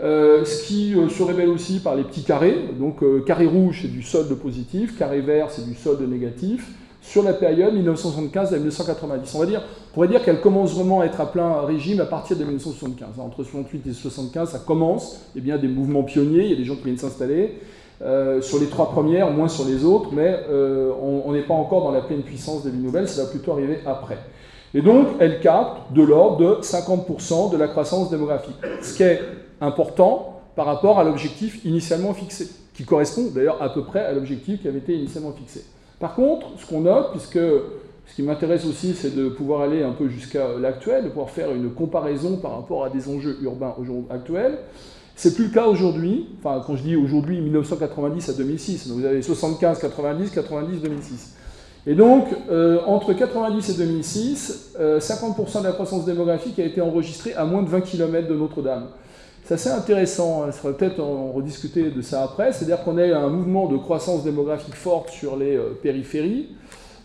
Euh, 0.00 0.44
ce 0.44 0.64
qui 0.64 0.94
euh, 0.96 1.08
se 1.08 1.22
révèle 1.22 1.48
aussi 1.48 1.78
par 1.78 1.94
les 1.94 2.02
petits 2.02 2.24
carrés. 2.24 2.68
Donc 2.78 3.02
euh, 3.02 3.20
carré 3.20 3.46
rouge, 3.46 3.80
c'est 3.82 3.92
du 3.92 4.02
solde 4.02 4.32
positif, 4.34 4.98
carré 4.98 5.20
vert, 5.20 5.50
c'est 5.50 5.64
du 5.64 5.74
solde 5.74 6.00
négatif, 6.08 6.68
sur 7.00 7.22
la 7.22 7.32
période 7.32 7.74
1975 7.74 8.54
à 8.54 8.56
1990. 8.56 9.34
On, 9.34 9.38
va 9.38 9.46
dire, 9.46 9.62
on 9.62 9.94
pourrait 9.94 10.08
dire 10.08 10.24
qu'elle 10.24 10.40
commence 10.40 10.74
vraiment 10.74 11.02
à 11.02 11.04
être 11.04 11.20
à 11.20 11.30
plein 11.30 11.60
régime 11.60 12.00
à 12.00 12.06
partir 12.06 12.36
de 12.36 12.42
1975. 12.42 13.20
Entre 13.20 13.44
68 13.44 13.86
et 13.86 13.92
75, 13.92 14.50
ça 14.50 14.58
commence. 14.58 15.20
Y 15.36 15.38
a 15.38 15.42
bien 15.42 15.58
des 15.58 15.68
mouvements 15.68 16.02
pionniers, 16.02 16.44
il 16.44 16.50
y 16.50 16.54
a 16.54 16.56
des 16.56 16.64
gens 16.64 16.74
qui 16.74 16.84
viennent 16.84 16.98
s'installer. 16.98 17.60
sur 18.40 18.58
les 18.58 18.66
trois 18.66 18.90
premières, 18.90 19.30
moins 19.30 19.48
sur 19.48 19.64
les 19.64 19.84
autres, 19.84 20.10
mais 20.12 20.40
on 21.00 21.30
n'est 21.32 21.42
pas 21.42 21.54
encore 21.54 21.84
dans 21.84 21.92
la 21.92 22.00
pleine 22.00 22.22
puissance 22.22 22.64
des 22.64 22.70
villes 22.70 22.82
nouvelles, 22.82 23.08
ça 23.08 23.22
va 23.22 23.30
plutôt 23.30 23.52
arriver 23.52 23.78
après. 23.86 24.18
Et 24.76 24.82
donc, 24.82 25.06
elle 25.20 25.38
capte 25.40 25.92
de 25.92 26.02
l'ordre 26.02 26.38
de 26.38 26.62
50% 26.62 27.52
de 27.52 27.56
la 27.56 27.68
croissance 27.68 28.10
démographique. 28.10 28.56
Ce 28.82 28.96
qui 28.96 29.04
est 29.04 29.20
important 29.64 30.40
par 30.56 30.66
rapport 30.66 30.98
à 30.98 31.04
l'objectif 31.04 31.64
initialement 31.64 32.14
fixé, 32.14 32.48
qui 32.74 32.84
correspond 32.84 33.30
d'ailleurs 33.34 33.62
à 33.62 33.72
peu 33.72 33.84
près 33.84 34.04
à 34.04 34.12
l'objectif 34.12 34.62
qui 34.62 34.68
avait 34.68 34.78
été 34.78 34.94
initialement 34.94 35.32
fixé. 35.32 35.64
Par 35.98 36.14
contre, 36.14 36.46
ce 36.58 36.66
qu'on 36.66 36.80
note, 36.80 37.10
puisque 37.12 37.38
ce 38.06 38.14
qui 38.14 38.22
m'intéresse 38.22 38.66
aussi, 38.66 38.94
c'est 38.94 39.14
de 39.14 39.28
pouvoir 39.28 39.62
aller 39.62 39.82
un 39.82 39.92
peu 39.92 40.08
jusqu'à 40.08 40.48
l'actuel, 40.60 41.04
de 41.04 41.08
pouvoir 41.08 41.30
faire 41.30 41.52
une 41.52 41.70
comparaison 41.70 42.36
par 42.36 42.52
rapport 42.56 42.84
à 42.84 42.90
des 42.90 43.08
enjeux 43.08 43.38
urbains 43.42 43.74
actuels, 44.10 44.58
c'est 45.16 45.34
plus 45.34 45.44
le 45.44 45.50
cas 45.50 45.66
aujourd'hui, 45.66 46.26
enfin 46.38 46.62
quand 46.66 46.76
je 46.76 46.82
dis 46.82 46.96
aujourd'hui 46.96 47.40
1990 47.40 48.28
à 48.28 48.32
2006, 48.32 48.88
donc 48.88 48.98
vous 48.98 49.04
avez 49.04 49.22
75, 49.22 49.78
90, 49.78 50.30
90, 50.30 50.80
2006. 50.82 51.34
Et 51.86 51.94
donc, 51.94 52.26
euh, 52.50 52.80
entre 52.86 53.12
90 53.12 53.68
et 53.68 53.74
2006, 53.74 54.74
50% 54.78 54.78
euh, 54.80 55.60
de 55.60 55.64
la 55.64 55.72
croissance 55.72 56.04
démographique 56.04 56.58
a 56.58 56.64
été 56.64 56.80
enregistrée 56.80 57.34
à 57.34 57.44
moins 57.44 57.62
de 57.62 57.68
20 57.68 57.82
km 57.82 58.26
de 58.26 58.34
Notre-Dame. 58.34 58.86
C'est 59.44 59.54
assez 59.54 59.68
intéressant, 59.68 60.44
il 60.46 60.52
faudrait 60.52 60.78
peut-être 60.78 61.00
en 61.00 61.30
rediscuter 61.32 61.90
de 61.90 62.00
ça 62.00 62.22
après, 62.22 62.50
c'est-à-dire 62.52 62.82
qu'on 62.82 62.96
a 62.96 63.04
un 63.04 63.28
mouvement 63.28 63.68
de 63.68 63.76
croissance 63.76 64.24
démographique 64.24 64.74
forte 64.74 65.10
sur 65.10 65.36
les 65.36 65.54
euh, 65.54 65.78
périphéries, 65.82 66.48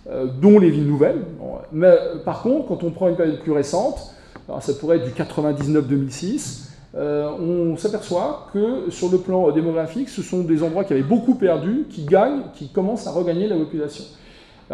euh, 0.10 0.26
dont 0.26 0.58
les 0.58 0.70
villes 0.70 0.88
nouvelles. 0.88 1.26
Mais 1.74 1.88
euh, 1.88 2.16
par 2.24 2.42
contre, 2.42 2.70
quand 2.70 2.82
on 2.86 2.92
prend 2.92 3.10
une 3.10 3.18
période 3.18 3.42
plus 3.42 3.52
récente, 3.52 4.16
ça 4.62 4.74
pourrait 4.74 4.98
être 4.98 5.04
du 5.04 5.22
99-2006, 5.22 6.70
on 6.96 7.78
s'aperçoit 7.78 8.48
que 8.52 8.90
sur 8.90 9.12
le 9.12 9.20
plan 9.20 9.52
démographique, 9.52 10.10
ce 10.10 10.24
sont 10.24 10.40
des 10.40 10.64
endroits 10.64 10.86
qui 10.86 10.94
avaient 10.94 11.04
beaucoup 11.04 11.36
perdu, 11.36 11.86
qui 11.90 12.06
gagnent, 12.06 12.42
qui 12.56 12.70
commencent 12.70 13.06
à 13.06 13.12
regagner 13.12 13.48
la 13.48 13.58
population. 13.58 14.06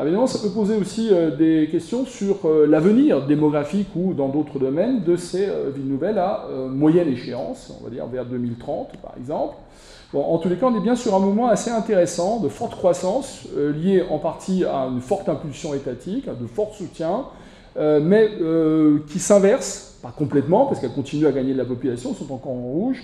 Évidemment, 0.01 0.27
ça 0.27 0.39
peut 0.39 0.49
poser 0.49 0.75
aussi 0.75 1.07
euh, 1.09 1.33
des 1.33 1.69
questions 1.71 2.05
sur 2.05 2.39
euh, 2.45 2.67
l'avenir 2.67 3.25
démographique 3.25 3.87
ou 3.95 4.13
dans 4.13 4.27
d'autres 4.27 4.59
domaines 4.59 5.03
de 5.03 5.15
ces 5.15 5.47
euh, 5.47 5.71
villes 5.73 5.87
nouvelles 5.87 6.17
à 6.17 6.47
moyenne 6.69 7.07
échéance, 7.07 7.73
on 7.79 7.83
va 7.83 7.89
dire 7.89 8.05
vers 8.07 8.25
2030 8.25 8.97
par 9.01 9.13
exemple. 9.17 9.55
Bon, 10.11 10.21
en 10.21 10.37
tous 10.37 10.49
les 10.49 10.57
cas, 10.57 10.65
on 10.67 10.77
est 10.77 10.83
bien 10.83 10.95
sur 10.95 11.15
un 11.15 11.19
moment 11.19 11.47
assez 11.47 11.71
intéressant 11.71 12.41
de 12.41 12.49
forte 12.49 12.75
croissance, 12.75 13.47
liée 13.55 14.03
en 14.09 14.19
partie 14.19 14.63
à 14.63 14.87
une 14.91 15.01
forte 15.01 15.27
impulsion 15.29 15.73
étatique, 15.73 16.27
de 16.27 16.47
fort 16.47 16.73
soutien, 16.75 17.25
mais 17.77 18.29
qui 19.09 19.19
s'inverse, 19.19 19.97
pas 20.01 20.13
complètement, 20.15 20.67
parce 20.67 20.79
qu'elle 20.79 20.93
continue 20.93 21.25
à 21.25 21.31
gagner 21.31 21.53
de 21.53 21.57
la 21.57 21.65
population, 21.65 22.13
sont 22.13 22.31
encore 22.31 22.53
en 22.53 22.61
rouge, 22.61 23.03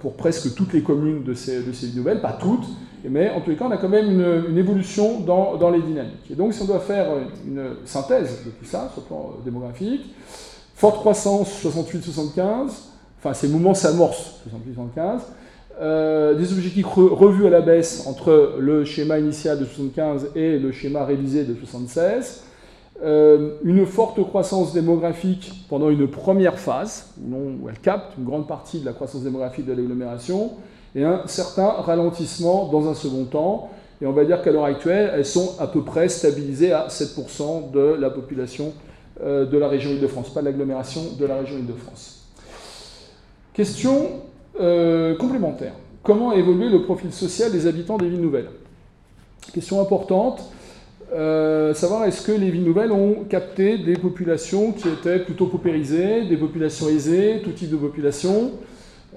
pour 0.00 0.14
presque 0.14 0.54
toutes 0.54 0.72
les 0.72 0.82
communes 0.82 1.22
de 1.22 1.34
ces, 1.34 1.62
de 1.62 1.72
ces 1.72 1.86
villes 1.86 1.98
nouvelles, 1.98 2.20
pas 2.20 2.32
toutes, 2.32 2.66
mais 3.04 3.30
en 3.30 3.40
tous 3.40 3.50
les 3.50 3.56
cas, 3.56 3.66
on 3.66 3.70
a 3.70 3.76
quand 3.76 3.88
même 3.88 4.10
une, 4.10 4.58
évolution 4.58 5.20
dans, 5.20 5.70
les 5.70 5.80
dynamiques. 5.80 6.30
Et 6.30 6.34
donc, 6.34 6.52
si 6.52 6.62
on 6.62 6.64
doit 6.64 6.80
faire 6.80 7.06
une 7.46 7.76
synthèse 7.84 8.44
de 8.44 8.50
tout 8.50 8.64
ça, 8.64 8.90
sur 8.92 9.02
le 9.02 9.06
plan 9.06 9.34
démographique, 9.44 10.14
forte 10.74 10.96
croissance 10.96 11.64
68-75, 11.64 12.70
enfin 13.18 13.34
ces 13.34 13.48
mouvements 13.48 13.74
s'amorcent 13.74 14.40
68-75, 14.96 15.20
euh, 15.80 16.34
des 16.34 16.52
objectifs 16.52 16.86
revus 16.86 17.46
à 17.46 17.50
la 17.50 17.60
baisse 17.60 18.04
entre 18.06 18.56
le 18.58 18.84
schéma 18.84 19.18
initial 19.18 19.60
de 19.60 19.64
75 19.64 20.30
et 20.34 20.58
le 20.58 20.72
schéma 20.72 21.04
révisé 21.04 21.44
de 21.44 21.54
76, 21.54 22.42
euh, 23.02 23.50
une 23.62 23.86
forte 23.86 24.20
croissance 24.24 24.72
démographique 24.72 25.52
pendant 25.68 25.88
une 25.88 26.08
première 26.08 26.58
phase, 26.58 27.12
où 27.20 27.68
elle 27.68 27.78
capte 27.78 28.18
une 28.18 28.24
grande 28.24 28.48
partie 28.48 28.80
de 28.80 28.86
la 28.86 28.92
croissance 28.92 29.22
démographique 29.22 29.66
de 29.66 29.72
l'agglomération, 29.72 30.52
et 30.96 31.04
un 31.04 31.22
certain 31.26 31.68
ralentissement 31.68 32.68
dans 32.68 32.88
un 32.88 32.94
second 32.94 33.24
temps. 33.24 33.70
Et 34.00 34.06
on 34.06 34.12
va 34.12 34.24
dire 34.24 34.42
qu'à 34.42 34.50
l'heure 34.50 34.64
actuelle, 34.64 35.12
elles 35.14 35.26
sont 35.26 35.54
à 35.60 35.66
peu 35.66 35.82
près 35.82 36.08
stabilisées 36.08 36.72
à 36.72 36.88
7% 36.88 37.70
de 37.70 37.96
la 38.00 38.10
population 38.10 38.72
euh, 39.22 39.46
de 39.46 39.58
la 39.58 39.68
région 39.68 39.90
Île-de-France, 39.90 40.32
pas 40.32 40.40
de 40.40 40.46
l'agglomération 40.46 41.02
de 41.18 41.26
la 41.26 41.36
région 41.36 41.58
Île-de-France. 41.58 42.28
Question 43.52 44.22
euh, 44.60 45.16
complémentaire. 45.16 45.72
Comment 46.02 46.30
a 46.30 46.36
évolué 46.36 46.68
le 46.68 46.82
profil 46.82 47.12
social 47.12 47.52
des 47.52 47.66
habitants 47.66 47.96
des 47.96 48.08
villes 48.08 48.20
nouvelles? 48.20 48.50
Question 49.52 49.80
importante. 49.80 50.42
Euh, 51.12 51.72
savoir 51.72 52.04
est-ce 52.04 52.26
que 52.26 52.32
les 52.32 52.50
villes 52.50 52.64
nouvelles 52.64 52.92
ont 52.92 53.24
capté 53.28 53.78
des 53.78 53.94
populations 53.94 54.72
qui 54.72 54.88
étaient 54.88 55.18
plutôt 55.18 55.46
paupérisées, 55.46 56.26
des 56.26 56.36
populations 56.36 56.88
aisées, 56.88 57.40
tout 57.42 57.52
type 57.52 57.70
de 57.70 57.76
population, 57.76 58.52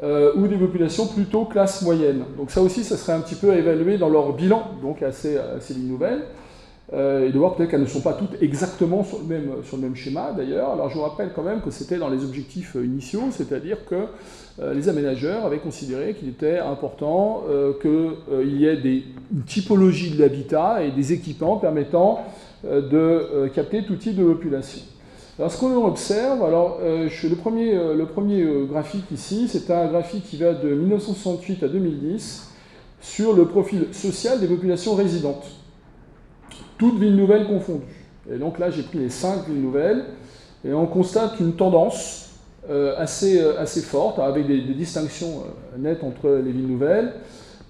euh, 0.03 0.31
ou 0.35 0.47
des 0.47 0.55
populations 0.55 1.07
plutôt 1.07 1.45
classe 1.45 1.81
moyenne. 1.81 2.23
Donc 2.37 2.49
ça 2.49 2.61
aussi, 2.61 2.85
ça 2.85 2.95
serait 2.95 3.13
un 3.13 3.19
petit 3.19 3.35
peu 3.35 3.51
à 3.51 3.57
évaluer 3.57 3.97
dans 3.97 4.09
leur 4.09 4.33
bilan, 4.33 4.71
donc 4.81 5.03
à 5.03 5.11
ces, 5.11 5.37
lignes 5.71 5.89
nouvelles, 5.89 6.21
euh, 6.93 7.27
et 7.27 7.31
de 7.31 7.37
voir 7.37 7.55
peut-être 7.55 7.71
qu'elles 7.71 7.81
ne 7.81 7.85
sont 7.85 8.01
pas 8.01 8.13
toutes 8.13 8.41
exactement 8.41 9.03
sur 9.03 9.19
le 9.19 9.25
même, 9.25 9.51
sur 9.63 9.75
le 9.75 9.83
même 9.83 9.95
schéma 9.95 10.31
d'ailleurs. 10.35 10.71
Alors 10.71 10.89
je 10.89 10.95
vous 10.95 11.03
rappelle 11.03 11.31
quand 11.35 11.43
même 11.43 11.59
que 11.59 11.71
c'était 11.71 11.97
dans 11.97 12.09
les 12.09 12.23
objectifs 12.23 12.75
initiaux, 12.75 13.23
c'est-à-dire 13.31 13.85
que 13.85 14.05
les 14.61 14.89
aménageurs 14.89 15.45
avaient 15.45 15.57
considéré 15.57 16.13
qu'il 16.13 16.29
était 16.29 16.59
important 16.59 17.43
qu'il 17.81 18.57
y 18.57 18.67
ait 18.67 18.77
des, 18.77 19.03
une 19.33 19.43
typologie 19.43 20.11
de 20.11 20.21
l'habitat 20.21 20.83
et 20.83 20.91
des 20.91 21.13
équipements 21.13 21.57
permettant 21.57 22.25
de 22.63 23.49
capter 23.55 23.83
tout 23.83 23.95
type 23.95 24.15
de 24.15 24.23
population. 24.23 24.81
Alors 25.39 25.51
ce 25.51 25.59
qu'on 25.59 25.85
observe, 25.87 26.43
alors 26.43 26.79
euh, 26.83 27.09
le 27.23 27.35
premier, 27.35 27.73
euh, 27.75 27.95
le 27.95 28.05
premier 28.05 28.43
euh, 28.43 28.65
graphique 28.65 29.09
ici, 29.11 29.47
c'est 29.47 29.71
un 29.71 29.87
graphique 29.87 30.25
qui 30.25 30.37
va 30.37 30.53
de 30.53 30.69
1968 30.69 31.63
à 31.63 31.67
2010 31.67 32.51
sur 32.99 33.33
le 33.33 33.45
profil 33.45 33.87
social 33.91 34.39
des 34.39 34.47
populations 34.47 34.93
résidentes, 34.93 35.45
toutes 36.77 36.99
villes 36.99 37.15
nouvelles 37.15 37.47
confondues. 37.47 38.05
Et 38.31 38.37
donc 38.37 38.59
là, 38.59 38.69
j'ai 38.69 38.83
pris 38.83 38.99
les 38.99 39.09
cinq 39.09 39.47
villes 39.47 39.61
nouvelles, 39.61 40.05
et 40.63 40.73
on 40.73 40.85
constate 40.85 41.39
une 41.39 41.53
tendance 41.53 42.30
assez, 42.97 43.41
assez 43.57 43.81
forte, 43.81 44.19
avec 44.19 44.47
des, 44.47 44.61
distinctions 44.61 45.43
nettes 45.77 46.03
entre 46.03 46.29
les 46.29 46.51
villes 46.51 46.67
nouvelles. 46.67 47.13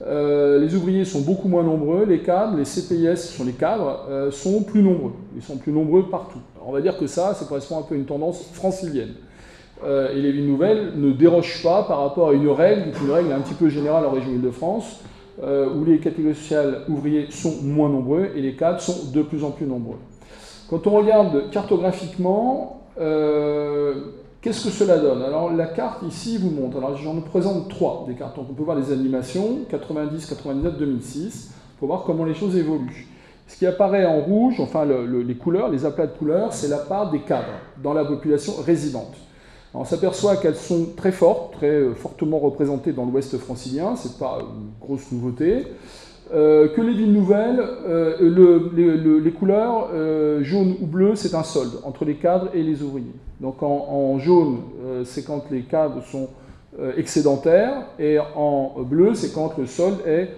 les 0.01 0.75
ouvriers 0.75 1.05
sont 1.05 1.21
beaucoup 1.21 1.47
moins 1.47 1.63
nombreux, 1.63 2.05
les 2.05 2.19
cadres, 2.19 2.57
les 2.57 2.65
CPIS 2.65 3.17
sont 3.17 3.45
les 3.45 3.53
cadres, 3.53 4.29
sont 4.31 4.63
plus 4.63 4.83
nombreux. 4.83 5.13
Ils 5.35 5.41
sont 5.41 5.57
plus 5.57 5.71
nombreux 5.71 6.09
partout 6.09 6.41
on 6.65 6.71
va 6.71 6.81
dire 6.81 6.97
que 6.97 7.07
ça, 7.07 7.33
ça 7.33 7.45
correspond 7.45 7.79
un 7.79 7.81
peu 7.81 7.95
à 7.95 7.97
une 7.97 8.05
tendance 8.05 8.43
francilienne. 8.53 9.13
Euh, 9.83 10.15
et 10.15 10.21
les 10.21 10.31
villes 10.31 10.47
nouvelles 10.47 10.93
ne 10.95 11.11
dérogent 11.11 11.63
pas 11.63 11.83
par 11.83 12.01
rapport 12.01 12.29
à 12.29 12.33
une 12.33 12.47
règle, 12.49 12.91
qui 12.91 13.03
une 13.03 13.11
règle 13.11 13.31
un 13.31 13.39
petit 13.39 13.55
peu 13.55 13.69
générale 13.69 14.05
en 14.05 14.11
région 14.11 14.31
Île-de-France, 14.31 15.01
euh, 15.41 15.67
où 15.73 15.83
les 15.85 15.97
catégories 15.97 16.35
sociales 16.35 16.81
ouvriers 16.87 17.27
sont 17.31 17.55
moins 17.63 17.89
nombreux 17.89 18.29
et 18.35 18.41
les 18.41 18.55
cadres 18.55 18.79
sont 18.79 19.11
de 19.11 19.21
plus 19.23 19.43
en 19.43 19.51
plus 19.51 19.65
nombreux. 19.65 19.97
Quand 20.69 20.85
on 20.85 20.91
regarde 20.91 21.49
cartographiquement, 21.49 22.83
euh, 22.99 23.95
qu'est-ce 24.41 24.65
que 24.65 24.71
cela 24.71 24.97
donne? 24.97 25.21
Alors 25.21 25.53
la 25.53 25.67
carte 25.67 26.01
ici 26.03 26.37
vous 26.37 26.49
montre, 26.49 26.77
alors 26.77 26.97
j'en 26.97 27.19
présente 27.21 27.69
trois 27.69 28.05
des 28.07 28.15
cartes, 28.15 28.35
donc 28.35 28.47
on 28.49 28.53
peut 28.53 28.63
voir 28.63 28.77
les 28.77 28.91
animations, 28.91 29.59
90, 29.69 30.25
99, 30.25 30.77
2006, 30.77 31.51
pour 31.79 31.87
voir 31.87 32.03
comment 32.03 32.25
les 32.25 32.33
choses 32.33 32.55
évoluent. 32.55 33.07
Ce 33.47 33.57
qui 33.57 33.65
apparaît 33.65 34.05
en 34.05 34.21
rouge, 34.21 34.59
enfin 34.59 34.85
les 34.85 35.35
couleurs, 35.35 35.69
les 35.69 35.85
aplats 35.85 36.07
de 36.07 36.17
couleurs, 36.17 36.53
c'est 36.53 36.69
la 36.69 36.77
part 36.77 37.11
des 37.11 37.19
cadres 37.19 37.59
dans 37.83 37.93
la 37.93 38.05
population 38.05 38.53
résidente. 38.65 39.13
on 39.73 39.83
s'aperçoit 39.85 40.37
qu'elles 40.37 40.55
sont 40.55 40.89
très 40.95 41.11
fortes, 41.11 41.53
très 41.53 41.67
euh, 41.67 41.93
fortement 41.93 42.39
représentées 42.39 42.93
dans 42.93 43.05
l'ouest 43.05 43.37
francilien, 43.37 43.95
ce 43.95 44.07
n'est 44.07 44.13
pas 44.15 44.39
une 44.41 44.71
grosse 44.79 45.11
nouveauté. 45.11 45.67
Que 46.31 46.81
les 46.81 46.93
villes 46.93 47.13
nouvelles, 47.13 47.61
les 48.21 49.31
couleurs 49.31 49.89
jaune 50.41 50.75
ou 50.81 50.85
bleu, 50.85 51.15
c'est 51.15 51.35
un 51.35 51.43
solde 51.43 51.73
entre 51.83 52.05
les 52.05 52.15
cadres 52.15 52.49
et 52.53 52.63
les 52.63 52.81
ouvriers. 52.81 53.15
Donc 53.39 53.61
en, 53.61 54.17
jaune, 54.19 54.59
c'est 55.03 55.25
quand 55.25 55.51
les 55.51 55.61
cadres 55.61 56.01
sont 56.03 56.29
excédentaires, 56.95 57.85
et 57.99 58.17
en 58.35 58.75
bleu, 58.79 59.13
c'est 59.13 59.33
quand 59.33 59.57
le 59.57 59.65
solde 59.65 59.97
est 60.07 60.29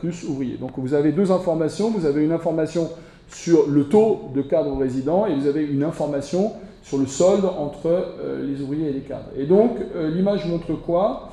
plus 0.00 0.24
ouvrier. 0.28 0.56
Donc 0.56 0.72
vous 0.76 0.94
avez 0.94 1.10
deux 1.10 1.32
informations. 1.32 1.90
Vous 1.90 2.06
avez 2.06 2.24
une 2.24 2.32
information 2.32 2.90
sur 3.28 3.68
le 3.68 3.84
taux 3.84 4.30
de 4.34 4.42
cadres 4.42 4.76
résidents 4.76 5.26
et 5.26 5.34
vous 5.34 5.46
avez 5.46 5.64
une 5.64 5.82
information 5.82 6.52
sur 6.82 6.98
le 6.98 7.06
solde 7.06 7.44
entre 7.44 7.86
euh, 7.86 8.46
les 8.46 8.60
ouvriers 8.62 8.90
et 8.90 8.92
les 8.92 9.00
cadres. 9.00 9.30
Et 9.36 9.46
donc, 9.46 9.76
euh, 9.96 10.10
l'image 10.10 10.46
montre 10.46 10.74
quoi? 10.74 11.30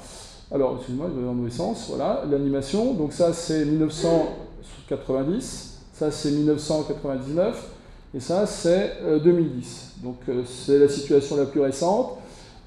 Alors, 0.53 0.75
excusez-moi, 0.77 1.07
je 1.09 1.19
vais 1.19 1.25
dans 1.25 1.31
le 1.31 1.37
mauvais 1.37 1.51
sens. 1.51 1.87
Voilà, 1.89 2.23
l'animation. 2.29 2.93
Donc, 2.93 3.13
ça, 3.13 3.33
c'est 3.33 3.65
1990. 3.65 5.79
Ça, 5.93 6.11
c'est 6.11 6.31
1999. 6.31 7.69
Et 8.13 8.19
ça, 8.19 8.45
c'est 8.45 8.97
2010. 9.23 9.93
Euh, 10.03 10.05
donc, 10.05 10.17
c'est 10.45 10.77
la 10.77 10.89
situation 10.89 11.37
la 11.37 11.45
plus 11.45 11.61
récente. 11.61 12.17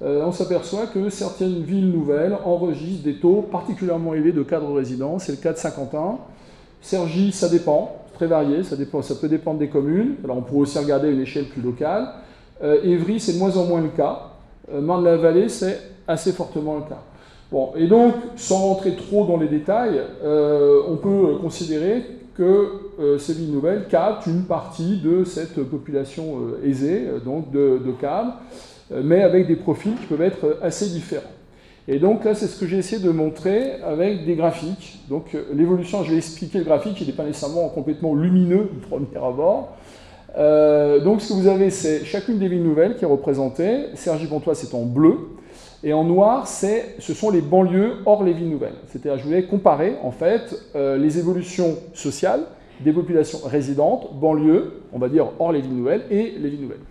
on 0.01 0.31
s'aperçoit 0.31 0.87
que 0.87 1.09
certaines 1.09 1.61
villes 1.61 1.91
nouvelles 1.91 2.35
enregistrent 2.43 3.03
des 3.03 3.19
taux 3.19 3.43
particulièrement 3.43 4.13
élevés 4.13 4.31
de 4.31 4.43
cadres 4.43 4.73
résidents. 4.73 5.19
C'est 5.19 5.33
le 5.33 5.37
cas 5.37 5.53
de 5.53 5.57
Saint-Quentin. 5.57 6.17
Sergi, 6.81 7.31
ça 7.31 7.49
dépend 7.49 8.05
très 8.15 8.27
varié, 8.27 8.63
ça, 8.63 8.75
peut 9.19 9.27
dépendre 9.27 9.59
des 9.59 9.69
communes. 9.69 10.15
Alors 10.23 10.37
on 10.37 10.41
pourrait 10.41 10.61
aussi 10.61 10.79
regarder 10.79 11.11
une 11.11 11.21
échelle 11.21 11.45
plus 11.45 11.61
locale. 11.61 12.07
Euh, 12.63 12.81
Évry, 12.83 13.19
c'est 13.19 13.33
de 13.33 13.37
moins 13.37 13.55
en 13.57 13.65
moins 13.65 13.81
le 13.81 13.89
cas. 13.89 14.31
Euh, 14.73 14.81
Marne-la-Vallée, 14.81 15.49
c'est 15.49 15.79
assez 16.07 16.31
fortement 16.31 16.77
le 16.77 16.83
cas. 16.83 17.01
Bon, 17.51 17.71
et 17.75 17.87
donc, 17.87 18.13
sans 18.35 18.59
rentrer 18.59 18.95
trop 18.95 19.25
dans 19.25 19.37
les 19.37 19.47
détails, 19.47 20.01
euh, 20.23 20.81
on 20.87 20.97
peut 20.97 21.37
considérer 21.41 22.03
que 22.35 23.17
ces 23.17 23.33
villes 23.33 23.51
nouvelles 23.51 23.87
captent 23.89 24.25
une 24.27 24.43
partie 24.43 24.97
de 24.97 25.23
cette 25.23 25.61
population 25.63 26.37
aisée, 26.65 27.07
donc 27.23 27.49
de, 27.51 27.79
de 27.85 27.91
cadres, 27.91 28.33
mais 28.91 29.21
avec 29.21 29.47
des 29.47 29.55
profils 29.55 29.95
qui 29.95 30.05
peuvent 30.05 30.21
être 30.21 30.57
assez 30.61 30.89
différents. 30.89 31.23
Et 31.87 31.99
donc 31.99 32.25
là, 32.25 32.33
c'est 32.33 32.47
ce 32.47 32.59
que 32.59 32.65
j'ai 32.65 32.77
essayé 32.77 33.01
de 33.01 33.11
montrer 33.11 33.79
avec 33.83 34.25
des 34.25 34.35
graphiques. 34.35 34.99
Donc 35.07 35.37
l'évolution, 35.53 36.03
je 36.03 36.11
vais 36.11 36.17
expliquer 36.17 36.57
le 36.57 36.63
graphique, 36.65 36.99
il 36.99 37.07
n'est 37.07 37.13
pas 37.13 37.25
nécessairement 37.25 37.69
complètement 37.69 38.15
lumineux 38.15 38.69
au 38.75 38.87
premier 38.87 39.15
abord. 39.15 39.77
Euh, 40.37 40.99
donc 40.99 41.21
ce 41.21 41.29
que 41.29 41.33
vous 41.33 41.47
avez, 41.47 41.69
c'est 41.69 42.03
chacune 42.03 42.39
des 42.39 42.47
villes 42.47 42.63
nouvelles 42.63 42.95
qui 42.95 43.05
est 43.05 43.07
représentée. 43.07 43.85
Sergi-Pontoise, 43.93 44.57
c'est 44.59 44.75
en 44.75 44.83
bleu. 44.83 45.17
Et 45.83 45.93
en 45.93 46.03
noir, 46.03 46.47
ce 46.47 47.13
sont 47.13 47.29
les 47.29 47.41
banlieues 47.41 47.97
hors 48.05 48.23
les 48.23 48.33
villes 48.33 48.49
nouvelles. 48.49 48.73
C'est-à-dire, 48.87 49.19
je 49.19 49.25
voulais 49.25 49.43
comparer, 49.45 49.95
en 50.03 50.11
fait, 50.11 50.55
euh, 50.75 50.97
les 50.97 51.19
évolutions 51.19 51.75
sociales 51.93 52.41
des 52.81 52.91
populations 52.91 53.39
résidentes, 53.45 54.09
banlieues, 54.19 54.81
on 54.91 54.99
va 54.99 55.07
dire 55.07 55.27
hors 55.39 55.53
les 55.53 55.61
villes 55.61 55.77
nouvelles, 55.77 56.03
et 56.11 56.33
les 56.37 56.49
villes 56.49 56.61
nouvelles. 56.61 56.81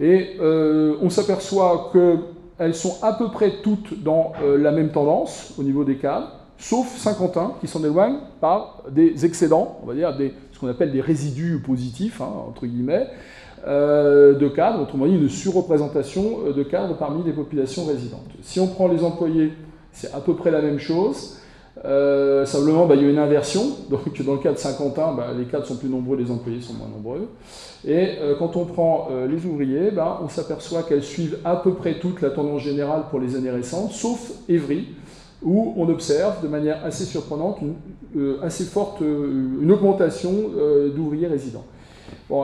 Et 0.00 0.36
euh, 0.40 0.96
on 1.02 1.10
s'aperçoit 1.10 1.90
que 1.92 2.18
elles 2.58 2.74
sont 2.74 2.96
à 3.02 3.12
peu 3.12 3.30
près 3.30 3.60
toutes 3.62 4.02
dans 4.02 4.32
la 4.42 4.72
même 4.72 4.90
tendance 4.90 5.52
au 5.58 5.62
niveau 5.62 5.84
des 5.84 5.96
cadres, 5.96 6.30
sauf 6.56 6.96
Saint-Quentin 6.96 7.52
qui 7.60 7.66
s'en 7.66 7.84
éloigne 7.84 8.16
par 8.40 8.82
des 8.90 9.26
excédents, 9.26 9.78
on 9.82 9.86
va 9.86 9.92
dire 9.92 10.16
des, 10.16 10.32
ce 10.56 10.60
qu'on 10.60 10.68
appelle 10.68 10.90
des 10.90 11.02
résidus 11.02 11.58
positifs, 11.58 12.22
hein, 12.22 12.32
entre 12.48 12.64
guillemets, 12.64 13.08
euh, 13.66 14.38
de 14.38 14.48
cadres, 14.48 14.80
autrement 14.80 15.06
dit 15.06 15.14
une 15.14 15.28
surreprésentation 15.28 16.50
de 16.56 16.62
cadres 16.62 16.96
parmi 16.96 17.22
les 17.24 17.32
populations 17.32 17.84
résidentes. 17.84 18.30
Si 18.40 18.58
on 18.58 18.66
prend 18.66 18.88
les 18.88 19.04
employés, 19.04 19.52
c'est 19.92 20.14
à 20.14 20.20
peu 20.20 20.34
près 20.34 20.50
la 20.50 20.62
même 20.62 20.78
chose. 20.78 21.40
Euh, 21.84 22.46
simplement, 22.46 22.86
bah, 22.86 22.94
il 22.94 23.02
y 23.02 23.04
a 23.04 23.10
une 23.10 23.18
inversion. 23.18 23.64
Donc, 23.90 24.22
dans 24.24 24.32
le 24.32 24.38
cas 24.38 24.52
de 24.52 24.56
Saint-Quentin, 24.56 25.12
bah, 25.12 25.26
les 25.36 25.44
cadres 25.44 25.66
sont 25.66 25.76
plus 25.76 25.90
nombreux, 25.90 26.16
les 26.16 26.30
employés 26.30 26.62
sont 26.62 26.72
moins 26.72 26.88
nombreux. 26.88 27.28
Et 27.86 28.12
euh, 28.22 28.34
quand 28.38 28.56
on 28.56 28.64
prend 28.64 29.08
les 29.28 29.44
ouvriers, 29.44 29.90
bah, 29.90 30.22
on 30.24 30.30
s'aperçoit 30.30 30.84
qu'elles 30.84 31.04
suivent 31.04 31.38
à 31.44 31.56
peu 31.56 31.74
près 31.74 31.98
toute 31.98 32.22
la 32.22 32.30
tendance 32.30 32.62
générale 32.62 33.02
pour 33.10 33.20
les 33.20 33.36
années 33.36 33.50
récentes, 33.50 33.92
sauf 33.92 34.32
Évry, 34.48 34.86
où 35.42 35.74
on 35.76 35.88
observe 35.88 36.42
de 36.42 36.48
manière 36.48 36.84
assez 36.84 37.04
surprenante 37.04 37.58
une, 37.60 38.36
assez 38.42 38.64
forte 38.64 39.00
une 39.00 39.70
augmentation 39.70 40.32
d'ouvriers 40.94 41.26
résidents. 41.26 41.64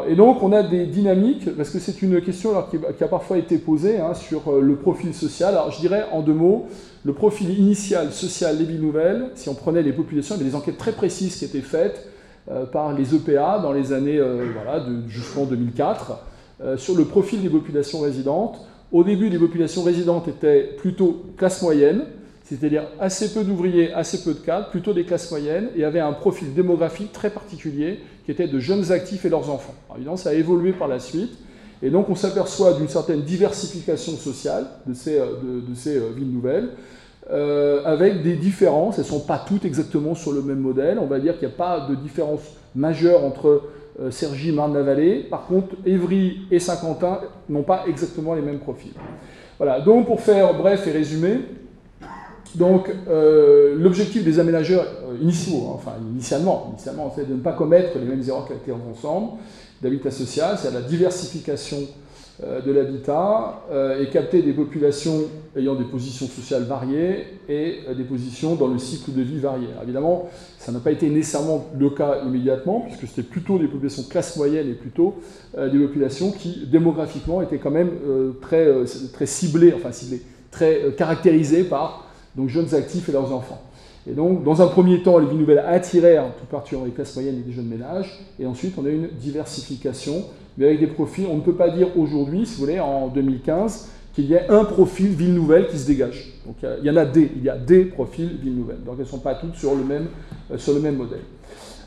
Et 0.09 0.15
donc 0.15 0.43
on 0.43 0.53
a 0.53 0.63
des 0.63 0.87
dynamiques, 0.87 1.57
parce 1.57 1.71
que 1.71 1.79
c'est 1.79 2.03
une 2.03 2.21
question 2.21 2.51
qui, 2.71 3.05
a 3.05 3.09
parfois 3.09 3.39
été 3.39 3.59
posée 3.59 3.99
hein, 3.99 4.15
sur 4.15 4.53
le 4.61 4.77
profil 4.77 5.15
social. 5.15 5.55
Alors 5.55 5.71
je 5.73 5.81
dirais 5.81 6.05
en 6.13 6.21
deux 6.21 6.35
mots, 6.35 6.67
le 7.05 7.13
profil 7.13 7.59
initial 7.59 8.13
social 8.13 8.59
des 8.59 8.65
villes 8.65 8.83
nouvelles, 8.83 9.31
si 9.35 9.49
on 9.49 9.55
prenait 9.55 9.83
les 9.83 9.93
populations, 9.93 10.37
il 10.37 10.39
y 10.39 10.41
avait 10.43 10.51
des 10.51 10.57
enquêtes 10.57 10.79
très 10.79 10.93
précises 10.93 11.37
qui 11.37 11.45
étaient 11.45 11.61
faites 11.61 12.09
euh, 12.51 12.67
par 12.67 12.93
les 12.93 13.15
EPA 13.15 13.61
dans 13.61 13.73
les 13.73 13.93
années 13.93 14.19
euh, 14.19 14.47
voilà, 14.53 14.85
jusqu'en 15.07 15.45
2004 15.45 16.19
euh, 16.61 16.77
sur 16.77 16.97
le 16.97 17.05
profil 17.05 17.41
des 17.41 17.49
populations 17.49 18.01
résidentes. 18.01 18.61
Au 18.91 19.05
début, 19.05 19.29
les 19.29 19.39
populations 19.39 19.85
résidentes 19.85 20.27
étaient 20.27 20.75
plutôt 20.77 21.23
classe 21.37 21.63
moyenne, 21.63 22.03
c'est-à-dire 22.57 22.85
assez 23.01 23.33
peu 23.33 23.45
d'ouvriers, 23.45 23.93
assez 23.93 24.23
peu 24.23 24.35
de 24.35 24.41
cadres, 24.41 24.69
plutôt 24.71 24.93
des 24.93 25.05
classes 25.05 25.31
moyennes, 25.31 25.69
et 25.77 25.85
avaient 25.85 26.01
un 26.01 26.13
profil 26.13 26.55
démographique 26.55 27.13
très 27.13 27.31
particulier 27.31 28.01
qui 28.25 28.31
était 28.31 28.49
de 28.49 28.59
jeunes 28.59 28.93
actifs 28.93 29.25
et 29.25 29.29
leurs 29.29 29.51
enfants. 29.51 29.75
Évidemment, 29.95 30.17
ça 30.17 30.31
a 30.31 30.35
évolué 30.35 30.73
par 30.73 30.89
la 30.89 30.99
suite. 30.99 31.33
Et 31.83 31.91
donc 31.91 32.09
on 32.09 32.15
s'aperçoit 32.15 32.75
d'une 32.75 32.89
certaine 32.89 33.23
diversification 33.23 34.13
sociale 34.13 34.67
de 34.87 34.95
ces, 34.95 35.19
de 35.19 35.75
ces 35.75 35.99
villes 36.17 36.33
nouvelles, 36.33 36.69
euh, 37.31 37.83
avec 37.85 38.23
des 38.23 38.35
différences. 38.35 38.99
Elles 38.99 39.05
ne 39.05 39.11
sont 39.11 39.21
pas 39.21 39.45
toutes 39.47 39.65
exactement 39.65 40.15
sur 40.15 40.33
le 40.33 40.43
même 40.43 40.61
modèle. 40.61 40.99
On 41.01 41.07
va 41.07 41.19
dire 41.19 41.39
qu'il 41.39 41.49
n'y 41.49 41.55
a 41.55 41.57
pas 41.57 41.87
de 41.89 41.97
différence 41.97 42.41
majeure 42.75 43.25
entre 43.25 43.63
euh, 44.01 44.11
et 44.11 44.53
Marne-la-Vallée. 44.53 45.27
Par 45.29 45.47
contre, 45.47 45.75
Évry 45.85 46.43
et 46.51 46.59
Saint-Quentin 46.59 47.21
n'ont 47.49 47.63
pas 47.63 47.85
exactement 47.89 48.35
les 48.35 48.43
mêmes 48.43 48.61
profils. 48.61 48.95
Voilà, 49.59 49.81
donc 49.81 50.07
pour 50.07 50.21
faire 50.21 50.55
bref 50.55 50.87
et 50.87 50.93
résumer, 50.93 51.41
donc 52.57 52.91
euh, 53.09 53.75
l'objectif 53.79 54.25
des 54.25 54.39
aménageurs 54.39 54.87
initiaux, 55.21 55.69
hein, 55.69 55.73
enfin 55.75 55.93
initialement, 56.13 56.69
initialement 56.73 57.13
c'est 57.15 57.29
de 57.29 57.35
ne 57.35 57.41
pas 57.41 57.53
commettre 57.53 57.99
les 57.99 58.05
mêmes 58.05 58.23
erreurs 58.27 58.47
qu'avec 58.47 58.67
les 58.67 58.73
ensemble 58.73 59.33
d'habitat 59.83 60.11
social, 60.11 60.57
c'est 60.61 60.71
la 60.73 60.83
diversification 60.83 61.79
euh, 62.45 62.63
de 62.63 62.73
l'habitat 62.73 63.63
euh, 63.71 64.03
et 64.03 64.09
capter 64.09 64.41
des 64.41 64.55
populations 64.55 65.25
ayant 65.55 65.75
des 65.75 65.85
positions 65.85 66.27
sociales 66.27 66.63
variées 66.63 67.27
et 67.47 67.81
euh, 67.87 67.95
des 67.95 68.05
positions 68.05 68.55
dans 68.55 68.69
le 68.69 68.79
cycle 68.79 69.13
de 69.13 69.21
vie 69.21 69.39
varié. 69.39 69.69
évidemment, 69.83 70.31
ça 70.59 70.73
n'a 70.73 70.79
pas 70.79 70.93
été 70.93 71.11
nécessairement 71.11 71.67
le 71.79 71.91
cas 71.91 72.23
immédiatement, 72.27 72.81
puisque 72.81 73.07
c'était 73.07 73.29
plutôt 73.29 73.59
des 73.59 73.69
populations 73.69 74.03
classe 74.05 74.37
moyenne 74.39 74.67
et 74.69 74.75
plutôt 74.75 75.17
des 75.57 75.79
populations 75.79 76.31
qui, 76.31 76.67
démographiquement, 76.67 77.43
étaient 77.43 77.59
quand 77.59 77.71
même 77.71 77.91
très, 78.41 78.67
très 79.13 79.27
ciblées, 79.27 79.75
enfin 79.75 79.93
ciblées, 79.93 80.23
très 80.51 80.95
caractérisées 80.97 81.65
par 81.65 82.09
donc, 82.37 82.49
jeunes 82.49 82.75
actifs 82.75 83.09
et 83.09 83.13
leurs 83.13 83.33
enfants. 83.33 83.63
Et 84.07 84.13
donc, 84.13 84.43
dans 84.43 84.61
un 84.63 84.67
premier 84.67 85.03
temps, 85.03 85.19
les 85.19 85.27
villes 85.27 85.39
nouvelles 85.39 85.65
attirèrent 85.67 86.35
tout 86.37 86.47
particulièrement 86.47 86.87
les 86.87 86.93
classes 86.93 87.15
moyennes 87.15 87.41
et 87.45 87.49
les 87.49 87.53
jeunes 87.53 87.69
ménages, 87.69 88.19
et 88.41 88.47
ensuite 88.47 88.75
on 88.79 88.85
a 88.85 88.89
une 88.89 89.09
diversification 89.09 90.25
mais 90.59 90.67
avec 90.67 90.81
des 90.81 90.87
profils, 90.87 91.27
on 91.31 91.37
ne 91.37 91.41
peut 91.41 91.55
pas 91.55 91.71
dire 91.71 91.89
aujourd'hui, 91.97 92.47
si 92.47 92.57
vous 92.57 92.61
voulez, 92.67 92.81
en 92.81 93.09
2015, 93.09 93.89
qu'il 94.15 94.27
y 94.27 94.35
ait 94.35 94.49
un 94.51 94.65
profil 94.65 95.09
ville 95.09 95.33
nouvelle 95.33 95.69
qui 95.69 95.79
se 95.79 95.87
dégage. 95.87 96.33
Donc 96.45 96.57
il 96.63 96.85
y 96.85 96.91
en 96.91 96.97
a 96.97 97.07
des, 97.07 97.31
il 97.35 97.43
y 97.43 97.49
a 97.49 97.57
des 97.57 97.87
profils 97.87 98.29
ville 98.29 98.57
nouvelle. 98.57 98.83
Donc 98.85 98.97
elles 98.99 99.05
ne 99.05 99.11
sont 99.11 99.21
pas 99.21 99.35
toutes 99.35 99.55
sur 99.55 99.75
le 99.75 99.85
même, 99.85 100.09
euh, 100.51 100.59
sur 100.59 100.75
le 100.75 100.81
même 100.81 100.97
modèle. 100.97 101.23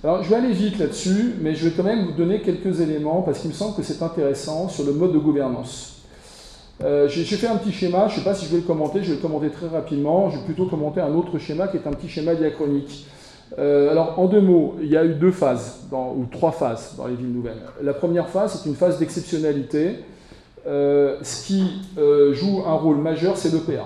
Alors 0.03 0.23
je 0.23 0.29
vais 0.29 0.35
aller 0.35 0.51
vite 0.51 0.79
là-dessus, 0.79 1.35
mais 1.41 1.53
je 1.53 1.67
vais 1.67 1.75
quand 1.75 1.83
même 1.83 2.05
vous 2.05 2.13
donner 2.13 2.41
quelques 2.41 2.79
éléments 2.81 3.21
parce 3.21 3.39
qu'il 3.39 3.49
me 3.49 3.55
semble 3.55 3.75
que 3.75 3.83
c'est 3.83 4.01
intéressant 4.01 4.69
sur 4.69 4.85
le 4.85 4.93
mode 4.93 5.13
de 5.13 5.19
gouvernance. 5.19 5.94
Euh, 6.83 7.07
j'ai 7.07 7.23
fait 7.23 7.47
un 7.47 7.55
petit 7.55 7.71
schéma, 7.71 8.07
je 8.07 8.15
ne 8.15 8.19
sais 8.19 8.23
pas 8.23 8.35
si 8.35 8.45
je 8.45 8.51
vais 8.51 8.57
le 8.57 8.63
commenter, 8.63 9.01
je 9.01 9.09
vais 9.09 9.15
le 9.15 9.21
commenter 9.21 9.49
très 9.49 9.67
rapidement. 9.67 10.29
Je 10.29 10.37
vais 10.37 10.45
plutôt 10.45 10.65
commenter 10.65 10.99
un 10.99 11.13
autre 11.13 11.37
schéma 11.39 11.67
qui 11.67 11.77
est 11.77 11.87
un 11.87 11.91
petit 11.91 12.09
schéma 12.09 12.35
diachronique. 12.35 13.07
Euh, 13.59 13.91
alors, 13.91 14.19
en 14.19 14.25
deux 14.25 14.41
mots, 14.41 14.75
il 14.81 14.89
y 14.89 14.97
a 14.97 15.05
eu 15.05 15.13
deux 15.13 15.31
phases, 15.31 15.83
ou 15.91 16.25
trois 16.29 16.51
phases 16.51 16.95
dans 16.97 17.07
les 17.07 17.15
villes 17.15 17.31
nouvelles. 17.31 17.61
La 17.81 17.93
première 17.93 18.27
phase, 18.27 18.59
c'est 18.59 18.69
une 18.69 18.75
phase 18.75 18.99
d'exceptionnalité. 18.99 19.99
Euh, 20.67 21.17
ce 21.21 21.45
qui 21.45 21.63
joue 22.33 22.63
un 22.65 22.73
rôle 22.73 22.97
majeur, 22.97 23.37
c'est 23.37 23.53
l'EPA. 23.53 23.85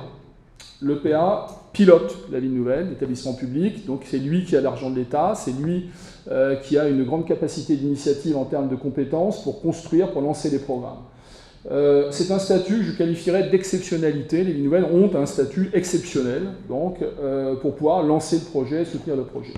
L'EPA 0.82 1.48
pilote 1.74 2.18
la 2.32 2.40
ville 2.40 2.54
nouvelle, 2.54 2.90
l'établissement 2.90 3.34
public, 3.34 3.86
donc 3.86 4.02
c'est 4.06 4.18
lui 4.18 4.46
qui 4.46 4.56
a 4.56 4.62
l'argent 4.62 4.90
de 4.90 4.96
l'État, 4.96 5.34
c'est 5.36 5.52
lui 5.52 5.90
qui 6.64 6.78
a 6.78 6.88
une 6.88 7.04
grande 7.04 7.28
capacité 7.28 7.76
d'initiative 7.76 8.38
en 8.38 8.46
termes 8.46 8.70
de 8.70 8.76
compétences 8.76 9.44
pour 9.44 9.62
construire, 9.62 10.12
pour 10.12 10.22
lancer 10.22 10.50
les 10.50 10.60
programmes. 10.60 11.00
Euh, 11.70 12.08
c'est 12.12 12.32
un 12.32 12.40
statut, 12.40 12.84
je 12.84 12.92
qualifierais 12.92 13.50
d'exceptionnalité. 13.50 14.44
Les 14.44 14.54
villes 14.54 14.64
nouvelles 14.64 14.86
ont 14.86 15.14
un 15.16 15.26
statut 15.26 15.70
exceptionnel, 15.74 16.44
donc, 16.70 17.00
euh, 17.02 17.56
pour 17.56 17.76
pouvoir 17.76 18.04
lancer 18.04 18.38
le 18.38 18.50
projet, 18.50 18.86
soutenir 18.86 19.18
le 19.18 19.24
projet. 19.24 19.54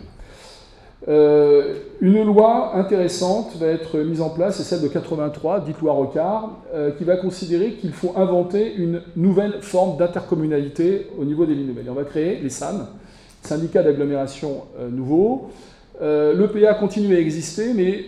Euh, 1.08 1.76
une 2.00 2.24
loi 2.24 2.76
intéressante 2.76 3.56
va 3.60 3.68
être 3.68 4.00
mise 4.00 4.22
en 4.22 4.30
place, 4.30 4.58
c'est 4.58 4.64
celle 4.64 4.82
de 4.82 4.88
83, 4.88 5.62
dite 5.62 5.80
loi 5.80 5.94
Rocard, 5.94 6.58
qui 6.98 7.04
va 7.04 7.18
considérer 7.18 7.74
qu'il 7.74 7.92
faut 7.92 8.14
inventer 8.16 8.76
une 8.76 9.02
nouvelle 9.16 9.62
forme 9.62 9.98
d'intercommunalité 9.98 11.08
au 11.18 11.26
niveau 11.26 11.46
des 11.46 11.54
villes 11.56 11.68
nouvelles. 11.68 11.90
on 11.90 11.94
va 11.94 12.04
créer 12.04 12.40
les 12.40 12.50
SAN, 12.50 12.88
syndicats 13.42 13.82
d'agglomération 13.82 14.66
nouveaux, 14.92 15.50
le 16.00 16.46
PA 16.46 16.76
continue 16.76 17.16
à 17.16 17.20
exister, 17.20 17.74
mais 17.74 18.06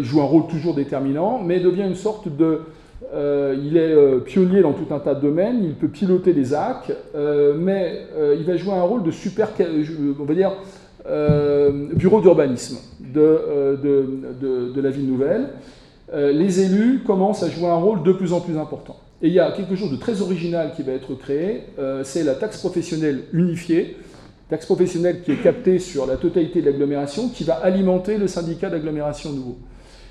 joue 0.00 0.20
un 0.20 0.24
rôle 0.24 0.46
toujours 0.46 0.74
déterminant, 0.74 1.40
mais 1.44 1.58
devient 1.58 1.82
une 1.82 1.96
sorte 1.96 2.28
de 2.28 2.60
euh, 3.12 3.56
il 3.60 3.76
est 3.76 3.92
euh, 3.92 4.20
pionnier 4.20 4.62
dans 4.62 4.72
tout 4.72 4.94
un 4.94 5.00
tas 5.00 5.14
de 5.14 5.20
domaines, 5.20 5.64
il 5.64 5.74
peut 5.74 5.88
piloter 5.88 6.32
des 6.32 6.54
AC, 6.54 6.92
euh, 7.14 7.54
mais 7.58 8.06
il 8.38 8.44
va 8.44 8.56
jouer 8.56 8.72
un 8.72 8.82
rôle 8.82 9.02
de 9.02 9.10
super, 9.10 9.48
on 10.18 10.24
va 10.24 10.34
dire, 10.34 10.52
bureau 11.94 12.20
d'urbanisme 12.20 12.78
de, 13.00 13.78
de, 13.82 14.72
de, 14.74 14.80
la 14.80 14.90
ville 14.90 15.06
nouvelle. 15.06 15.48
les 16.12 16.60
élus 16.60 17.00
commencent 17.04 17.42
à 17.42 17.48
jouer 17.48 17.68
un 17.68 17.76
rôle 17.76 18.02
de 18.02 18.12
plus 18.12 18.32
en 18.32 18.40
plus 18.40 18.56
important. 18.58 18.96
Et 19.22 19.28
il 19.28 19.34
y 19.34 19.40
a 19.40 19.50
quelque 19.52 19.74
chose 19.74 19.90
de 19.90 19.96
très 19.96 20.22
original 20.22 20.72
qui 20.76 20.82
va 20.82 20.92
être 20.92 21.14
créé, 21.14 21.62
c'est 22.04 22.22
la 22.22 22.34
taxe 22.34 22.58
professionnelle 22.58 23.22
unifiée, 23.32 23.96
taxe 24.48 24.66
professionnelle 24.66 25.22
qui 25.22 25.32
est 25.32 25.42
captée 25.42 25.78
sur 25.78 26.06
la 26.06 26.16
totalité 26.16 26.60
de 26.60 26.66
l'agglomération, 26.66 27.28
qui 27.28 27.44
va 27.44 27.54
alimenter 27.54 28.18
le 28.18 28.28
syndicat 28.28 28.68
d'agglomération 28.68 29.32
nouveau. 29.32 29.56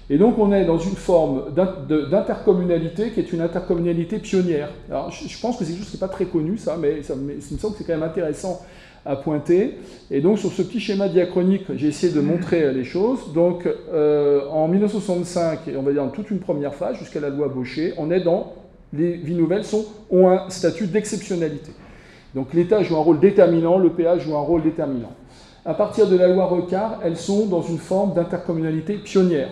Et 0.09 0.17
donc 0.17 0.39
on 0.39 0.51
est 0.51 0.65
dans 0.65 0.79
une 0.79 0.95
forme 0.95 1.53
d'intercommunalité 1.53 3.11
qui 3.11 3.19
est 3.19 3.31
une 3.31 3.41
intercommunalité 3.41 4.17
pionnière. 4.17 4.69
Alors 4.89 5.11
je 5.11 5.39
pense 5.39 5.57
que 5.57 5.63
c'est 5.63 5.71
quelque 5.71 5.83
chose 5.83 5.91
qui 5.91 5.97
n'est 5.97 6.07
pas 6.07 6.07
très 6.07 6.25
connu 6.25 6.57
ça, 6.57 6.77
mais 6.79 7.03
ça 7.03 7.15
me 7.15 7.39
semble 7.39 7.73
que 7.73 7.79
c'est 7.79 7.83
quand 7.85 7.93
même 7.93 8.03
intéressant 8.03 8.59
à 9.05 9.15
pointer. 9.15 9.77
Et 10.09 10.21
donc 10.21 10.39
sur 10.39 10.51
ce 10.51 10.61
petit 10.63 10.79
schéma 10.79 11.09
diachronique, 11.09 11.65
j'ai 11.75 11.87
essayé 11.87 12.11
de 12.11 12.21
montrer 12.21 12.73
les 12.73 12.83
choses. 12.83 13.33
Donc 13.33 13.67
euh, 13.67 14.47
en 14.49 14.67
1965, 14.67 15.67
et 15.67 15.77
on 15.77 15.83
va 15.83 15.91
dire 15.91 16.03
dans 16.03 16.09
toute 16.09 16.31
une 16.31 16.39
première 16.39 16.73
phase, 16.73 16.97
jusqu'à 16.97 17.19
la 17.19 17.29
loi 17.29 17.47
Baucher, 17.47 17.93
on 17.97 18.09
est 18.09 18.21
dans 18.21 18.53
les 18.93 19.13
villes 19.13 19.37
nouvelles 19.37 19.63
ont 20.09 20.29
un 20.29 20.49
statut 20.49 20.87
d'exceptionnalité. 20.87 21.71
Donc 22.33 22.53
l'État 22.53 22.81
joue 22.83 22.97
un 22.97 23.01
rôle 23.01 23.19
déterminant, 23.19 23.77
le 23.77 23.91
PA 23.91 24.17
joue 24.17 24.35
un 24.35 24.41
rôle 24.41 24.63
déterminant. 24.63 25.11
À 25.65 25.73
partir 25.73 26.07
de 26.07 26.15
la 26.15 26.27
loi 26.27 26.45
Recard, 26.45 26.99
elles 27.03 27.17
sont 27.17 27.45
dans 27.45 27.61
une 27.61 27.77
forme 27.77 28.13
d'intercommunalité 28.13 28.95
pionnière. 28.95 29.49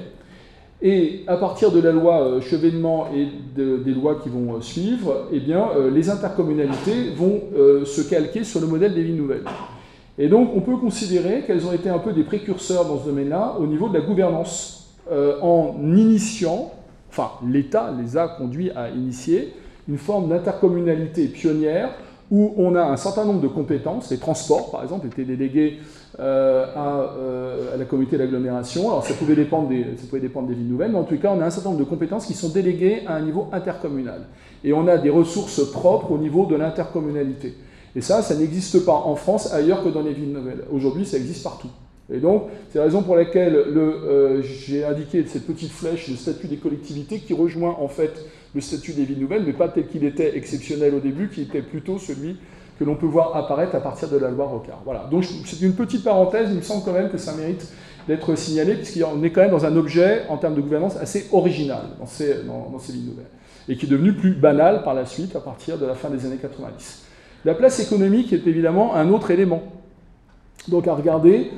Et 0.82 1.24
à 1.26 1.38
partir 1.38 1.72
de 1.72 1.80
la 1.80 1.92
loi 1.92 2.22
euh, 2.22 2.42
Chevènement 2.42 3.08
et 3.14 3.28
des 3.56 3.94
lois 3.94 4.20
qui 4.22 4.30
vont 4.30 4.56
euh, 4.56 4.62
suivre, 4.62 5.28
eh 5.32 5.40
bien, 5.40 5.70
euh, 5.76 5.90
les 5.90 6.10
intercommunalités 6.10 7.10
vont 7.16 7.42
se 7.86 8.02
calquer 8.02 8.44
sur 8.44 8.60
le 8.60 8.68
modèle 8.68 8.94
des 8.94 9.04
villes 9.04 9.16
nouvelles. 9.16 9.46
Et 10.20 10.28
donc, 10.28 10.52
on 10.56 10.62
peut 10.62 10.78
considérer 10.78 11.44
qu'elles 11.46 11.66
ont 11.66 11.74
été 11.74 11.90
un 11.90 12.00
peu 12.00 12.14
des 12.14 12.24
précurseurs 12.24 12.86
dans 12.86 13.00
ce 13.00 13.06
domaine-là 13.06 13.56
au 13.60 13.66
niveau 13.66 13.90
de 13.90 13.94
la 13.96 14.02
gouvernance, 14.02 14.96
en 15.42 15.76
initiant, 15.96 16.74
enfin, 17.10 17.32
l'État 17.48 17.94
les 17.98 18.18
a 18.18 18.28
conduits 18.28 18.72
à 18.72 18.90
initier 18.90 19.54
une 19.88 19.98
forme 19.98 20.30
d'intercommunalité 20.30 21.28
pionnière 21.28 21.92
où 22.30 22.54
on 22.58 22.76
a 22.76 22.82
un 22.82 22.98
certain 22.98 23.26
nombre 23.26 23.42
de 23.42 23.48
compétences. 23.48 24.10
Les 24.12 24.18
transports, 24.18 24.72
par 24.72 24.84
exemple, 24.84 25.08
étaient 25.08 25.24
délégués 25.24 25.80
euh, 26.20 26.66
euh, 26.76 27.76
à, 27.76 27.78
la 27.78 27.86
communauté 27.86 28.18
d'agglomération. 28.18 28.90
Alors 28.90 29.06
ça 29.06 29.14
pouvait, 29.14 29.36
dépendre 29.36 29.70
des, 29.70 29.84
ça 29.98 30.08
pouvait 30.10 30.22
dépendre 30.22 30.48
des 30.48 30.56
villes 30.56 30.68
nouvelles, 30.68 30.92
mais 30.92 30.98
en 30.98 31.04
tout 31.04 31.18
cas, 31.18 31.32
on 31.32 31.40
a 31.42 31.46
un 31.46 31.50
certain 31.52 31.70
nombre 31.70 31.84
de 31.84 31.88
compétences 31.88 32.26
qui 32.26 32.34
sont 32.34 32.50
déléguées 32.50 33.04
à 33.06 33.16
un 33.16 33.22
niveau 33.22 33.48
intercommunal. 33.52 34.22
Et 34.64 34.74
on 34.74 34.88
a 34.88 34.98
des 34.98 35.12
ressources 35.12 35.64
propres 35.72 36.12
au 36.12 36.18
niveau 36.18 36.48
de 36.48 36.56
l'intercommunalité. 36.56 37.54
Et 37.96 38.02
ça, 38.02 38.24
ça 38.24 38.36
n'existe 38.36 38.84
pas 38.84 38.94
en 38.94 39.16
France 39.16 39.54
ailleurs 39.54 39.84
que 39.84 39.90
dans 39.90 40.02
les 40.02 40.14
villes 40.14 40.32
nouvelles. 40.32 40.64
Aujourd'hui, 40.72 41.06
ça 41.06 41.18
existe 41.18 41.44
partout. 41.44 41.70
Et 42.12 42.20
donc, 42.20 42.44
c'est 42.72 42.80
la 42.80 42.86
raison 42.86 43.04
pour 43.04 43.16
laquelle 43.16 43.56
euh, 43.56 44.42
j'ai 44.42 44.86
indiqué 44.86 45.24
cette 45.28 45.46
petite 45.46 45.72
flèche, 45.72 46.08
le 46.08 46.16
statut 46.16 46.48
des 46.48 46.58
collectivités, 46.58 47.20
qui 47.20 47.34
rejoint 47.34 47.76
en 47.80 47.90
fait 47.90 48.26
le 48.56 48.62
statut 48.62 48.94
des 48.94 49.04
villes 49.04 49.20
nouvelles, 49.20 49.44
mais 49.46 49.54
pas 49.54 49.68
tel 49.68 49.88
qu'il 49.88 50.04
était 50.06 50.38
exceptionnel 50.38 50.96
au 50.96 51.00
début, 51.00 51.30
qui 51.30 51.42
était 51.42 51.62
plutôt 51.62 52.00
celui 52.00 52.38
que 52.78 52.84
l'on 52.84 52.96
peut 52.96 53.08
voir 53.08 53.36
apparaître 53.36 53.76
à 53.76 53.80
partir 53.80 54.10
de 54.10 54.18
la 54.18 54.30
loi 54.30 54.46
Rocard. 54.46 54.82
Voilà, 54.86 55.08
donc 55.10 55.26
c'est 55.46 55.62
une 55.62 55.74
petite 55.74 56.04
parenthèse, 56.04 56.50
il 56.52 56.58
me 56.58 56.62
semble 56.62 56.84
quand 56.84 56.94
même 56.94 57.10
que 57.10 57.18
ça 57.18 57.34
mérite 57.34 57.68
d'être 58.08 58.36
signalé, 58.36 58.76
puisqu'on 58.76 59.22
est 59.24 59.32
quand 59.32 59.42
même 59.42 59.52
dans 59.52 59.66
un 59.66 59.76
objet, 59.76 60.24
en 60.30 60.38
termes 60.38 60.56
de 60.56 60.62
gouvernance, 60.62 60.96
assez 60.98 61.28
original 61.32 61.82
dans 62.00 62.06
ces, 62.06 62.34
villes 62.34 63.06
nouvelles, 63.06 63.26
et 63.68 63.76
qui 63.76 63.86
est 63.86 63.90
devenu 63.90 64.14
plus 64.14 64.34
banal 64.34 64.84
par 64.84 64.94
la 64.94 65.06
suite, 65.06 65.36
à 65.36 65.40
partir 65.40 65.78
de 65.78 65.86
la 65.86 65.94
fin 65.94 66.10
des 66.10 66.26
années 66.26 66.38
90. 66.38 67.04
La 67.46 67.54
place 67.54 67.80
économique 67.80 68.32
est 68.32 68.48
évidemment 68.48 68.96
un 68.96 69.10
autre 69.10 69.32
élément. 69.32 69.64
Donc 70.68 70.88
à 70.88 70.94
regarder, 70.94 71.52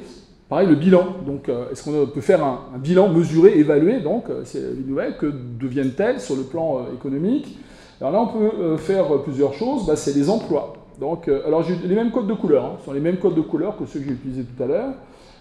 pareil, 0.49 0.67
le 0.67 0.75
bilan. 0.75 1.17
Donc 1.25 1.49
euh, 1.49 1.71
est-ce 1.71 1.83
qu'on 1.83 2.07
peut 2.07 2.21
faire 2.21 2.43
un, 2.43 2.77
bilan 2.77 3.09
mesuré, 3.09 3.57
évalué, 3.57 3.99
donc, 3.99 4.29
euh, 4.29 4.43
ces 4.43 4.59
villes 4.59 4.87
nouvelles, 4.87 5.17
que 5.17 5.31
deviennent-elles 5.59 6.19
sur 6.19 6.35
le 6.35 6.43
plan 6.43 6.79
euh, 6.79 6.95
économique? 6.95 7.57
Alors 8.01 8.13
là, 8.13 8.21
on 8.21 8.27
peut 8.27 8.77
faire 8.77 9.21
plusieurs 9.23 9.53
choses, 9.53 9.85
bah, 9.85 9.97
c'est 9.97 10.15
les 10.15 10.29
emplois. 10.29 10.78
Donc, 10.99 11.27
euh, 11.27 11.45
alors 11.47 11.63
j'ai 11.63 11.75
les 11.87 11.95
mêmes 11.95 12.11
codes 12.11 12.27
de 12.27 12.33
couleur, 12.33 12.65
hein. 12.65 12.75
ce 12.79 12.85
sont 12.85 12.91
les 12.91 12.99
mêmes 12.99 13.17
codes 13.17 13.35
de 13.35 13.41
couleur 13.41 13.77
que 13.77 13.85
ceux 13.85 13.99
que 13.99 14.05
j'ai 14.05 14.11
utilisés 14.11 14.43
tout 14.43 14.61
à 14.61 14.67
l'heure. 14.67 14.93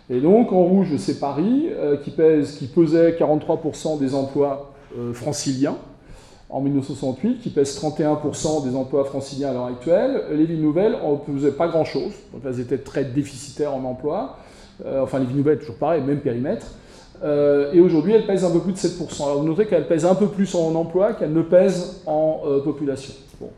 Et 0.09 0.21
donc 0.21 0.53
en 0.53 0.63
rouge, 0.63 0.97
c'est 0.99 1.19
Paris, 1.19 1.69
euh, 1.71 1.97
qui, 1.97 2.11
pèse, 2.11 2.57
qui 2.57 2.67
pesait 2.67 3.13
43% 3.13 3.99
des 3.99 4.15
emplois 4.15 4.73
euh, 4.97 5.13
franciliens 5.13 5.77
en 6.49 6.61
1968, 6.61 7.41
qui 7.41 7.51
pèse 7.51 7.79
31% 7.79 8.65
des 8.65 8.77
emplois 8.77 9.05
franciliens 9.05 9.51
à 9.51 9.53
l'heure 9.53 9.67
actuelle. 9.67 10.23
Les 10.33 10.47
villes 10.47 10.63
nouvelles 10.63 10.93
ne 10.93 11.35
pesaient 11.35 11.53
pas 11.53 11.69
grand-chose, 11.69 12.13
donc 12.33 12.43
elles 12.47 12.61
étaient 12.61 12.79
très 12.79 13.05
déficitaires 13.05 13.75
en 13.75 13.85
emploi. 13.85 14.39
enfin, 15.03 15.19
les 15.19 15.27
villes 15.27 15.37
nouvelles, 15.37 15.59
toujours 15.59 15.77
pareil, 15.77 16.03
même 16.03 16.21
périmètre. 16.21 16.69
et 17.23 17.81
aujourd'hui, 17.81 18.13
elles 18.13 18.27
pèsent 18.27 18.47
un 18.47 18.51
peu 18.51 18.61
plus 18.61 18.73
de 18.73 18.79
7%. 18.79 19.25
Alors 19.25 19.41
vous 19.41 19.47
notez 19.47 19.67
qu'elles 19.67 19.89
pèsent 19.89 20.07
un 20.07 20.15
peu 20.15 20.29
plus 20.29 20.55
en 20.55 20.75
emploi 20.75 21.13
qu'elles 21.13 21.35
ne 21.35 21.43
pèsent 21.43 22.01
en 22.07 22.41
population. 22.65 23.13
Bon. 23.39 23.51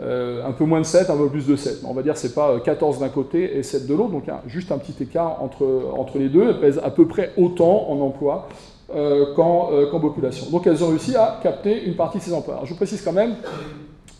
Euh, 0.00 0.46
un 0.46 0.52
peu 0.52 0.64
moins 0.64 0.80
de 0.80 0.86
7, 0.86 1.10
un 1.10 1.16
peu 1.16 1.28
plus 1.28 1.46
de 1.46 1.56
7. 1.56 1.80
On 1.84 1.92
va 1.92 2.02
dire 2.02 2.14
que 2.14 2.20
ce 2.20 2.28
n'est 2.28 2.32
pas 2.32 2.60
14 2.60 3.00
d'un 3.00 3.08
côté 3.08 3.58
et 3.58 3.64
7 3.64 3.86
de 3.86 3.94
l'autre, 3.94 4.10
donc 4.10 4.24
juste 4.46 4.70
un 4.70 4.78
petit 4.78 4.94
écart 5.02 5.42
entre, 5.42 5.66
entre 5.96 6.18
les 6.18 6.28
deux. 6.28 6.48
Elles 6.48 6.60
pèsent 6.60 6.80
à 6.84 6.90
peu 6.90 7.06
près 7.06 7.32
autant 7.36 7.90
en 7.90 8.00
emploi 8.00 8.48
euh, 8.94 9.34
euh, 9.36 9.90
qu'en 9.90 10.00
population. 10.00 10.46
Donc 10.50 10.66
elles 10.68 10.84
ont 10.84 10.88
réussi 10.88 11.16
à 11.16 11.40
capter 11.42 11.84
une 11.84 11.96
partie 11.96 12.18
de 12.18 12.22
ces 12.22 12.32
emplois. 12.32 12.54
Alors, 12.54 12.66
je 12.66 12.74
précise 12.74 13.02
quand 13.02 13.12
même 13.12 13.34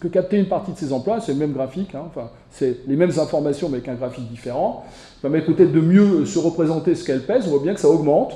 que 0.01 0.09
capter 0.09 0.39
une 0.39 0.49
partie 0.49 0.73
de 0.73 0.79
ces 0.79 0.93
emplois, 0.93 1.21
c'est 1.21 1.33
le 1.33 1.39
même 1.39 1.53
graphique, 1.53 1.95
hein, 1.95 2.05
c'est 2.51 2.87
les 2.87 2.97
mêmes 2.97 3.13
informations 3.19 3.69
mais 3.69 3.77
avec 3.79 3.89
un 3.89 3.95
graphique 3.95 4.29
différent, 4.29 4.85
permet 5.23 5.43
peut-être 5.43 5.73
de 5.73 5.81
mieux 5.81 6.25
se 6.25 6.39
représenter 6.39 6.95
ce 6.97 7.05
qu'elles 7.05 7.25
pèsent. 7.25 7.47
On 7.47 7.51
voit 7.51 7.63
bien 7.63 7.75
que 7.75 7.81
ça 7.81 7.89
augmente. 7.89 8.35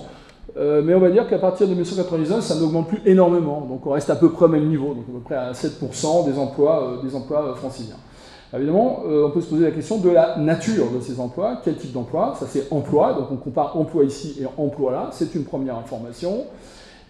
Euh, 0.56 0.82
mais 0.84 0.94
on 0.94 1.00
va 1.00 1.10
dire 1.10 1.26
qu'à 1.28 1.38
partir 1.38 1.66
de 1.66 1.72
1999, 1.72 2.42
ça 2.42 2.54
n'augmente 2.56 2.88
plus 2.88 3.00
énormément. 3.06 3.62
Donc 3.62 3.86
on 3.86 3.90
reste 3.90 4.10
à 4.10 4.16
peu 4.16 4.30
près 4.30 4.44
au 4.44 4.48
même 4.48 4.68
niveau, 4.68 4.94
donc 4.94 5.04
à 5.08 5.12
peu 5.12 5.20
près 5.20 5.34
à 5.34 5.52
7% 5.52 6.26
des 6.26 6.38
emplois, 6.38 6.82
euh, 6.82 7.02
des 7.02 7.14
emplois 7.14 7.42
euh, 7.42 7.54
franciliens. 7.54 7.96
Évidemment, 8.54 9.00
on 9.06 9.30
peut 9.30 9.40
se 9.40 9.48
poser 9.48 9.64
la 9.64 9.70
question 9.70 9.96
de 9.96 10.10
la 10.10 10.36
nature 10.36 10.90
de 10.94 11.00
ces 11.00 11.18
emplois. 11.18 11.62
Quel 11.64 11.74
type 11.74 11.90
d'emploi? 11.92 12.34
Ça, 12.38 12.44
c'est 12.46 12.70
emploi. 12.70 13.14
Donc 13.14 13.28
on 13.32 13.36
compare 13.36 13.78
emploi 13.78 14.04
ici 14.04 14.36
et 14.42 14.46
emploi 14.58 14.92
là. 14.92 15.08
C'est 15.10 15.34
une 15.34 15.44
première 15.44 15.78
information. 15.78 16.44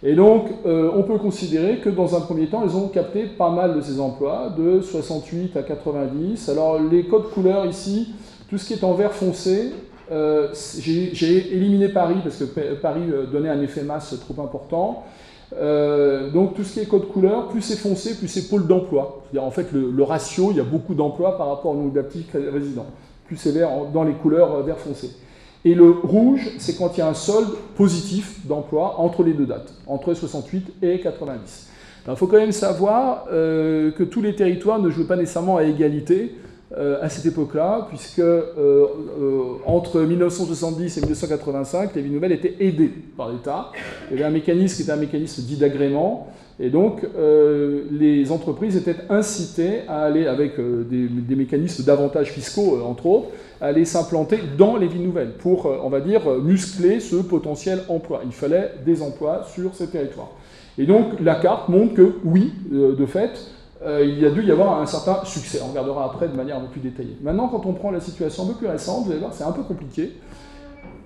Et 0.03 0.15
donc, 0.15 0.45
on 0.63 1.03
peut 1.03 1.17
considérer 1.17 1.79
que 1.79 1.89
dans 1.89 2.15
un 2.15 2.21
premier 2.21 2.47
temps, 2.47 2.63
ils 2.65 2.77
ont 2.77 2.87
capté 2.87 3.25
pas 3.25 3.49
mal 3.49 3.75
de 3.75 3.81
ces 3.81 3.99
emplois, 3.99 4.53
de 4.57 4.79
68 4.79 5.57
à 5.57 5.63
90. 5.63 6.47
Alors, 6.47 6.79
les 6.79 7.07
codes 7.07 7.29
couleurs 7.31 7.65
ici, 7.65 8.13
tout 8.49 8.57
ce 8.57 8.65
qui 8.65 8.71
est 8.75 8.83
en 8.85 8.93
vert 8.93 9.11
foncé, 9.11 9.73
euh, 10.13 10.49
j'ai 10.79 11.55
éliminé 11.55 11.89
Paris 11.89 12.17
parce 12.23 12.37
que 12.37 12.73
Paris 12.75 13.01
euh, 13.11 13.25
donnait 13.25 13.49
un 13.49 13.61
effet 13.61 13.81
masse 13.81 14.15
trop 14.19 14.41
important. 14.41 15.03
Euh, 15.55 16.29
donc 16.29 16.55
tout 16.55 16.63
ce 16.63 16.73
qui 16.73 16.79
est 16.81 16.85
code 16.85 17.07
couleur, 17.07 17.47
plus 17.47 17.61
c'est 17.61 17.77
foncé, 17.77 18.17
plus 18.17 18.27
c'est 18.27 18.47
pôle 18.47 18.67
d'emploi. 18.67 19.23
C'est-à-dire 19.23 19.47
en 19.47 19.51
fait 19.51 19.67
le, 19.71 20.03
ratio, 20.03 20.51
il 20.51 20.57
y 20.57 20.59
a 20.59 20.63
beaucoup 20.63 20.93
d'emplois 20.93 21.37
par 21.37 21.49
rapport 21.49 21.71
au 21.71 21.75
nombre 21.75 21.93
d'actifs 21.93 22.35
résidents. 22.51 22.85
Plus 23.25 23.37
c'est 23.37 23.51
vert 23.51 23.69
dans 23.91 24.03
les 24.03 24.13
couleurs 24.13 24.61
vert 24.63 24.77
foncé. 24.77 25.11
Et 25.65 25.73
le 25.73 25.89
rouge, 25.91 26.49
c'est 26.59 26.77
quand 26.77 26.95
il 26.95 26.99
y 26.99 27.01
a 27.01 27.07
un 27.07 27.13
solde 27.13 27.49
positif 27.75 28.45
d'emploi 28.45 28.99
entre 28.99 29.23
les 29.23 29.33
deux 29.33 29.45
dates, 29.45 29.73
entre 29.87 30.13
68 30.13 30.73
et 30.81 30.99
90. 30.99 31.69
Il 32.05 32.15
faut 32.17 32.27
quand 32.27 32.37
même 32.37 32.51
savoir 32.51 33.25
que 33.29 34.03
tous 34.03 34.21
les 34.21 34.35
territoires 34.35 34.79
ne 34.79 34.89
jouent 34.89 35.07
pas 35.07 35.15
nécessairement 35.15 35.55
à 35.55 35.63
égalité. 35.63 36.35
Euh, 36.75 36.97
à 37.03 37.09
cette 37.09 37.27
époque-là, 37.27 37.85
puisque 37.87 38.17
euh, 38.17 38.47
euh, 38.57 39.41
entre 39.67 40.01
1970 40.01 40.97
et 40.97 41.01
1985, 41.01 41.93
les 41.93 42.01
villes 42.01 42.13
nouvelles 42.13 42.31
étaient 42.31 42.55
aidées 42.61 42.91
par 43.15 43.31
l'État. 43.31 43.71
Il 44.09 44.17
y 44.17 44.19
avait 44.19 44.27
un 44.27 44.33
mécanisme 44.33 44.77
qui 44.77 44.81
était 44.81 44.91
un 44.91 44.95
mécanisme 44.95 45.43
dit 45.43 45.57
d'agrément, 45.57 46.29
et 46.59 46.71
donc 46.71 47.01
les 47.91 48.31
entreprises 48.31 48.75
étaient 48.75 48.95
incitées 49.09 49.81
à 49.87 50.03
aller 50.03 50.27
avec 50.27 50.53
des, 50.57 51.35
mécanismes 51.35 51.83
d'avantages 51.83 52.31
fiscaux, 52.31 52.79
entre 52.85 53.05
autres, 53.07 53.27
à 53.59 53.67
aller 53.67 53.85
s'implanter 53.85 54.39
dans 54.57 54.77
les 54.77 54.87
villes 54.87 55.03
nouvelles 55.03 55.33
pour, 55.39 55.65
on 55.65 55.89
va 55.89 55.99
dire, 55.99 56.21
muscler 56.43 56.99
ce 56.99 57.17
potentiel 57.17 57.81
emploi. 57.89 58.21
Il 58.25 58.31
fallait 58.31 58.71
des 58.85 59.01
emplois 59.01 59.47
sur 59.53 59.73
ces 59.73 59.87
territoires. 59.87 60.31
Et 60.77 60.85
donc 60.85 61.19
la 61.21 61.35
carte 61.35 61.69
montre 61.69 61.95
que 61.95 62.13
oui, 62.23 62.53
de 62.71 63.05
fait, 63.05 63.31
euh, 63.85 64.05
il 64.05 64.19
y 64.19 64.25
a 64.25 64.29
dû 64.29 64.41
y 64.43 64.51
avoir 64.51 64.81
un 64.81 64.85
certain 64.85 65.25
succès. 65.25 65.59
On 65.63 65.67
regardera 65.69 66.05
après 66.05 66.29
de 66.29 66.35
manière 66.35 66.57
un 66.57 66.61
peu 66.61 66.67
plus 66.67 66.81
détaillée. 66.81 67.17
Maintenant, 67.21 67.49
quand 67.49 67.65
on 67.65 67.73
prend 67.73 67.89
la 67.91 67.99
situation 67.99 68.43
un 68.43 68.47
peu 68.47 68.53
plus 68.53 68.67
récente, 68.67 69.03
vous 69.05 69.11
allez 69.11 69.19
voir, 69.19 69.33
c'est 69.33 69.43
un 69.43 69.51
peu 69.51 69.63
compliqué. 69.63 70.13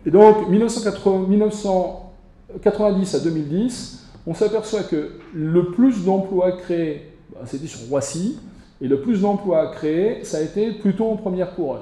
Et 0.06 0.12
donc, 0.12 0.48
1990 0.50 3.16
à 3.16 3.20
2010, 3.20 4.06
on 4.28 4.34
s'aperçoit 4.34 4.84
que 4.84 5.12
le 5.34 5.72
plus 5.72 6.06
d'emplois 6.06 6.54
créés, 6.54 7.10
bah, 7.34 7.42
c'était 7.46 7.68
sur 7.68 7.90
Roissy, 7.90 8.40
et 8.80 8.88
le 8.88 9.02
plus 9.02 9.22
d'emplois 9.22 9.72
créés, 9.72 10.24
ça 10.24 10.38
a 10.38 10.42
été 10.42 10.70
plutôt 10.72 11.10
en 11.10 11.16
première 11.16 11.56
couronne. 11.56 11.82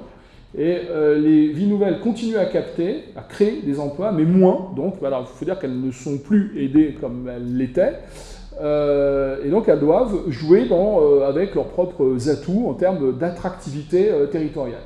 Et 0.56 0.80
les 1.18 1.48
villes 1.48 1.68
nouvelles 1.68 2.00
continuent 2.00 2.38
à 2.38 2.46
capter, 2.46 3.04
à 3.14 3.20
créer 3.20 3.60
des 3.60 3.78
emplois, 3.78 4.12
mais 4.12 4.24
moins. 4.24 4.72
Donc, 4.74 4.94
voilà, 5.00 5.20
il 5.20 5.26
faut 5.26 5.44
dire 5.44 5.58
qu'elles 5.58 5.78
ne 5.78 5.90
sont 5.90 6.16
plus 6.16 6.58
aidées 6.58 6.96
comme 6.98 7.28
elles 7.28 7.58
l'étaient. 7.58 7.98
Et 8.58 9.50
donc, 9.50 9.68
elles 9.68 9.80
doivent 9.80 10.28
jouer 10.28 10.66
dans, 10.66 11.22
avec 11.22 11.54
leurs 11.54 11.68
propres 11.68 12.30
atouts 12.30 12.66
en 12.68 12.74
termes 12.74 13.16
d'attractivité 13.18 14.10
territoriale. 14.32 14.80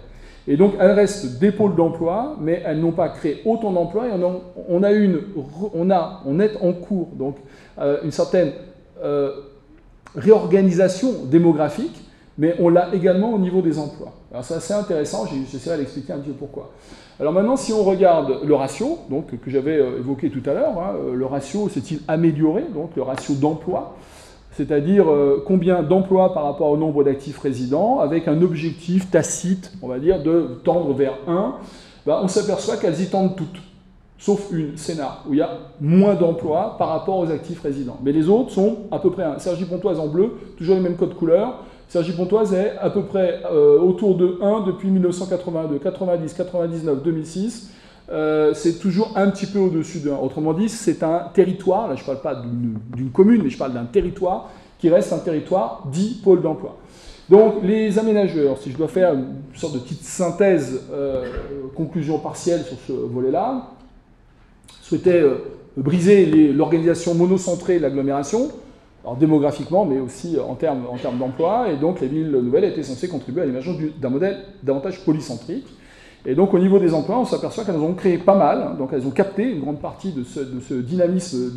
Et 0.48 0.56
donc, 0.56 0.74
elles 0.80 0.92
restent 0.92 1.38
des 1.38 1.52
pôles 1.52 1.76
d'emploi, 1.76 2.36
mais 2.40 2.62
elles 2.64 2.80
n'ont 2.80 2.92
pas 2.92 3.08
créé 3.10 3.40
autant 3.44 3.70
d'emplois. 3.70 4.08
Et 4.08 4.10
on, 4.68 4.82
a, 4.82 4.92
une, 4.92 5.20
on, 5.74 5.90
a, 5.90 6.22
on 6.26 6.40
est 6.40 6.56
en 6.60 6.72
cours, 6.72 7.10
donc, 7.14 7.36
euh, 7.78 7.98
une 8.02 8.10
certaine 8.10 8.52
euh, 9.02 9.30
réorganisation 10.16 11.24
démographique, 11.26 12.04
mais 12.38 12.56
on 12.58 12.68
l'a 12.68 12.92
également 12.94 13.34
au 13.34 13.38
niveau 13.38 13.62
des 13.62 13.78
emplois. 13.78 14.12
Alors, 14.32 14.44
c'est 14.44 14.54
assez 14.54 14.74
intéressant, 14.74 15.26
j'essaierai 15.50 15.78
d'expliquer 15.78 16.14
un 16.14 16.18
petit 16.18 16.30
peu 16.30 16.36
pourquoi. 16.36 16.72
Alors 17.20 17.34
maintenant, 17.34 17.56
si 17.56 17.74
on 17.74 17.84
regarde 17.84 18.40
le 18.42 18.54
ratio, 18.54 18.98
que 19.44 19.50
j'avais 19.50 19.76
euh, 19.76 19.98
évoqué 19.98 20.30
tout 20.30 20.42
à 20.48 20.54
l'heure, 20.54 20.78
hein, 20.80 20.94
le 21.12 21.26
ratio 21.26 21.68
s'est-il 21.68 22.00
amélioré, 22.08 22.64
donc 22.72 22.92
le 22.96 23.02
ratio 23.02 23.34
d'emploi? 23.34 23.94
C'est-à-dire 24.52 25.10
euh, 25.10 25.44
combien 25.46 25.82
d'emplois 25.82 26.32
par 26.32 26.44
rapport 26.44 26.70
au 26.70 26.78
nombre 26.78 27.04
d'actifs 27.04 27.38
résidents, 27.38 28.00
avec 28.00 28.26
un 28.26 28.40
objectif 28.40 29.10
tacite, 29.10 29.70
on 29.82 29.88
va 29.88 29.98
dire, 29.98 30.22
de 30.22 30.60
tendre 30.64 30.94
vers 30.94 31.18
1, 31.28 31.56
ben, 32.06 32.20
on 32.22 32.28
s'aperçoit 32.28 32.78
qu'elles 32.78 33.02
y 33.02 33.10
tendent 33.10 33.36
toutes, 33.36 33.60
sauf 34.16 34.48
une, 34.50 34.78
Sénat, 34.78 35.18
où 35.28 35.34
il 35.34 35.40
y 35.40 35.42
a 35.42 35.58
moins 35.78 36.14
d'emplois 36.14 36.76
par 36.78 36.88
rapport 36.88 37.18
aux 37.18 37.30
actifs 37.30 37.60
résidents. 37.60 37.98
Mais 38.02 38.12
les 38.12 38.30
autres 38.30 38.50
sont 38.50 38.78
à 38.90 38.98
peu 38.98 39.10
près 39.10 39.24
1. 39.24 39.40
Sergi 39.40 39.66
Pontoise 39.66 40.00
en 40.00 40.08
bleu, 40.08 40.38
toujours 40.56 40.74
les 40.74 40.80
mêmes 40.80 40.96
codes 40.96 41.14
couleurs. 41.14 41.64
Sergi 41.90 42.12
Pontoise 42.12 42.54
est 42.54 42.76
à 42.80 42.88
peu 42.88 43.02
près 43.02 43.42
euh, 43.50 43.80
autour 43.80 44.16
de 44.16 44.38
1 44.40 44.60
depuis 44.60 44.88
1982, 44.90 45.80
90, 45.80 46.34
99, 46.34 47.02
2006. 47.02 47.70
Euh, 48.12 48.54
c'est 48.54 48.78
toujours 48.78 49.12
un 49.16 49.28
petit 49.28 49.46
peu 49.46 49.58
au-dessus 49.58 49.98
d'un. 49.98 50.14
Autrement 50.14 50.52
dit, 50.52 50.68
c'est 50.68 51.02
un 51.02 51.24
territoire, 51.34 51.88
là 51.88 51.96
je 51.96 52.02
ne 52.02 52.06
parle 52.06 52.20
pas 52.20 52.36
d'une 52.36 53.10
commune, 53.10 53.42
mais 53.42 53.50
je 53.50 53.58
parle 53.58 53.72
d'un 53.72 53.86
territoire 53.86 54.50
qui 54.78 54.88
reste 54.88 55.12
un 55.12 55.18
territoire 55.18 55.82
dit 55.90 56.20
pôle 56.22 56.42
d'emploi. 56.42 56.76
Donc 57.28 57.56
les 57.64 57.98
aménageurs, 57.98 58.58
si 58.58 58.70
je 58.70 58.76
dois 58.76 58.86
faire 58.86 59.14
une 59.14 59.42
sorte 59.54 59.74
de 59.74 59.80
petite 59.80 60.04
synthèse, 60.04 60.82
euh, 60.92 61.24
conclusion 61.74 62.20
partielle 62.20 62.62
sur 62.62 62.76
ce 62.86 62.92
volet-là, 62.92 63.66
souhaitaient 64.80 65.22
euh, 65.22 65.38
briser 65.76 66.52
l'organisation 66.52 67.14
monocentrée 67.16 67.78
de 67.78 67.82
l'agglomération, 67.82 68.52
alors 69.02 69.16
démographiquement, 69.16 69.84
mais 69.84 69.98
aussi 69.98 70.38
en 70.38 70.54
termes, 70.54 70.84
en 70.86 71.12
d'emploi, 71.16 71.70
et 71.70 71.76
donc 71.76 72.00
les 72.00 72.08
villes 72.08 72.30
nouvelles 72.30 72.64
étaient 72.64 72.82
censées 72.82 73.08
contribuer 73.08 73.42
à 73.42 73.46
l'émergence 73.46 73.76
d'un 73.98 74.10
modèle 74.10 74.38
davantage 74.62 75.04
polycentrique. 75.04 75.66
Et 76.26 76.34
donc 76.34 76.52
au 76.52 76.58
niveau 76.58 76.78
des 76.78 76.92
emplois, 76.92 77.18
on 77.18 77.24
s'aperçoit 77.24 77.64
qu'elles 77.64 77.76
ont 77.76 77.94
créé 77.94 78.18
pas 78.18 78.34
mal, 78.34 78.76
donc 78.76 78.90
elles 78.92 79.06
ont 79.06 79.10
capté 79.10 79.50
une 79.52 79.60
grande 79.60 79.80
partie 79.80 80.12
de 80.12 80.22
ce, 80.22 80.40
ce 80.68 80.74
dynamisme 80.74 81.50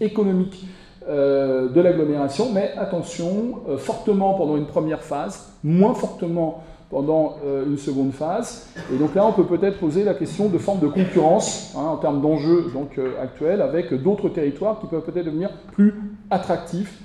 économique 0.00 0.64
euh, 1.08 1.68
de 1.68 1.80
l'agglomération, 1.80 2.50
mais 2.52 2.72
attention, 2.78 3.60
euh, 3.68 3.76
fortement 3.76 4.34
pendant 4.34 4.56
une 4.56 4.66
première 4.66 5.02
phase, 5.02 5.52
moins 5.64 5.94
fortement 5.94 6.62
pendant 6.92 7.38
euh, 7.44 7.66
une 7.66 7.78
seconde 7.78 8.12
phase. 8.12 8.68
Et 8.94 8.98
donc 8.98 9.16
là, 9.16 9.26
on 9.26 9.32
peut 9.32 9.46
peut-être 9.46 9.78
poser 9.80 10.04
la 10.04 10.14
question 10.14 10.48
de 10.48 10.58
forme 10.58 10.78
de 10.78 10.86
concurrence 10.86 11.74
hein, 11.76 11.82
en 11.82 11.96
termes 11.96 12.20
d'enjeux 12.20 12.66
donc, 12.72 13.00
actuels 13.20 13.60
avec 13.60 13.92
d'autres 13.92 14.28
territoires 14.28 14.78
qui 14.80 14.86
peuvent 14.86 15.02
peut-être 15.02 15.26
devenir 15.26 15.50
plus 15.72 15.94
attractifs 16.30 17.00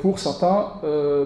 pour, 0.00 0.18
certains, 0.18 0.72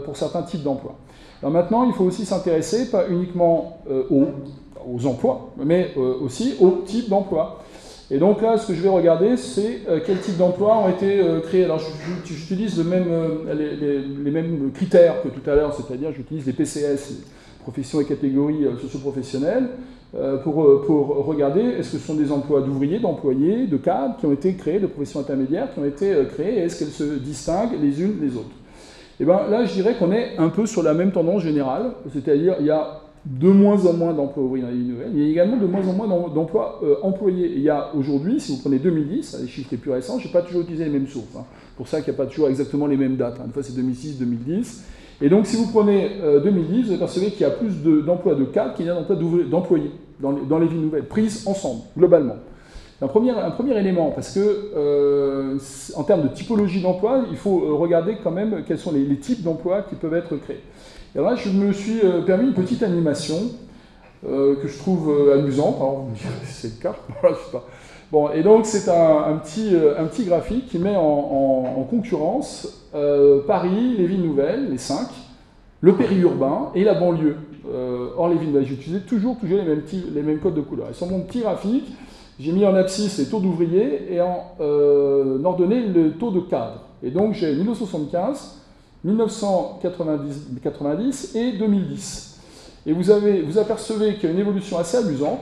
pour 0.05 0.14
certains 0.18 0.43
types 0.43 0.62
d'emplois. 0.62 0.97
Alors 1.43 1.53
maintenant, 1.53 1.84
il 1.84 1.93
faut 1.93 2.05
aussi 2.05 2.24
s'intéresser 2.24 2.91
pas 2.91 3.09
uniquement 3.09 3.78
euh, 3.91 4.05
aux, 4.11 5.07
emplois, 5.07 5.53
mais 5.62 5.91
euh, 5.97 6.14
aussi 6.20 6.55
aux 6.61 6.82
types 6.87 7.09
d'emplois. 7.09 7.62
Et 8.11 8.18
donc 8.18 8.41
là, 8.41 8.57
ce 8.57 8.68
que 8.68 8.74
je 8.74 8.80
vais 8.80 8.89
regarder, 8.89 9.37
c'est 9.37 9.82
euh, 9.89 10.01
quels 10.05 10.20
types 10.20 10.39
d'emplois 10.39 10.78
ont 10.78 10.89
été 10.89 11.20
créés. 11.45 11.64
Alors 11.64 11.80
j'utilise 12.24 12.78
les, 12.78 14.30
mêmes 14.30 14.70
critères 14.72 15.22
que 15.22 15.28
tout 15.28 15.49
à 15.51 15.55
l'heure, 15.55 15.74
c'est-à-dire 15.74 16.12
j'utilise 16.12 16.47
les 16.47 16.53
PCS, 16.53 17.14
professions 17.66 18.00
et 18.00 18.04
catégories 18.04 18.66
socioprofessionnelles, 18.80 19.68
pour, 20.44 20.84
pour 20.86 21.26
regarder 21.26 21.60
est-ce 21.60 21.92
que 21.92 21.98
ce 21.98 22.06
sont 22.06 22.14
des 22.14 22.30
emplois 22.32 22.62
d'ouvriers, 22.62 23.00
d'employés, 23.00 23.66
de 23.66 23.76
cadres 23.76 24.16
qui 24.18 24.24
ont 24.24 24.32
été 24.32 24.54
créés, 24.54 24.78
de 24.78 24.86
professions 24.86 25.20
intermédiaires 25.20 25.74
qui 25.74 25.80
ont 25.80 25.84
été 25.84 26.14
créés, 26.32 26.58
et 26.58 26.58
est-ce 26.60 26.78
qu'elles 26.78 26.88
se 26.88 27.18
distinguent 27.18 27.78
les 27.82 28.00
unes 28.00 28.18
des 28.18 28.34
autres? 28.36 28.54
Et 29.18 29.22
eh 29.22 29.24
bien 29.24 29.48
là, 29.48 29.64
je 29.64 29.72
dirais 29.72 29.96
qu'on 29.98 30.12
est 30.12 30.36
un 30.38 30.48
peu 30.48 30.64
sur 30.64 30.82
la 30.82 30.94
même 30.94 31.10
tendance 31.10 31.42
générale, 31.42 31.92
c'est-à-dire 32.12 32.56
il 32.60 32.66
y 32.66 32.70
a 32.70 33.00
de 33.26 33.48
moins 33.48 33.84
en 33.86 33.92
moins 33.92 34.12
d'emplois 34.12 34.44
ouvriers 34.44 34.64
dans 34.64 34.70
les 34.70 34.76
nouvelles, 34.76 35.10
il 35.12 35.22
y 35.22 35.26
a 35.26 35.30
également 35.30 35.56
de 35.56 35.66
moins 35.66 35.86
en 35.86 35.92
moins 35.92 36.06
d'emplois 36.28 36.80
euh, 36.84 36.96
employés. 37.02 37.52
il 37.56 37.62
y 37.62 37.68
a 37.68 37.90
aujourd'hui, 37.96 38.38
si 38.38 38.52
vous 38.52 38.58
prenez 38.58 38.78
2010, 38.78 39.38
les 39.42 39.48
chiffres 39.48 39.68
les 39.72 39.78
plus 39.78 39.90
récents, 39.90 40.18
je 40.18 40.26
n'ai 40.26 40.32
pas 40.32 40.42
toujours 40.42 40.62
utilisé 40.62 40.84
les 40.84 40.90
mêmes 40.90 41.08
sources, 41.08 41.34
hein. 41.36 41.44
pour 41.76 41.88
ça 41.88 42.02
qu'il 42.02 42.12
n'y 42.12 42.20
a 42.20 42.22
pas 42.22 42.30
toujours 42.30 42.48
exactement 42.48 42.86
les 42.86 42.96
mêmes 42.96 43.16
dates, 43.16 43.38
hein. 43.40 43.44
une 43.46 43.52
fois 43.52 43.62
c'est 43.62 43.74
2006, 43.74 44.18
2010. 44.18 44.84
Et 45.20 45.28
donc 45.28 45.46
si 45.46 45.56
vous 45.56 45.70
prenez 45.70 46.10
2010, 46.44 46.78
euh, 46.78 46.82
vous 46.86 46.94
apercevez 46.94 47.30
qu'il 47.30 47.40
y 47.40 47.44
a 47.44 47.50
plus 47.50 47.82
d'emplois 48.04 48.34
de, 48.34 48.44
cadres 48.44 48.74
qu'il 48.74 48.86
y 48.86 48.90
a 48.90 48.94
d'emplois 48.94 49.16
d'employés 49.48 49.90
dans, 50.20 50.58
les 50.58 50.66
villes 50.66 50.80
nouvelles, 50.80 51.04
prises 51.04 51.46
ensemble, 51.46 51.82
globalement. 51.96 52.36
Un 53.02 53.08
premier, 53.08 53.30
un 53.30 53.50
premier, 53.50 53.78
élément, 53.78 54.10
parce 54.10 54.32
que 54.32 54.40
euh, 54.74 55.58
en 55.94 56.02
termes 56.02 56.22
de 56.22 56.28
typologie 56.28 56.80
d'emploi, 56.80 57.24
il 57.30 57.36
faut 57.36 57.62
euh, 57.62 57.74
regarder 57.74 58.16
quand 58.24 58.30
même 58.30 58.62
quels 58.66 58.78
sont 58.78 58.92
les, 58.92 59.16
types 59.18 59.42
d'emplois 59.42 59.82
qui 59.82 59.96
peuvent 59.96 60.14
être 60.14 60.36
créés. 60.36 60.62
Et 61.14 61.18
là, 61.18 61.34
je 61.34 61.50
me 61.50 61.72
suis 61.72 62.00
permis 62.26 62.48
une 62.48 62.54
petite 62.54 62.82
animation 62.82 63.36
que 64.22 64.66
je 64.66 64.78
trouve 64.78 65.30
amusante. 65.32 65.76
Alors, 65.76 66.08
c'est 66.44 66.78
le 66.78 66.82
cas. 66.82 66.96
Bon, 68.12 68.30
et 68.30 68.42
donc 68.42 68.66
c'est 68.66 68.88
un, 68.88 69.36
petit, 69.42 69.74
un 69.98 70.04
petit 70.04 70.24
graphique 70.24 70.68
qui 70.68 70.78
met 70.78 70.94
en, 70.96 71.86
concurrence 71.90 72.88
Paris, 73.46 73.96
les 73.98 74.07
villes 74.07 74.22
nouvelles, 74.22 74.70
les 74.70 74.78
cinq, 74.78 75.09
le 75.80 75.94
périurbain 75.94 76.70
et 76.74 76.84
la 76.84 76.94
banlieue. 76.94 77.36
or, 78.16 78.28
les 78.28 78.36
villes 78.36 78.50
nouvelles, 78.50 78.66
j'utilisais 78.66 79.00
toujours, 79.00 79.36
toujours 79.38 79.59
les 79.59 79.64
mêmes, 79.64 79.82
les 80.14 80.22
mêmes 80.22 80.38
codes 80.38 80.54
de 80.54 80.61
couleur. 80.61 80.88
Et 80.90 80.94
sur 80.94 81.09
mon 81.09 81.20
petit 81.20 81.40
graphique, 81.40 81.86
j'ai 82.38 82.52
mis 82.52 82.66
en 82.66 82.74
abscisse 82.74 83.16
les 83.18 83.24
taux 83.26 83.40
d'ouvriers 83.40 84.12
et 84.12 84.20
en 84.20 84.52
euh, 84.61 85.42
ordonnée 85.42 85.86
le 85.86 86.12
taux 86.12 86.30
de 86.30 86.40
cadre. 86.40 86.82
Et 87.02 87.11
donc 87.11 87.32
j'ai 87.32 87.54
1975, 87.54 88.61
1990 89.04 91.34
et 91.34 91.52
2010. 91.52 92.40
Et 92.86 92.92
vous, 92.92 93.11
avez, 93.11 93.40
vous 93.42 93.59
apercevez 93.59 94.14
qu'il 94.14 94.24
y 94.24 94.26
a 94.26 94.30
une 94.34 94.40
évolution 94.40 94.78
assez 94.78 94.98
amusante. 94.98 95.40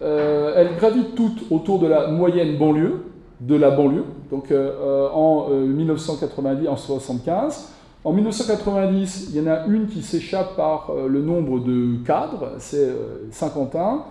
Euh, 0.00 0.52
elle 0.56 0.76
gravite 0.76 1.14
toutes 1.14 1.50
autour 1.50 1.78
de 1.78 1.86
la 1.86 2.08
moyenne 2.08 2.56
banlieue, 2.56 3.04
de 3.40 3.54
la 3.54 3.70
banlieue, 3.70 4.04
donc 4.30 4.50
euh, 4.50 5.08
en 5.12 5.48
1990, 5.48 6.68
en 6.68 6.76
75. 6.76 7.68
En 8.04 8.12
1990, 8.12 9.30
il 9.30 9.36
y 9.36 9.40
en 9.40 9.50
a 9.50 9.66
une 9.66 9.86
qui 9.86 10.02
s'échappe 10.02 10.56
par 10.56 10.92
le 11.08 11.20
nombre 11.20 11.60
de 11.60 11.96
cadres, 12.04 12.52
c'est 12.58 12.88
Saint-Quentin. 13.32 14.04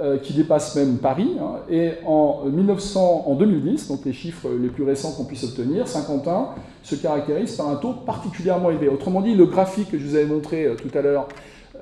Euh, 0.00 0.16
qui 0.16 0.32
dépasse 0.32 0.76
même 0.76 0.96
Paris. 0.96 1.32
Hein. 1.38 1.56
et 1.68 1.90
en, 2.06 2.44
1900, 2.46 3.24
en 3.26 3.34
2010, 3.34 3.88
donc 3.88 4.00
les 4.06 4.14
chiffres 4.14 4.48
les 4.58 4.68
plus 4.68 4.82
récents 4.82 5.12
qu'on 5.12 5.26
puisse 5.26 5.44
obtenir, 5.44 5.86
Saint-Quentin 5.86 6.54
se 6.82 6.94
caractérise 6.94 7.54
par 7.56 7.68
un 7.68 7.76
taux 7.76 7.92
particulièrement 7.92 8.70
élevé. 8.70 8.88
Autrement 8.88 9.20
dit, 9.20 9.34
le 9.34 9.44
graphique 9.44 9.90
que 9.90 9.98
je 9.98 10.06
vous 10.06 10.14
avais 10.14 10.24
montré 10.24 10.64
euh, 10.64 10.74
tout 10.74 10.96
à 10.96 11.02
l'heure, 11.02 11.28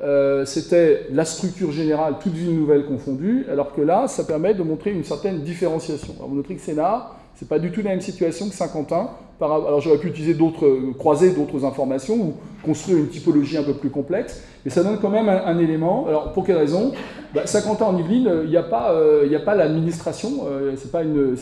euh, 0.02 0.44
c'était 0.44 1.06
la 1.12 1.24
structure 1.24 1.72
générale, 1.72 2.14
toute 2.20 2.32
ville 2.32 2.54
nouvelle 2.54 2.86
confondue, 2.86 3.46
alors 3.50 3.74
que 3.74 3.80
là, 3.80 4.06
ça 4.08 4.24
permet 4.24 4.54
de 4.54 4.62
montrer 4.62 4.92
une 4.92 5.04
certaine 5.04 5.40
différenciation. 5.40 6.14
Alors, 6.18 6.28
vous 6.28 6.36
noterez 6.36 6.54
que 6.54 6.60
Sénat, 6.60 7.12
c'est 7.38 7.48
pas 7.48 7.60
du 7.60 7.70
tout 7.70 7.82
la 7.82 7.90
même 7.90 8.00
situation 8.00 8.48
que 8.48 8.54
Saint-Quentin. 8.54 9.10
Alors 9.40 9.80
j'aurais 9.80 9.98
pu 9.98 10.08
utiliser 10.08 10.34
d'autres, 10.34 10.92
croiser 10.98 11.30
d'autres 11.30 11.64
informations 11.64 12.16
ou 12.16 12.34
construire 12.64 12.98
une 12.98 13.06
typologie 13.06 13.56
un 13.56 13.62
peu 13.62 13.74
plus 13.74 13.90
complexe, 13.90 14.42
mais 14.64 14.70
ça 14.72 14.82
donne 14.82 14.98
quand 14.98 15.10
même 15.10 15.28
un, 15.28 15.58
élément. 15.60 16.08
Alors 16.08 16.32
pour 16.32 16.44
quelle 16.44 16.56
raison? 16.56 16.92
Bah, 17.32 17.46
Saint-Quentin 17.46 17.84
en 17.84 17.96
Yvelines, 17.96 18.40
il 18.42 18.50
n'y 18.50 18.56
a 18.56 18.64
pas, 18.64 18.90
euh, 18.90 19.38
pas 19.44 19.54
l'administration, 19.54 20.46
euh, 20.48 20.74
c'est 20.76 20.90
pas, 20.90 21.04
une, 21.04 21.36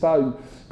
pas 0.00 0.18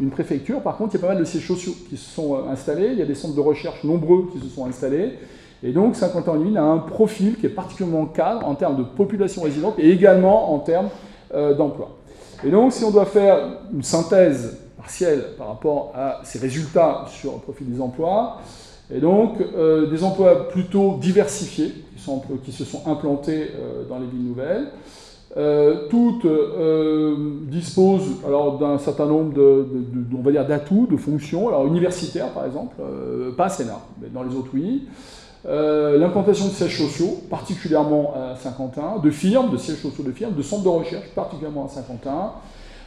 une, 0.00 0.10
préfecture. 0.10 0.62
Par 0.62 0.78
contre, 0.78 0.94
il 0.94 0.98
y 0.98 1.04
a 1.04 1.06
pas 1.06 1.12
mal 1.12 1.18
de 1.18 1.24
sièges 1.24 1.46
sociaux 1.46 1.74
qui 1.90 1.98
se 1.98 2.10
sont 2.14 2.36
euh, 2.36 2.50
installés. 2.50 2.88
Il 2.92 2.98
y 2.98 3.02
a 3.02 3.06
des 3.06 3.14
centres 3.14 3.34
de 3.34 3.40
recherche 3.40 3.84
nombreux 3.84 4.30
qui 4.32 4.38
se 4.38 4.48
sont 4.48 4.64
installés. 4.64 5.18
Et 5.62 5.72
donc 5.72 5.96
Saint-Quentin 5.96 6.32
en 6.32 6.40
Yvelines 6.40 6.59
a 6.59 6.64
un 6.64 6.78
profil 6.78 7.36
qui 7.36 7.46
est 7.46 7.50
particulièrement 7.50 8.07
cadre 8.07 8.46
en 8.46 8.54
termes 8.54 8.76
de 8.76 8.82
population 8.82 9.42
résidente 9.42 9.74
et 9.78 9.90
également 9.90 10.52
en 10.54 10.59
termes 10.59 10.88
d'emploi. 11.32 11.96
Et 12.44 12.50
donc, 12.50 12.72
si 12.72 12.84
on 12.84 12.90
doit 12.90 13.07
faire 13.07 13.38
une 13.72 13.82
synthèse 13.82 14.59
partielle 14.76 15.24
par 15.38 15.48
rapport 15.48 15.92
à 15.94 16.20
ces 16.22 16.38
résultats 16.38 17.07
sur 17.09 17.32
le 17.32 17.38
profil 17.38 17.68
des 17.70 17.80
emplois, 17.80 18.38
et 18.94 19.00
donc 19.00 19.40
euh, 19.40 19.90
des 19.90 20.04
emplois 20.04 20.48
plutôt 20.48 20.98
diversifiés 21.00 21.72
qui, 22.44 22.52
se 22.52 22.64
sont 22.64 22.82
implantés 22.86 23.50
euh, 23.59 23.84
dans 23.88 23.98
les 23.98 24.07
villes 24.07 24.24
nouvelles. 24.28 24.68
Euh, 25.36 25.88
toutes 25.90 26.26
disposent 27.50 28.24
alors 28.24 28.59
d'un 28.59 28.78
certain 28.78 29.07
nombre 29.07 29.34
de, 29.34 29.66
on 30.16 30.22
va 30.22 30.30
dire 30.30 30.46
d'atouts, 30.46 30.86
de 30.88 30.96
fonctions. 30.96 31.48
Alors 31.48 31.66
universitaires 31.66 32.30
par 32.32 32.46
exemple, 32.46 32.76
pas 33.36 33.48
Sénat, 33.48 33.80
mais 34.00 34.09
dans 34.09 34.22
les 34.22 34.34
autres 34.36 34.50
oui. 34.54 34.86
L'implantation 35.47 36.47
de 36.47 36.53
sièges 36.53 36.78
sociaux, 36.78 37.20
particulièrement 37.30 38.14
à 38.14 38.36
Saint-Quentin, 38.36 38.99
de 39.03 39.11
firmes, 39.11 39.51
de 39.51 39.57
sièges 39.57 39.80
sociaux 39.80 40.05
de 40.05 40.12
firmes, 40.12 40.34
de 40.34 40.42
centres 40.42 40.64
de 40.64 40.68
recherche, 40.68 41.09
particulièrement 41.14 41.66
à 41.66 41.68
Saint-Quentin. 41.68 42.32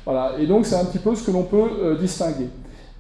Voilà. 0.05 0.33
Et 0.39 0.45
donc 0.45 0.65
c'est 0.65 0.75
un 0.75 0.85
petit 0.85 0.99
peu 0.99 1.15
ce 1.15 1.25
que 1.25 1.31
l'on 1.31 1.43
peut 1.43 1.97
distinguer. 1.99 2.49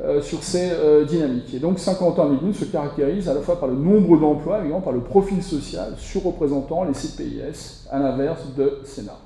Euh, 0.01 0.21
sur 0.21 0.41
ces 0.41 0.69
euh, 0.71 1.03
dynamiques. 1.03 1.53
Et 1.53 1.59
donc 1.59 1.77
Saint-Quentin-Miguel 1.77 2.55
se 2.55 2.63
caractérise 2.63 3.27
à 3.27 3.33
la 3.33 3.41
fois 3.41 3.59
par 3.59 3.67
le 3.67 3.75
nombre 3.75 4.17
d'emplois, 4.17 4.59
également 4.59 4.79
par 4.79 4.93
le 4.93 5.01
profil 5.01 5.43
social 5.43 5.95
surreprésentant 5.97 6.85
les 6.85 6.93
CPIS, 6.93 7.85
à 7.91 7.99
l'inverse 7.99 8.43
de 8.57 8.79
Sénat. 8.85 9.17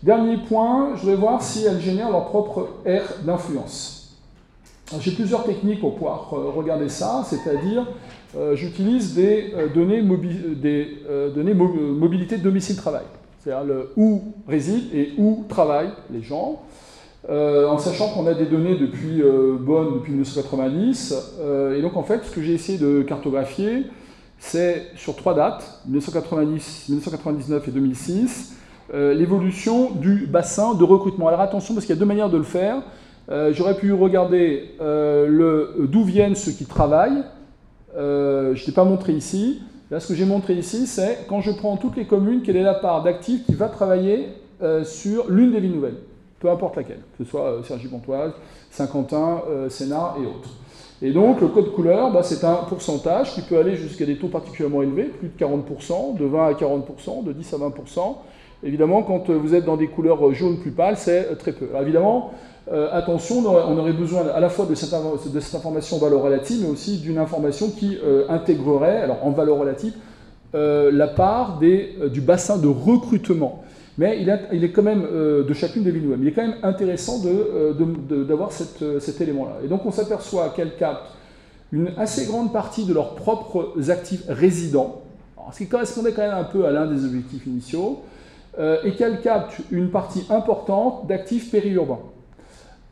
Dernier 0.00 0.36
point, 0.48 0.90
je 0.94 1.00
voudrais 1.00 1.16
voir 1.16 1.42
si 1.42 1.64
elles 1.64 1.80
génèrent 1.80 2.12
leur 2.12 2.26
propre 2.26 2.68
aire 2.84 3.02
d'influence. 3.24 3.99
J'ai 4.98 5.12
plusieurs 5.12 5.44
techniques 5.44 5.80
pour 5.80 5.94
pouvoir 5.94 6.32
euh, 6.32 6.50
regarder 6.50 6.88
ça, 6.88 7.24
c'est-à-dire 7.24 7.86
j'utilise 8.54 9.14
des 9.14 9.52
données, 9.74 10.02
mobilité 10.02 12.36
domicile-travail, 12.36 13.04
c'est-à-dire 13.38 13.86
où 13.96 14.22
résident 14.46 14.88
et 14.94 15.12
où 15.18 15.44
travaillent 15.48 15.92
les 16.12 16.22
gens. 16.22 16.62
Euh, 17.28 17.68
en 17.68 17.76
sachant 17.76 18.08
qu'on 18.08 18.26
a 18.26 18.32
des 18.32 18.46
données 18.46 18.76
depuis 18.76 19.20
euh, 19.20 19.56
Bonn, 19.60 19.94
depuis 19.94 20.12
1990. 20.12 21.36
Euh, 21.40 21.78
et 21.78 21.82
donc, 21.82 21.96
en 21.96 22.02
fait, 22.02 22.24
ce 22.24 22.30
que 22.30 22.40
j'ai 22.40 22.54
essayé 22.54 22.78
de 22.78 23.02
cartographier, 23.02 23.84
c'est 24.38 24.86
sur 24.96 25.16
trois 25.16 25.34
dates, 25.34 25.82
1990, 25.86 26.88
1999 26.88 27.68
et 27.68 27.70
2006, 27.70 28.56
l'évolution 28.92 29.90
du 29.90 30.26
bassin 30.26 30.74
de 30.74 30.82
recrutement. 30.82 31.28
Alors 31.28 31.42
attention, 31.42 31.74
parce 31.74 31.86
qu'il 31.86 31.94
y 31.94 31.98
a 31.98 32.00
deux 32.00 32.06
manières 32.06 32.30
de 32.30 32.38
le 32.38 32.42
faire. 32.42 32.82
J'aurais 33.30 33.76
pu 33.76 33.92
regarder 33.92 34.70
d'où 34.80 36.04
viennent 36.04 36.34
ceux 36.34 36.52
qui 36.52 36.64
travaillent. 36.64 37.22
je 37.94 38.50
ne 38.50 38.64
t'ai 38.64 38.72
pas 38.72 38.84
montré 38.84 39.12
ici. 39.12 39.62
Là, 39.90 40.00
ce 40.00 40.08
que 40.08 40.14
j'ai 40.14 40.24
montré 40.24 40.54
ici, 40.54 40.86
c'est 40.86 41.26
quand 41.28 41.40
je 41.40 41.50
prends 41.52 41.76
toutes 41.76 41.96
les 41.96 42.06
communes, 42.06 42.42
quelle 42.42 42.56
est 42.56 42.62
la 42.62 42.74
part 42.74 43.02
d'actifs 43.02 43.44
qui 43.46 43.54
va 43.54 43.68
travailler 43.68 44.28
sur 44.84 45.30
l'une 45.30 45.52
des 45.52 45.60
villes 45.60 45.74
nouvelles 45.74 45.98
peu 46.40 46.50
importe 46.50 46.76
laquelle, 46.76 47.00
que 47.16 47.24
ce 47.24 47.30
soit 47.30 47.44
euh, 47.44 47.62
Sergi-Pontoise, 47.62 48.32
Saint-Quentin, 48.70 49.42
euh, 49.48 49.68
Sénat 49.68 50.14
et 50.20 50.26
autres. 50.26 50.50
Et 51.02 51.12
donc 51.12 51.40
le 51.40 51.48
code 51.48 51.72
couleur, 51.72 52.12
bah, 52.12 52.22
c'est 52.22 52.44
un 52.44 52.56
pourcentage 52.68 53.34
qui 53.34 53.42
peut 53.42 53.58
aller 53.58 53.76
jusqu'à 53.76 54.06
des 54.06 54.16
taux 54.16 54.28
particulièrement 54.28 54.82
élevés, 54.82 55.04
plus 55.04 55.28
de 55.28 55.38
40%, 55.38 56.16
de 56.18 56.24
20 56.24 56.46
à 56.46 56.52
40%, 56.52 57.24
de 57.24 57.32
10 57.32 57.54
à 57.54 57.56
20%. 57.58 58.16
Évidemment, 58.62 59.02
quand 59.02 59.30
euh, 59.30 59.34
vous 59.34 59.54
êtes 59.54 59.64
dans 59.64 59.76
des 59.76 59.86
couleurs 59.86 60.32
jaunes 60.34 60.58
plus 60.58 60.70
pâles, 60.70 60.96
c'est 60.96 61.36
très 61.38 61.52
peu. 61.52 61.68
Évidemment, 61.80 62.32
attention, 62.92 63.38
on 63.40 63.78
aurait, 63.78 63.92
besoin 63.92 64.28
à 64.28 64.38
la 64.40 64.48
fois 64.48 64.66
de 64.66 64.74
cette, 64.74 64.94
information 65.54 65.96
en 65.96 66.00
valeur 66.00 66.22
relative, 66.22 66.60
mais 66.62 66.68
aussi 66.68 66.98
d'une 66.98 67.18
information 67.18 67.70
qui 67.70 67.98
intégrerait, 68.28 68.98
alors 68.98 69.26
en 69.26 69.30
valeur 69.30 69.58
relative, 69.58 69.94
la 70.54 71.08
part 71.08 71.58
du 71.58 72.20
bassin 72.20 72.58
de 72.58 72.68
recrutement 72.68 73.64
mais 74.00 74.18
il, 74.52 74.64
est 74.64 74.70
quand 74.70 74.82
même, 74.82 75.04
euh, 75.12 75.44
de 75.44 75.52
chacune 75.52 75.82
des 75.82 75.90
villes 75.90 76.16
il 76.18 76.26
est 76.26 76.32
quand 76.32 76.40
même 76.40 76.56
intéressant 76.62 77.20
euh, 77.26 77.74
d'avoir 78.24 78.50
euh, 78.80 78.98
cet 78.98 79.20
élément-là. 79.20 79.58
Et 79.62 79.68
donc 79.68 79.84
on 79.84 79.90
s'aperçoit 79.90 80.48
qu'elles 80.56 80.76
captent 80.76 81.10
une 81.70 81.92
assez 81.98 82.24
grande 82.24 82.50
partie 82.50 82.86
de 82.86 82.94
leurs 82.94 83.14
propres 83.14 83.90
actifs 83.90 84.22
résidents, 84.26 85.02
ce 85.52 85.58
qui 85.58 85.68
correspondait 85.68 86.12
quand 86.12 86.22
même 86.22 86.34
un 86.34 86.44
peu 86.44 86.64
à 86.64 86.70
l'un 86.70 86.86
des 86.86 87.04
objectifs 87.04 87.46
initiaux, 87.46 88.00
et 88.84 88.92
qu'elles 88.92 89.20
captent 89.20 89.58
une 89.70 89.90
partie 89.90 90.24
importante 90.28 91.06
d'actifs 91.06 91.50
périurbains. 91.50 92.00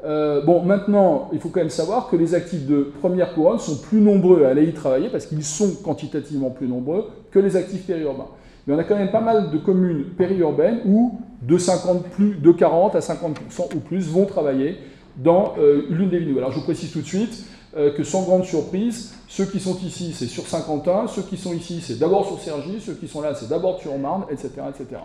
Bon, 0.03 0.63
maintenant, 0.63 1.29
il 1.33 1.41
faut 1.41 1.49
quand 1.49 1.61
même 1.61 1.71
savoir 1.71 2.09
que 2.09 2.17
les 2.17 2.35
actifs 2.35 2.67
de 2.67 2.93
première 3.01 3.35
couronne 3.35 3.59
sont 3.59 3.79
plus 3.79 4.01
nombreux 4.01 4.45
à 4.45 4.51
aller 4.51 4.65
y 4.65 4.73
travailler 4.73 5.09
parce 5.09 5.27
qu'ils 5.27 5.45
sont 5.45 5.75
quantitativement 5.83 6.51
plus 6.51 6.69
nombreux 6.69 7.07
que 7.31 7.39
les 7.39 7.57
actifs 7.57 7.87
périurbains 7.87 8.29
mais 8.69 8.75
on 8.75 8.79
a 8.79 8.85
quand 8.85 8.97
même 8.97 9.11
pas 9.11 9.23
mal 9.23 9.51
de 9.51 9.57
communes 9.57 10.05
périurbaines 10.17 10.81
où 10.85 11.19
de 11.41 11.57
50 11.57 12.05
plus, 12.09 12.35
de 12.35 12.53
40 12.53 12.95
à 12.95 12.99
50% 12.99 13.75
ou 13.75 13.79
plus 13.81 14.09
vont 14.09 14.27
travailler 14.27 14.77
dans 15.17 15.55
euh, 15.59 15.87
l'une 15.89 16.11
des 16.11 16.19
villes. 16.19 16.37
Alors 16.37 16.53
je 16.53 16.59
vous 16.59 16.65
précise 16.65 16.93
tout 16.93 17.01
de 17.01 17.07
suite 17.07 17.47
euh, 17.77 17.95
que 17.95 18.05
sans 18.05 18.25
grande 18.25 18.45
surprise, 18.45 19.15
ceux 19.27 19.47
qui 19.47 19.59
sont 19.59 19.77
ici, 19.79 20.13
c'est 20.15 20.27
sur 20.27 20.47
Saint-Quentin, 20.47 21.07
ceux 21.09 21.23
qui 21.23 21.39
sont 21.39 21.55
ici, 21.55 21.81
c'est 21.81 21.99
d'abord 21.99 22.27
sur 22.27 22.39
Cergy, 22.41 22.79
ceux 22.81 22.93
qui 22.93 23.09
sont 23.09 23.23
là, 23.23 23.35
c'est 23.35 23.49
d'abord 23.49 23.81
sur 23.81 23.97
Marne, 23.97 24.25
etc., 24.31 24.51
etc. 24.69 25.01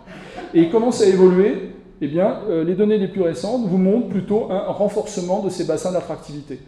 Et 0.52 0.68
comment 0.68 0.92
ça 0.92 1.04
a 1.04 1.06
évolué? 1.06 1.70
Eh 2.00 2.10
euh, 2.18 2.64
les 2.64 2.74
données 2.74 2.98
les 2.98 3.08
plus 3.08 3.22
récentes 3.22 3.66
vous 3.66 3.78
montrent 3.78 4.08
plutôt 4.08 4.50
un 4.50 4.72
renforcement 4.72 5.42
de 5.42 5.50
ces 5.50 5.64
bassins 5.64 5.92
d'attractivité. 5.92 6.58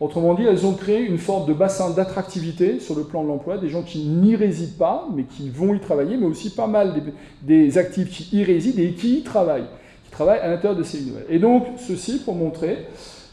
Autrement 0.00 0.34
dit, 0.34 0.42
elles 0.44 0.66
ont 0.66 0.74
créé 0.74 1.00
une 1.00 1.18
forme 1.18 1.46
de 1.46 1.52
bassin 1.52 1.90
d'attractivité 1.90 2.80
sur 2.80 2.96
le 2.96 3.04
plan 3.04 3.22
de 3.22 3.28
l'emploi, 3.28 3.58
des 3.58 3.68
gens 3.68 3.82
qui 3.82 4.00
n'y 4.04 4.34
résident 4.34 4.76
pas, 4.76 5.08
mais 5.14 5.22
qui 5.22 5.48
vont 5.50 5.72
y 5.72 5.80
travailler, 5.80 6.16
mais 6.16 6.26
aussi 6.26 6.50
pas 6.50 6.66
mal 6.66 6.94
des, 7.42 7.78
actifs 7.78 8.10
qui 8.10 8.36
y 8.36 8.44
résident 8.44 8.82
et 8.82 8.92
qui 8.92 9.18
y 9.18 9.22
travaillent, 9.22 9.66
qui 10.04 10.10
travaillent 10.10 10.40
à 10.40 10.48
l'intérieur 10.48 10.76
de 10.76 10.82
ces 10.82 11.00
nouvelles. 11.00 11.26
Et 11.30 11.38
donc, 11.38 11.64
ceci 11.78 12.18
pour 12.18 12.34
montrer 12.34 12.86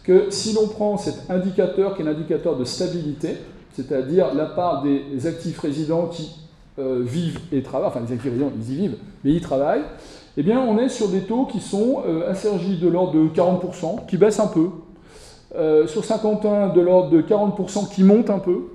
que 0.03 0.27
si 0.29 0.53
l'on 0.53 0.67
prend 0.67 0.97
cet 0.97 1.29
indicateur 1.29 1.95
qui 1.95 2.03
est 2.03 2.05
l'indicateur 2.05 2.55
de 2.55 2.63
stabilité, 2.63 3.37
c'est-à-dire 3.73 4.33
la 4.35 4.45
part 4.45 4.83
des 4.83 5.25
actifs 5.25 5.59
résidents 5.59 6.07
qui 6.07 6.29
euh, 6.77 7.01
vivent 7.03 7.39
et 7.51 7.63
travaillent, 7.63 7.89
enfin 7.89 8.01
les 8.05 8.13
actifs 8.13 8.31
résidents, 8.31 8.51
ils 8.55 8.73
y 8.73 8.75
vivent, 8.77 8.97
mais 9.23 9.31
ils 9.31 9.41
travaillent, 9.41 9.83
eh 10.37 10.43
bien 10.43 10.59
on 10.61 10.77
est 10.77 10.89
sur 10.89 11.09
des 11.09 11.21
taux 11.21 11.45
qui 11.45 11.59
sont 11.59 12.03
euh, 12.07 12.31
de 12.31 12.87
l'ordre 12.87 13.13
de 13.13 13.27
40%, 13.27 14.05
qui 14.07 14.17
baissent 14.17 14.39
un 14.39 14.47
peu, 14.47 14.69
euh, 15.55 15.85
sur 15.85 16.05
Saint-Quentin, 16.05 16.69
de 16.69 16.79
l'ordre 16.79 17.09
de 17.09 17.21
40% 17.21 17.93
qui 17.93 18.03
monte 18.03 18.29
un 18.29 18.39
peu. 18.39 18.69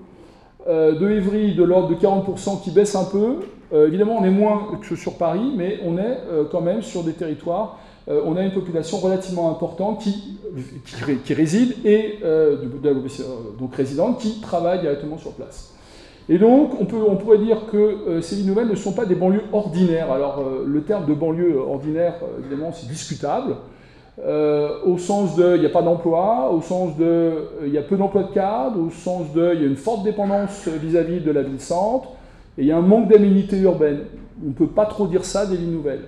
Euh, 0.68 0.98
de 0.98 1.08
Évry, 1.10 1.54
de 1.54 1.62
l'ordre 1.62 1.88
de 1.88 1.94
40% 1.94 2.62
qui 2.62 2.70
baisse 2.70 2.94
un 2.96 3.04
peu. 3.04 3.36
Euh, 3.72 3.86
évidemment, 3.86 4.16
on 4.18 4.24
est 4.24 4.30
moins 4.30 4.78
que 4.82 4.96
sur 4.96 5.14
Paris, 5.14 5.52
mais 5.56 5.78
on 5.84 5.96
est 5.96 6.18
quand 6.50 6.60
même 6.60 6.82
sur 6.82 7.02
des 7.02 7.12
territoires. 7.12 7.78
on 8.08 8.36
a 8.36 8.42
une 8.42 8.52
population 8.52 8.98
relativement 8.98 9.50
importante 9.50 10.00
qui, 10.00 10.38
qui, 11.24 11.34
réside 11.34 11.74
et 11.84 12.20
donc 13.58 13.74
résidente 13.74 14.18
qui 14.20 14.40
travaille 14.40 14.80
directement 14.80 15.18
sur 15.18 15.32
place. 15.32 15.75
Et 16.28 16.38
donc, 16.38 16.72
on, 16.80 16.84
peut, 16.86 16.96
on 17.08 17.16
pourrait 17.16 17.38
dire 17.38 17.66
que 17.70 18.20
ces 18.20 18.36
villes 18.36 18.48
nouvelles 18.48 18.68
ne 18.68 18.74
sont 18.74 18.92
pas 18.92 19.04
des 19.04 19.14
banlieues 19.14 19.44
ordinaires. 19.52 20.10
Alors, 20.10 20.42
le 20.66 20.82
terme 20.82 21.06
de 21.06 21.14
banlieue 21.14 21.56
ordinaire, 21.56 22.14
évidemment, 22.40 22.72
c'est 22.72 22.88
discutable. 22.88 23.54
Euh, 24.24 24.78
au 24.86 24.96
sens 24.96 25.36
de 25.36 25.56
il 25.56 25.60
n'y 25.60 25.66
a 25.66 25.70
pas 25.70 25.82
d'emploi, 25.82 26.50
au 26.50 26.62
sens 26.62 26.96
de 26.96 27.04
euh, 27.04 27.44
il 27.66 27.72
y 27.72 27.76
a 27.76 27.82
peu 27.82 27.98
d'emplois 27.98 28.22
de 28.22 28.32
cadre, 28.32 28.80
au 28.80 28.88
sens 28.88 29.30
de 29.34 29.52
il 29.54 29.60
y 29.60 29.64
a 29.64 29.66
une 29.66 29.76
forte 29.76 30.04
dépendance 30.04 30.66
vis-à-vis 30.68 31.20
de 31.20 31.30
la 31.30 31.42
ville-centre, 31.42 32.08
et 32.56 32.62
il 32.62 32.66
y 32.66 32.72
a 32.72 32.78
un 32.78 32.82
manque 32.82 33.08
d'aménité 33.08 33.58
urbaine. 33.58 34.04
On 34.42 34.48
ne 34.48 34.54
peut 34.54 34.68
pas 34.68 34.86
trop 34.86 35.06
dire 35.06 35.22
ça 35.22 35.44
des 35.44 35.56
villes 35.56 35.70
nouvelles. 35.70 36.04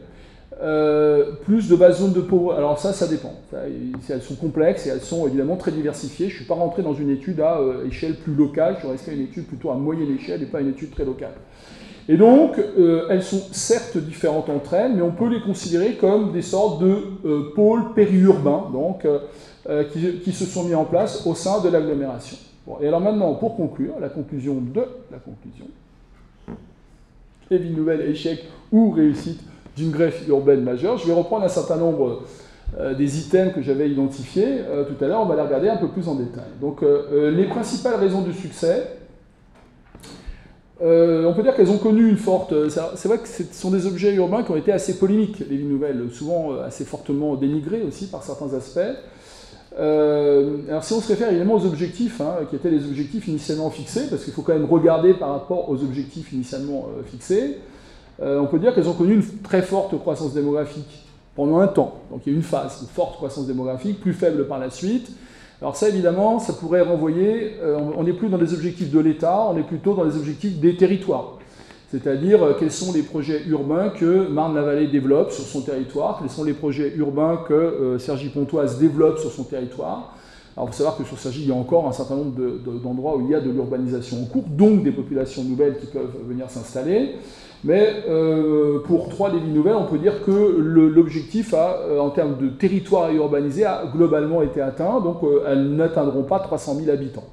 Euh, 0.61 1.33
plus 1.45 1.69
de 1.69 1.77
basses 1.77 2.01
zones 2.01 2.13
de 2.13 2.21
pauvreté. 2.21 2.59
Alors 2.59 2.79
ça, 2.79 2.93
ça 2.93 3.07
dépend. 3.07 3.33
elles 3.53 4.23
sont 4.23 4.35
complexes 4.35 4.87
et 4.87 4.91
elles 4.91 5.01
sont 5.01 5.27
évidemment 5.29 5.57
très 5.57 5.71
diversifiées. 5.71 6.27
Je 6.27 6.33
ne 6.33 6.37
suis 6.39 6.47
pas 6.47 6.55
rentré 6.55 6.83
dans 6.83 6.95
une 6.95 7.11
étude 7.11 7.41
à 7.41 7.61
échelle 7.87 8.17
plus 8.17 8.35
locale, 8.35 8.75
je 8.75 8.81
suis 8.81 8.89
resté 8.89 9.11
à 9.13 9.15
une 9.15 9.23
étude 9.23 9.47
plutôt 9.47 9.71
à 9.71 9.75
moyenne 9.75 10.13
échelle 10.15 10.43
et 10.43 10.47
pas 10.47 10.61
une 10.61 10.71
étude 10.71 10.91
très 10.91 11.05
locale. 11.05 11.35
Et 12.09 12.17
donc, 12.17 12.59
euh, 12.59 13.07
elles 13.11 13.23
sont 13.23 13.43
certes 13.53 13.99
différentes 13.99 14.49
entre 14.49 14.73
elles, 14.73 14.95
mais 14.95 15.03
on 15.03 15.11
peut 15.11 15.29
les 15.29 15.43
considérer 15.43 15.95
comme 15.95 16.33
des 16.33 16.41
sortes 16.41 16.81
de 16.83 17.03
euh, 17.27 17.53
pôles 17.55 17.93
périurbains, 17.93 18.71
donc, 18.73 19.05
euh, 19.05 19.85
qui, 19.93 20.33
se 20.33 20.47
sont 20.47 20.65
mis 20.65 20.75
en 20.75 20.87
place 20.87 21.27
au 21.27 21.35
sein 21.35 21.61
de 21.61 21.69
l'agglomération. 21.69 22.39
et 22.81 22.89
alors 22.89 23.03
maintenant, 23.03 23.35
pour 23.35 23.57
conclure, 23.57 24.01
la 24.01 24.09
conclusion 24.09 24.55
de 24.55 24.81
la 25.13 25.19
conclusion, 25.19 25.67
villes 27.51 27.77
nouvelle, 27.77 28.01
échec 28.09 28.45
ou 28.73 28.91
réussite 28.91 29.41
d'une 29.79 29.91
greffe 29.91 30.27
urbaine 30.29 30.63
majeure, 30.63 30.99
je 30.99 31.07
vais 31.07 31.15
reprendre 31.15 31.45
un 31.45 31.49
certain 31.49 31.77
nombre 31.77 32.23
des 32.99 33.19
items 33.19 33.55
que 33.55 33.63
j'avais 33.63 33.89
identifiés 33.89 34.59
tout 34.87 35.03
à 35.03 35.09
l'heure, 35.09 35.23
on 35.23 35.25
va 35.25 35.37
les 35.37 35.43
regarder 35.43 35.71
un 35.71 35.79
peu 35.79 35.89
plus 35.89 36.07
en 36.07 36.17
détail. 36.17 36.51
Donc, 36.61 36.85
les 37.13 37.47
principales 37.47 37.95
raisons 37.95 38.21
du 38.21 38.35
succès, 38.35 38.99
euh, 40.81 41.25
on 41.27 41.35
peut 41.35 41.43
dire 41.43 41.57
qu'elles 41.57 41.71
ont 41.71 41.79
connu 41.79 42.09
une 42.09 42.17
forte. 42.17 42.53
Euh, 42.53 42.69
c'est 42.95 43.09
vrai 43.09 43.19
que 43.19 43.29
ce 43.29 43.43
sont 43.53 43.71
des 43.71 43.87
objets 43.87 44.15
urbains 44.15 44.45
qui 44.45 44.53
ont 44.53 44.57
été 44.57 44.73
assez 44.73 44.99
polémiques, 44.99 45.41
les 45.41 45.57
villes 45.57 45.69
nouvelles, 45.69 46.09
souvent 46.13 46.53
euh, 46.53 46.67
assez 46.67 46.85
fortement 46.85 47.35
dénigrés 47.35 47.83
aussi 47.83 48.07
par 48.07 48.23
certains 48.23 48.55
aspects. 48.55 48.79
alors 49.77 50.85
si 50.85 50.93
on 50.93 51.01
se 51.01 51.09
réfère 51.09 51.31
évidemment 51.31 51.55
aux 51.55 51.67
objectifs, 51.67 52.21
hein, 52.21 52.47
qui 52.49 52.57
étaient 52.57 52.71
les 52.71 52.85
objectifs 52.85 53.27
initialement 53.27 53.71
fixés, 53.71 54.09
parce 54.09 54.25
qu'il 54.25 54.33
faut 54.33 54.43
quand 54.43 54.55
même 54.55 54.67
regarder 54.67 55.15
par 55.15 55.31
rapport 55.31 55.69
aux 55.69 55.83
objectifs 55.83 56.33
initialement 56.33 56.89
fixés, 57.07 57.59
on 58.21 58.47
peut 58.47 58.59
dire 58.59 58.75
qu'elles 58.75 58.89
ont 58.89 58.95
connu 58.95 59.15
une 59.15 59.43
très 59.43 59.63
forte 59.63 59.99
croissance 59.99 60.35
démographique 60.35 61.05
pendant 61.37 61.59
un 61.59 61.69
temps. 61.69 62.01
Donc 62.11 62.23
il 62.27 62.33
y 62.33 62.35
a 62.35 62.37
une 62.37 62.45
phase, 62.45 62.79
une 62.83 62.89
forte 62.89 63.17
croissance 63.17 63.47
démographique, 63.47 64.01
plus 64.01 64.13
faible 64.13 64.47
par 64.49 64.59
la 64.59 64.71
suite, 64.71 65.11
alors 65.61 65.75
ça, 65.75 65.89
évidemment, 65.89 66.39
ça 66.39 66.53
pourrait 66.53 66.83
renvoyer, 66.83 67.57
euh, 67.61 67.79
on 67.97 68.05
n'est 68.05 68.13
plus 68.13 68.29
dans 68.29 68.37
les 68.37 68.55
objectifs 68.55 68.93
de 68.93 69.01
l'État, 69.01 69.49
on 69.51 69.57
est 69.57 69.65
plutôt 69.65 69.93
dans 69.95 70.05
les 70.05 70.17
objectifs 70.17 70.61
des 70.61 70.77
territoires. 70.77 71.39
C'est-à-dire 71.91 72.45
euh, 72.45 72.57
quels 72.57 72.71
sont 72.71 72.93
les 72.93 73.03
projets 73.03 73.43
urbains 73.49 73.89
que 73.89 74.29
Marne-la-Vallée 74.29 74.87
développe 74.87 75.33
sur 75.33 75.45
son 75.45 75.63
territoire, 75.63 76.21
quels 76.21 76.31
sont 76.31 76.45
les 76.45 76.53
projets 76.53 76.93
urbains 76.97 77.41
que 77.49 77.55
euh, 77.55 77.99
Sergi 77.99 78.29
Pontoise 78.29 78.79
développe 78.79 79.19
sur 79.19 79.33
son 79.33 79.43
territoire. 79.43 80.15
Alors, 80.57 80.69
il 80.69 80.73
faut 80.73 80.79
savoir 80.79 80.97
que 80.97 81.03
sur 81.03 81.19
Sergi, 81.19 81.43
il 81.43 81.49
y 81.49 81.53
a 81.53 81.57
encore 81.57 81.89
un 81.89 81.93
certain 81.93 82.15
nombre 82.15 82.35
d'endroits 82.81 83.17
où 83.17 83.23
il 83.23 83.31
y 83.31 83.35
a 83.35 83.41
de 83.41 83.51
l'urbanisation 83.51 84.23
en 84.23 84.27
cours, 84.27 84.45
donc 84.45 84.85
des 84.85 84.93
populations 84.93 85.43
nouvelles 85.43 85.79
qui 85.79 85.87
peuvent 85.87 86.15
venir 86.29 86.49
s'installer. 86.51 87.17
Mais 87.65 88.05
euh, 88.09 88.79
pour 88.85 89.09
trois 89.09 89.31
des 89.31 89.39
villes 89.39 89.53
nouvelles, 89.53 89.75
on 89.75 89.87
peut 89.87 89.99
dire 89.99 90.25
que 90.25 90.31
l'objectif 90.31 91.55
euh, 91.55 91.99
en 91.99 92.11
termes 92.11 92.37
de 92.39 92.49
territoire 92.49 93.07
à 93.07 93.13
urbaniser 93.13 93.65
a 93.65 93.85
globalement 93.93 94.43
été 94.43 94.61
atteint, 94.61 95.01
donc 95.01 95.23
euh, 95.25 95.45
elles 95.49 95.69
n'atteindront 95.75 96.23
pas 96.23 96.39
300 96.39 96.77
000 96.77 96.91
habitants, 96.91 97.25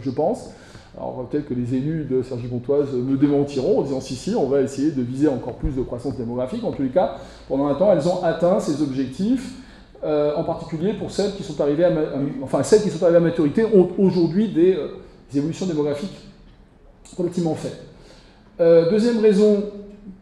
je 0.00 0.10
pense. 0.10 0.50
Alors 0.96 1.24
peut-être 1.30 1.46
que 1.46 1.54
les 1.54 1.76
élus 1.76 2.04
de 2.04 2.20
Sergi-Pontoise 2.20 2.92
me 2.94 3.16
démentiront 3.16 3.78
en 3.78 3.82
disant 3.82 4.00
si 4.00 4.16
si, 4.16 4.34
on 4.34 4.48
va 4.48 4.60
essayer 4.60 4.90
de 4.90 5.02
viser 5.02 5.28
encore 5.28 5.54
plus 5.54 5.70
de 5.70 5.82
croissance 5.82 6.16
démographique. 6.16 6.64
En 6.64 6.72
tous 6.72 6.82
les 6.82 6.88
cas, 6.88 7.14
pendant 7.48 7.68
un 7.68 7.74
temps, 7.74 7.92
elles 7.92 8.08
ont 8.08 8.24
atteint 8.24 8.58
ces 8.58 8.82
objectifs. 8.82 9.54
en 10.02 10.42
particulier 10.42 10.94
pour 10.94 11.12
celles 11.12 11.32
qui 11.36 11.44
sont 11.44 11.60
arrivées 11.60 11.84
à, 11.84 11.92
enfin 12.42 12.64
celles 12.64 12.82
qui 12.82 12.90
sont 12.90 13.02
arrivées 13.04 13.18
à 13.18 13.20
maturité 13.20 13.64
ont 13.64 13.88
aujourd'hui 13.98 14.48
des, 14.48 14.76
des 15.30 15.38
évolutions 15.38 15.66
démographiques 15.66 16.18
relativement 17.16 17.54
faibles. 17.54 17.89
Euh, 18.60 18.90
deuxième 18.90 19.18
raison 19.20 19.64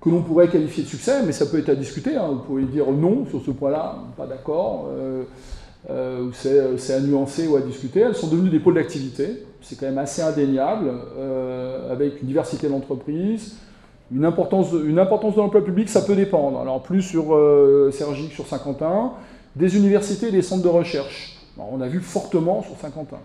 que 0.01 0.09
l'on 0.09 0.23
pourrait 0.23 0.49
qualifier 0.49 0.85
de 0.85 0.89
succès, 0.89 1.23
mais 1.27 1.33
ça 1.33 1.47
peut 1.47 1.59
être 1.59 1.71
à 1.71 1.75
discuter, 1.75 2.15
hein, 2.15 2.29
vous 2.31 2.39
pouvez 2.39 2.65
dire 2.65 2.89
non 2.93 3.27
sur 3.27 3.43
ce 3.43 3.51
point-là, 3.51 3.97
pas 4.17 4.27
d'accord, 4.27 4.87
euh, 4.91 5.25
euh, 5.91 6.29
c'est 6.33 6.95
à 6.95 7.01
nuancer 7.01 7.49
ou 7.49 7.57
à 7.57 7.61
discuter, 7.61 8.01
elles 8.01 8.15
sont 8.15 8.29
devenues 8.29 8.51
des 8.51 8.61
pôles 8.61 8.75
d'activité, 8.75 9.45
c'est 9.61 9.77
quand 9.77 9.87
même 9.87 9.99
assez 9.99 10.23
indéniable, 10.23 10.89
avec 11.91 12.23
une 12.23 12.29
diversité 12.29 12.69
d'entreprises, 12.69 13.57
une 14.15 14.25
importance, 14.25 14.71
de, 14.71 14.79
l'emploi 14.89 15.65
public, 15.65 15.89
ça 15.89 16.03
peut 16.03 16.15
dépendre. 16.15 16.61
Alors 16.61 16.83
plus 16.83 17.03
sur 17.03 17.37
Sergique, 17.93 18.33
sur 18.33 18.47
Saint-Quentin, 18.47 19.15
des 19.57 19.77
universités 19.77 20.29
et 20.29 20.33
des 20.33 20.43
centres 20.43 20.63
de 20.63 20.69
recherche. 20.69 21.41
on 21.59 21.81
a 21.81 21.89
vu 21.89 22.01
fortement 22.01 22.63
sur 22.63 22.77
Saint-Quentin. 22.77 23.19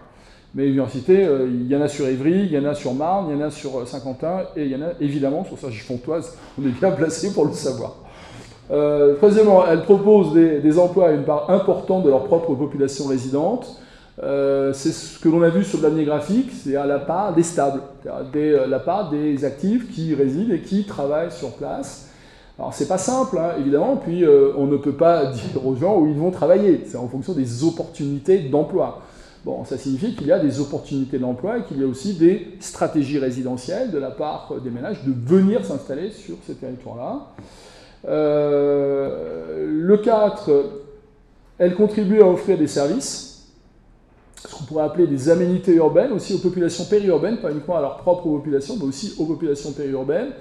Mais 0.55 0.65
l'université, 0.65 1.25
euh, 1.25 1.47
il 1.49 1.67
y 1.67 1.75
en 1.75 1.81
a 1.81 1.87
sur 1.87 2.07
Évry, 2.07 2.45
il 2.45 2.51
y 2.51 2.59
en 2.59 2.65
a 2.65 2.75
sur 2.75 2.93
Marne, 2.93 3.27
il 3.29 3.39
y 3.39 3.41
en 3.41 3.45
a 3.45 3.49
sur 3.49 3.79
euh, 3.79 3.85
Saint-Quentin, 3.85 4.41
et 4.55 4.65
il 4.65 4.71
y 4.71 4.75
en 4.75 4.83
a 4.83 4.91
évidemment 5.01 5.43
sur 5.43 5.57
Sergi-Pontoise. 5.57 6.37
On 6.61 6.65
est 6.65 6.79
bien 6.79 6.91
placé 6.91 7.33
pour 7.33 7.45
le 7.45 7.53
savoir. 7.53 7.95
Euh, 8.69 9.15
troisièmement, 9.15 9.65
elle 9.67 9.81
propose 9.81 10.33
des, 10.33 10.77
emplois 10.77 11.09
à 11.09 11.11
une 11.11 11.23
part 11.23 11.49
importante 11.49 12.03
de 12.03 12.09
leur 12.09 12.25
propre 12.25 12.53
population 12.53 13.07
résidente. 13.07 13.81
c'est 14.17 14.91
ce 14.91 15.19
que 15.19 15.27
l'on 15.27 15.41
a 15.41 15.49
vu 15.49 15.63
sur 15.63 15.81
l'année 15.81 16.05
graphique, 16.05 16.51
c'est 16.51 16.75
à 16.75 16.85
la 16.85 16.99
part 16.99 17.33
des 17.33 17.43
stables, 17.43 17.81
à 18.05 18.67
la 18.67 18.79
part 18.79 19.09
des 19.09 19.43
actifs 19.43 19.91
qui 19.91 20.13
résident 20.13 20.53
et 20.53 20.61
qui 20.61 20.85
travaillent 20.85 21.31
sur 21.31 21.53
place. 21.53 22.09
Alors 22.59 22.73
c'est 22.73 22.87
pas 22.87 22.99
simple, 22.99 23.39
hein, 23.39 23.55
évidemment, 23.59 23.97
puis 23.97 24.23
on 24.55 24.67
ne 24.67 24.77
peut 24.77 24.93
pas 24.93 25.25
dire 25.31 25.65
aux 25.65 25.75
gens 25.75 25.97
où 25.97 26.07
ils 26.07 26.17
vont 26.17 26.31
travailler, 26.31 26.83
c'est 26.85 26.97
en 26.97 27.07
fonction 27.07 27.33
des 27.33 27.63
opportunités 27.63 28.37
d'emploi. 28.37 29.01
Bon, 29.45 29.65
ça 29.65 29.77
signifie 29.77 30.15
qu'il 30.15 30.27
y 30.27 30.31
a 30.31 30.39
des 30.39 30.61
opportunités 30.61 31.19
d'emploi 31.19 31.57
et 31.57 31.63
qu'il 31.63 31.79
y 31.79 31.83
a 31.83 31.87
aussi 31.87 32.13
des 32.13 32.55
stratégies 32.61 33.19
résidentielles 33.19 33.91
de 33.91 33.97
la 33.97 34.11
part 34.11 34.53
des 34.63 34.69
ménages 34.69 35.03
de 35.03 35.13
venir 35.13 35.65
s'installer 35.65 36.11
sur 36.11 36.37
ces 36.47 36.55
territoires-là. 36.55 37.27
Euh, 38.07 39.67
le 39.69 39.97
4, 39.97 40.49
elle 41.57 41.75
contribue 41.75 42.21
à 42.21 42.27
offrir 42.27 42.57
des 42.57 42.67
services, 42.67 43.49
ce 44.47 44.55
qu'on 44.55 44.63
pourrait 44.63 44.85
appeler 44.85 45.07
des 45.07 45.29
aménités 45.29 45.73
urbaines, 45.75 46.13
aussi 46.13 46.33
aux 46.33 46.39
populations 46.39 46.85
périurbaines, 46.85 47.37
pas 47.37 47.51
uniquement 47.51 47.77
à 47.77 47.81
leur 47.81 47.97
propre 47.97 48.23
population, 48.23 48.75
mais 48.77 48.85
aussi 48.85 49.13
aux 49.19 49.25
populations 49.25 49.73
périurbaines. 49.73 50.31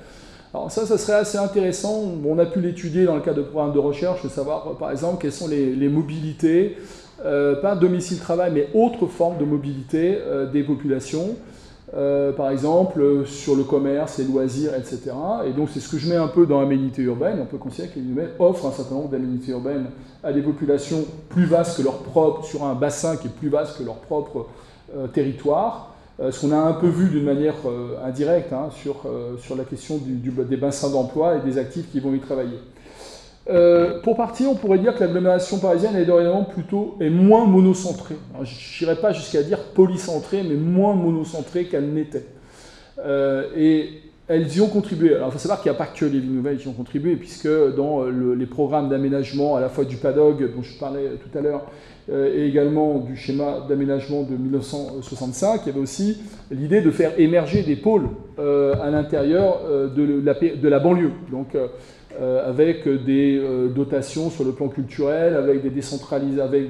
Alors 0.54 0.70
ça, 0.70 0.86
ça 0.86 0.96
serait 0.96 1.18
assez 1.18 1.38
intéressant. 1.38 2.04
On 2.24 2.38
a 2.38 2.46
pu 2.46 2.60
l'étudier 2.60 3.04
dans 3.04 3.16
le 3.16 3.22
cadre 3.22 3.38
de 3.38 3.42
programmes 3.42 3.72
de 3.72 3.78
recherche, 3.78 4.22
de 4.22 4.28
savoir 4.28 4.76
par 4.76 4.92
exemple 4.92 5.20
quelles 5.22 5.32
sont 5.32 5.48
les, 5.48 5.74
les 5.74 5.88
mobilités 5.88 6.76
euh, 7.24 7.60
pas 7.60 7.76
domicile-travail, 7.76 8.50
mais 8.52 8.68
autre 8.74 9.06
forme 9.06 9.38
de 9.38 9.44
mobilité 9.44 10.18
euh, 10.20 10.50
des 10.50 10.64
populations, 10.64 11.36
euh, 11.94 12.32
par 12.32 12.50
exemple 12.50 13.24
sur 13.26 13.54
le 13.54 13.62
commerce, 13.62 14.18
les 14.18 14.24
loisirs, 14.24 14.74
etc. 14.74 15.12
Et 15.46 15.52
donc 15.52 15.68
c'est 15.72 15.78
ce 15.78 15.88
que 15.88 15.98
je 15.98 16.08
mets 16.08 16.16
un 16.16 16.26
peu 16.26 16.46
dans 16.46 16.60
l'aménité 16.60 17.02
urbaine. 17.02 17.38
On 17.40 17.46
peut 17.46 17.58
considérer 17.58 17.90
que 17.94 18.00
les 18.00 18.28
offrent 18.40 18.66
un 18.66 18.72
certain 18.72 18.96
nombre 18.96 19.10
d'aménités 19.10 19.52
urbaines 19.52 19.86
à 20.24 20.32
des 20.32 20.42
populations 20.42 21.04
plus 21.28 21.44
vastes 21.44 21.76
que 21.78 21.82
leur 21.82 21.98
propre, 21.98 22.44
sur 22.44 22.64
un 22.64 22.74
bassin 22.74 23.16
qui 23.16 23.28
est 23.28 23.36
plus 23.38 23.50
vaste 23.50 23.78
que 23.78 23.84
leur 23.84 23.96
propre 23.96 24.48
territoire. 25.12 25.94
ce 26.18 26.40
qu'on 26.40 26.52
a 26.52 26.56
un 26.56 26.74
peu 26.74 26.88
vu 26.88 27.08
d'une 27.08 27.24
manière 27.24 27.54
indirecte 28.04 28.52
hein, 28.52 28.68
sur 28.72 29.56
la 29.56 29.64
question 29.64 29.98
des 29.98 30.56
bassins 30.56 30.90
d'emploi 30.90 31.36
et 31.36 31.40
des 31.40 31.58
actifs 31.58 31.90
qui 31.90 32.00
vont 32.00 32.14
y 32.14 32.20
travailler. 32.20 32.58
Euh, 33.50 34.00
pour 34.02 34.16
partir, 34.16 34.50
on 34.50 34.54
pourrait 34.54 34.78
dire 34.78 34.94
que 34.94 35.00
l'agglomération 35.00 35.58
parisienne 35.58 35.96
est 35.96 36.04
dorénavant 36.04 36.44
plutôt 36.44 36.96
est 37.00 37.10
moins 37.10 37.44
monocentrée. 37.44 38.16
Je 38.42 38.84
n'irai 38.84 38.96
pas 38.96 39.12
jusqu'à 39.12 39.42
dire 39.42 39.58
polycentrée, 39.74 40.42
mais 40.48 40.54
moins 40.54 40.94
monocentrée 40.94 41.64
qu'elle 41.64 41.92
n'était. 41.92 42.26
Euh, 43.04 43.48
et 43.56 43.88
elles 44.28 44.54
y 44.56 44.60
ont 44.60 44.68
contribué. 44.68 45.16
Alors 45.16 45.28
il 45.28 45.32
faut 45.32 45.38
savoir 45.38 45.60
qu'il 45.60 45.72
n'y 45.72 45.76
a 45.76 45.78
pas 45.78 45.86
que 45.86 46.04
les 46.04 46.20
villes 46.20 46.32
nouvelles 46.32 46.58
qui 46.58 46.68
ont 46.68 46.72
contribué, 46.72 47.16
puisque 47.16 47.48
dans 47.76 48.04
les 48.04 48.46
programmes 48.46 48.88
d'aménagement, 48.88 49.56
à 49.56 49.60
la 49.60 49.68
fois 49.68 49.84
du 49.84 49.96
PADOG, 49.96 50.54
dont 50.54 50.62
je 50.62 50.78
parlais 50.78 51.18
tout 51.20 51.36
à 51.36 51.42
l'heure, 51.42 51.62
euh, 52.10 52.32
et 52.34 52.46
également 52.46 52.98
du 52.98 53.16
schéma 53.16 53.66
d'aménagement 53.68 54.22
de 54.22 54.36
1965, 54.36 55.62
il 55.64 55.66
y 55.66 55.70
avait 55.70 55.80
aussi 55.80 56.18
l'idée 56.52 56.80
de 56.80 56.90
faire 56.92 57.18
émerger 57.18 57.62
des 57.62 57.76
pôles 57.76 58.08
à 58.38 58.90
l'intérieur 58.90 59.60
de, 59.94 60.20
de, 60.20 60.68
la 60.68 60.78
banlieue. 60.80 61.12
Donc 61.30 61.54
euh, 62.20 62.50
avec 62.50 62.86
des 62.86 63.38
euh, 63.38 63.68
dotations 63.68 64.28
sur 64.28 64.44
le 64.44 64.52
plan 64.52 64.68
culturel, 64.68 65.34
avec 65.34 65.62
des 65.62 66.40
avec 66.40 66.66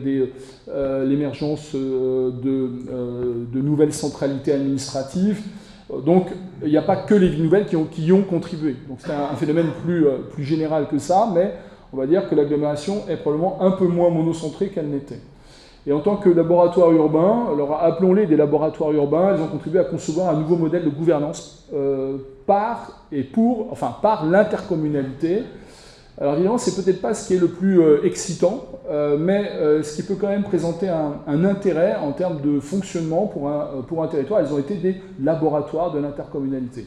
euh, 0.69 1.05
l'émergence 1.05 1.75
de, 1.75 3.61
nouvelles 3.61 3.93
centralités 3.93 4.53
administratives. 4.53 5.41
Donc 6.07 6.29
il 6.63 6.71
n'y 6.71 6.77
a 6.77 6.83
pas 6.83 6.97
que 6.97 7.15
les 7.15 7.29
villes 7.29 7.43
nouvelles 7.43 7.67
qui, 7.67 8.05
y 8.05 8.13
ont 8.13 8.23
contribué. 8.23 8.77
Donc 8.89 8.99
c'est 9.01 9.11
un, 9.11 9.35
phénomène 9.35 9.67
plus, 9.85 10.45
général 10.45 10.87
que 10.89 10.99
ça, 10.99 11.29
mais 11.35 11.55
on 11.93 11.97
va 11.97 12.07
dire 12.07 12.29
que 12.29 12.37
l'agglomération 12.37 13.03
est 13.09 13.17
probablement 13.17 13.63
un 13.63 13.73
peu 13.73 13.87
moins 13.87 14.11
monocentrée 14.11 14.69
qu'elle 14.69 14.91
n'était. 14.91 15.21
Et 15.87 15.93
en 15.93 16.01
tant 16.01 16.17
que 16.17 16.29
laboratoire 16.29 16.93
urbain, 16.93 17.47
alors 17.53 17.81
appelons-les 17.83 18.27
des 18.27 18.37
laboratoires 18.37 18.93
urbains, 18.93 19.35
ils 19.37 19.43
ont 19.43 19.49
contribué 19.49 19.81
à 19.81 19.85
concevoir 19.85 20.33
un 20.33 20.39
nouveau 20.39 20.57
modèle 20.57 20.85
de 20.85 20.91
gouvernance 20.91 21.69
par 22.47 23.07
et 23.13 23.23
pour, 23.23 23.73
enfin 23.73 23.97
par 24.03 24.27
l'intercommunalité. 24.27 25.45
Alors 26.21 26.35
évidemment, 26.35 26.59
c'est 26.59 26.83
peut-être 26.83 27.01
pas 27.01 27.15
ce 27.15 27.27
qui 27.27 27.35
est 27.35 27.41
le 27.41 27.49
plus 27.49 27.81
euh, 27.81 28.05
excitant, 28.05 28.67
euh, 28.91 29.17
mais 29.19 29.51
ce 29.83 29.97
qui 29.97 30.03
peut 30.03 30.15
quand 30.15 30.29
même 30.29 30.43
présenter 30.43 30.89
un, 30.89 31.45
intérêt 31.45 31.97
en 31.97 32.13
termes 32.13 32.41
de 32.43 32.61
fonctionnement 32.61 33.27
pour 33.27 33.49
un, 33.49 33.83
pour 33.89 34.03
un 34.03 34.09
territoire. 34.09 34.41
Ils 34.43 34.53
ont 34.53 34.59
été 34.59 34.75
des 34.75 35.01
laboratoires 35.21 35.93
de 35.93 35.99
l'intercommunalité. 35.99 36.87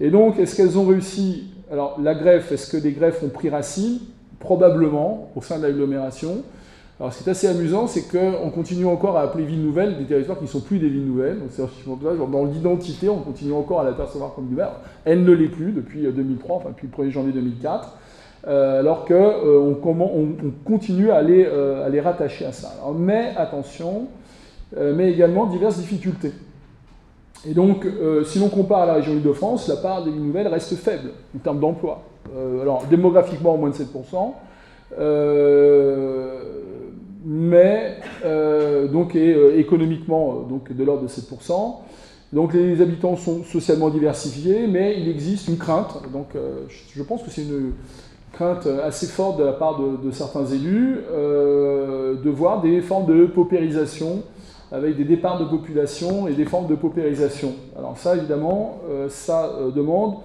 Et 0.00 0.10
donc, 0.10 0.38
est-ce 0.38 0.54
qu'elles 0.54 0.78
ont 0.78 0.86
réussi? 0.86 1.52
Alors 1.70 1.98
la 2.00 2.14
greffe, 2.14 2.52
est-ce 2.52 2.70
que 2.70 2.76
des 2.76 2.92
greffes 2.92 3.22
ont 3.22 3.28
pris 3.28 3.50
racine? 3.50 3.98
Probablement 4.38 5.30
au 5.34 5.42
sein 5.42 5.58
de 5.58 5.64
l'agglomération. 5.64 6.42
Alors 7.00 7.12
ce 7.12 7.22
qui 7.22 7.28
est 7.28 7.30
assez 7.30 7.46
amusant, 7.46 7.86
c'est 7.86 8.08
qu'on 8.08 8.50
continue 8.50 8.86
encore 8.86 9.16
à 9.16 9.22
appeler 9.22 9.44
villes 9.44 9.62
nouvelles 9.62 9.98
des 9.98 10.04
territoires 10.04 10.36
qui 10.36 10.44
ne 10.44 10.48
sont 10.48 10.60
plus 10.60 10.80
des 10.80 10.88
villes 10.88 11.06
nouvelles. 11.06 11.38
Dans 12.32 12.44
l'identité, 12.44 13.08
on 13.08 13.18
continue 13.18 13.52
encore 13.52 13.80
à 13.80 13.84
la 13.84 13.92
percevoir 13.92 14.34
comme 14.34 14.48
nouvelle. 14.48 14.68
Elle 15.04 15.22
ne 15.22 15.32
l'est 15.32 15.48
plus 15.48 15.70
depuis 15.70 16.02
2003, 16.02 16.56
euh, 16.56 16.58
enfin 16.58 16.70
depuis 16.70 16.88
le 16.88 17.04
1er 17.04 17.10
janvier 17.10 17.32
2004. 17.32 17.96
Euh, 18.46 18.80
alors 18.80 19.04
qu'on 19.04 19.14
euh, 19.14 19.74
on, 19.84 20.50
continue 20.64 21.10
à 21.10 21.22
les, 21.22 21.46
à 21.46 21.88
les, 21.88 22.00
rattacher 22.00 22.46
à 22.46 22.52
ça. 22.52 22.74
mais 22.96 23.32
attention, 23.36 24.08
mais 24.76 25.12
également 25.12 25.46
diverses 25.46 25.78
difficultés. 25.78 26.32
Et 27.48 27.54
donc, 27.54 27.86
si 28.24 28.40
l'on 28.40 28.48
compare 28.48 28.80
à 28.80 28.86
la 28.86 28.94
région 28.94 29.12
Île-de-France, 29.12 29.68
la 29.68 29.76
part 29.76 30.02
des 30.02 30.10
villes 30.10 30.24
nouvelles 30.24 30.48
reste 30.48 30.74
faible 30.74 31.10
en 31.36 31.38
termes 31.38 31.60
d'emploi. 31.60 32.02
alors, 32.60 32.82
démographiquement, 32.90 33.56
moins 33.56 33.70
de 33.70 33.76
7% 33.76 34.32
mais 37.24 37.96
euh, 38.24 38.88
donc 38.88 39.14
et, 39.14 39.34
euh, 39.34 39.58
économiquement 39.58 40.44
euh, 40.44 40.48
donc 40.48 40.72
de 40.72 40.84
l'ordre 40.84 41.02
de 41.02 41.08
7%. 41.08 41.76
Donc 42.32 42.52
les 42.52 42.80
habitants 42.82 43.16
sont 43.16 43.42
socialement 43.44 43.88
diversifiés, 43.88 44.66
mais 44.66 45.00
il 45.00 45.08
existe 45.08 45.48
une 45.48 45.56
crainte. 45.56 46.02
Donc 46.12 46.36
je 46.68 47.02
pense 47.02 47.22
que 47.22 47.30
c'est 47.30 47.40
une 47.40 47.72
crainte 48.32 48.66
assez 48.66 49.06
forte 49.06 49.38
de 49.38 49.44
la 49.44 49.54
part 49.54 49.80
de, 49.80 50.10
certains 50.10 50.44
élus 50.44 50.98
de 51.10 52.28
voir 52.28 52.60
des 52.60 52.82
formes 52.82 53.06
de 53.06 53.24
paupérisation 53.24 54.24
avec 54.70 54.98
des 54.98 55.04
départs 55.04 55.40
de 55.40 55.46
population 55.46 56.28
et 56.28 56.34
des 56.34 56.44
formes 56.44 56.66
de 56.66 56.74
paupérisation. 56.74 57.54
Alors 57.78 57.96
ça, 57.96 58.14
évidemment, 58.14 58.78
ça 59.08 59.50
demande 59.74 60.16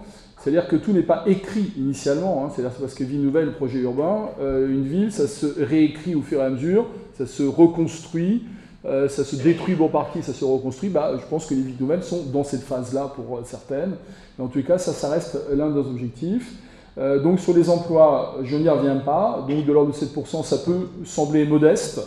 c'est-à-dire 0.43 0.67
que 0.67 0.75
tout 0.75 0.91
n'est 0.91 1.03
pas 1.03 1.23
écrit 1.25 1.71
initialement, 1.77 2.43
hein. 2.43 2.51
c'est-à-dire 2.53 2.75
parce 2.77 2.95
que 2.95 3.05
vie 3.05 3.17
nouvelle, 3.17 3.53
projet 3.53 3.79
urbain, 3.79 4.29
euh, 4.41 4.67
une 4.67 4.83
ville, 4.83 5.09
ça 5.09 5.25
se 5.25 5.45
réécrit 5.45 6.15
au 6.15 6.21
fur 6.21 6.41
et 6.41 6.43
à 6.43 6.49
mesure, 6.49 6.87
ça 7.17 7.25
se 7.25 7.43
reconstruit, 7.43 8.43
euh, 8.83 9.07
ça 9.07 9.23
se 9.23 9.37
détruit 9.37 9.75
bon 9.75 9.87
partie, 9.87 10.21
ça 10.21 10.33
se 10.33 10.43
reconstruit. 10.43 10.89
Bah, 10.89 11.13
je 11.17 11.25
pense 11.29 11.45
que 11.45 11.53
les 11.53 11.61
villes 11.61 11.77
nouvelles 11.79 12.03
sont 12.03 12.23
dans 12.33 12.43
cette 12.43 12.63
phase-là 12.63 13.13
pour 13.15 13.37
euh, 13.37 13.41
certaines. 13.45 13.93
Mais 14.37 14.43
en 14.43 14.49
tout 14.49 14.61
cas, 14.63 14.77
ça, 14.77 14.91
ça 14.91 15.09
reste 15.09 15.37
l'un 15.53 15.69
des 15.69 15.79
objectifs. 15.79 16.51
donc 16.97 17.39
sur 17.39 17.53
les 17.53 17.69
emplois, 17.69 18.39
je 18.43 18.57
n'y 18.57 18.67
reviens 18.67 18.97
pas. 18.97 19.45
Donc 19.47 19.65
de 19.65 19.71
l'ordre 19.71 19.93
de 19.93 19.97
7%, 19.97 20.43
ça 20.43 20.57
peut 20.57 20.89
sembler 21.05 21.45
modeste. 21.45 22.01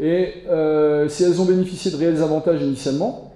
et 0.00 0.32
si 1.08 1.22
elles 1.22 1.40
ont 1.40 1.44
bénéficié 1.44 1.92
de 1.92 1.96
réels 1.96 2.22
avantages 2.22 2.60
initialement, 2.60 3.31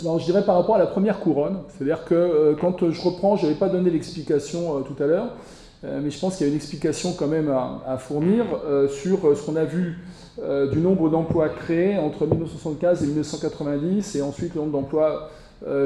alors 0.00 0.18
je 0.18 0.24
dirais 0.24 0.44
par 0.44 0.56
rapport 0.56 0.76
à 0.76 0.78
la 0.78 0.86
première 0.86 1.20
couronne, 1.20 1.58
c'est-à-dire 1.68 2.04
que 2.04 2.56
quand 2.60 2.90
je 2.90 3.00
reprends, 3.02 3.36
je 3.36 3.46
n'avais 3.46 3.58
pas 3.58 3.68
donné 3.68 3.90
l'explication 3.90 4.82
tout 4.82 5.00
à 5.02 5.06
l'heure, 5.06 5.28
mais 5.84 6.10
je 6.10 6.18
pense 6.18 6.36
qu'il 6.36 6.46
y 6.46 6.48
a 6.48 6.50
une 6.50 6.56
explication 6.56 7.12
quand 7.12 7.26
même 7.26 7.50
à, 7.50 7.98
fournir 7.98 8.44
sur 8.88 9.36
ce 9.36 9.44
qu'on 9.44 9.56
a 9.56 9.64
vu 9.64 9.98
du 10.72 10.78
nombre 10.78 11.10
d'emplois 11.10 11.50
créés 11.50 11.98
entre 11.98 12.26
1975 12.26 13.02
et 13.02 13.06
1990, 13.06 14.16
et 14.16 14.22
ensuite 14.22 14.54
le 14.54 14.62
nombre 14.62 14.72
d'emplois 14.72 15.30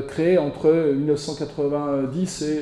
créés 0.07 0.39
entre 0.39 0.71
1990 0.71 2.43
et 2.43 2.61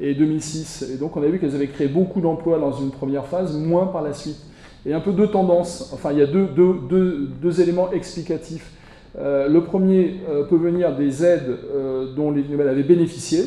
et 0.00 0.14
2006. 0.14 0.90
Et 0.92 0.96
donc 0.96 1.16
on 1.16 1.22
a 1.22 1.26
vu 1.26 1.38
qu'elles 1.38 1.54
avaient 1.54 1.68
créé 1.68 1.88
beaucoup 1.88 2.20
d'emplois 2.20 2.58
dans 2.58 2.72
une 2.72 2.90
première 2.90 3.26
phase, 3.26 3.56
moins 3.56 3.86
par 3.86 4.02
la 4.02 4.14
suite. 4.14 4.40
Et 4.86 4.94
un 4.94 5.00
peu 5.00 5.12
deux 5.12 5.28
tendances, 5.28 5.90
enfin 5.92 6.12
il 6.12 6.18
y 6.18 6.22
a 6.22 6.26
deux, 6.26 6.46
deux, 6.46 7.28
deux, 7.40 7.60
éléments 7.60 7.92
explicatifs. 7.92 8.72
Euh, 9.18 9.48
le 9.48 9.62
premier 9.62 10.20
euh, 10.28 10.44
peut 10.44 10.56
venir 10.56 10.94
des 10.96 11.24
aides 11.24 11.58
euh, 11.74 12.14
dont 12.14 12.30
les 12.30 12.44
nouvelles 12.44 12.68
avaient 12.68 12.82
bénéficié. 12.82 13.44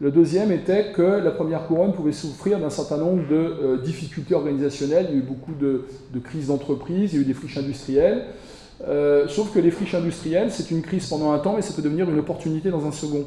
Le 0.00 0.10
deuxième 0.10 0.52
était 0.52 0.92
que 0.92 1.02
la 1.02 1.30
première 1.30 1.66
couronne 1.66 1.92
pouvait 1.92 2.12
souffrir 2.12 2.58
d'un 2.58 2.70
certain 2.70 2.98
nombre 2.98 3.26
de 3.28 3.80
difficultés 3.82 4.34
organisationnelles. 4.34 5.06
Il 5.08 5.14
y 5.14 5.18
a 5.18 5.22
eu 5.22 5.26
beaucoup 5.26 5.54
de, 5.54 5.86
de 6.12 6.18
crises 6.18 6.48
d'entreprise, 6.48 7.14
il 7.14 7.16
y 7.16 7.18
a 7.20 7.22
eu 7.22 7.24
des 7.24 7.32
friches 7.32 7.56
industrielles. 7.56 8.24
sauf 9.28 9.54
que 9.54 9.58
les 9.58 9.70
friches 9.70 9.94
industrielles, 9.94 10.50
c'est 10.50 10.70
une 10.70 10.82
crise 10.82 11.06
pendant 11.06 11.32
un 11.32 11.38
temps, 11.38 11.54
mais 11.56 11.62
ça 11.62 11.72
peut 11.72 11.80
devenir 11.80 12.10
une 12.10 12.18
opportunité 12.18 12.68
dans 12.68 12.86
un 12.86 12.92
second. 12.92 13.24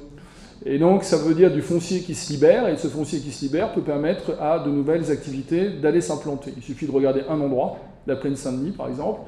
Et 0.64 0.78
donc, 0.78 1.06
ça 1.06 1.18
veut 1.18 1.34
dire 1.34 1.52
du 1.52 1.64
foncier 1.64 2.02
qui 2.02 2.14
se 2.14 2.32
libère, 2.32 2.68
et 2.68 2.78
ce 2.78 2.88
foncier 2.88 3.18
qui 3.20 3.32
se 3.32 3.46
libère 3.46 3.74
peut 3.74 3.82
permettre 3.82 4.36
à 4.40 4.60
de 4.60 4.70
nouvelles 4.70 5.10
activités 5.10 5.70
d'aller 5.70 6.02
s'implanter. 6.02 6.54
Il 6.56 6.62
suffit 6.62 6.86
de 6.86 6.92
regarder 6.92 7.22
un 7.30 7.42
endroit, 7.42 7.80
la 8.06 8.16
plaine 8.16 8.36
Saint-Denis 8.36 8.72
par 8.72 8.90
exemple, 8.90 9.22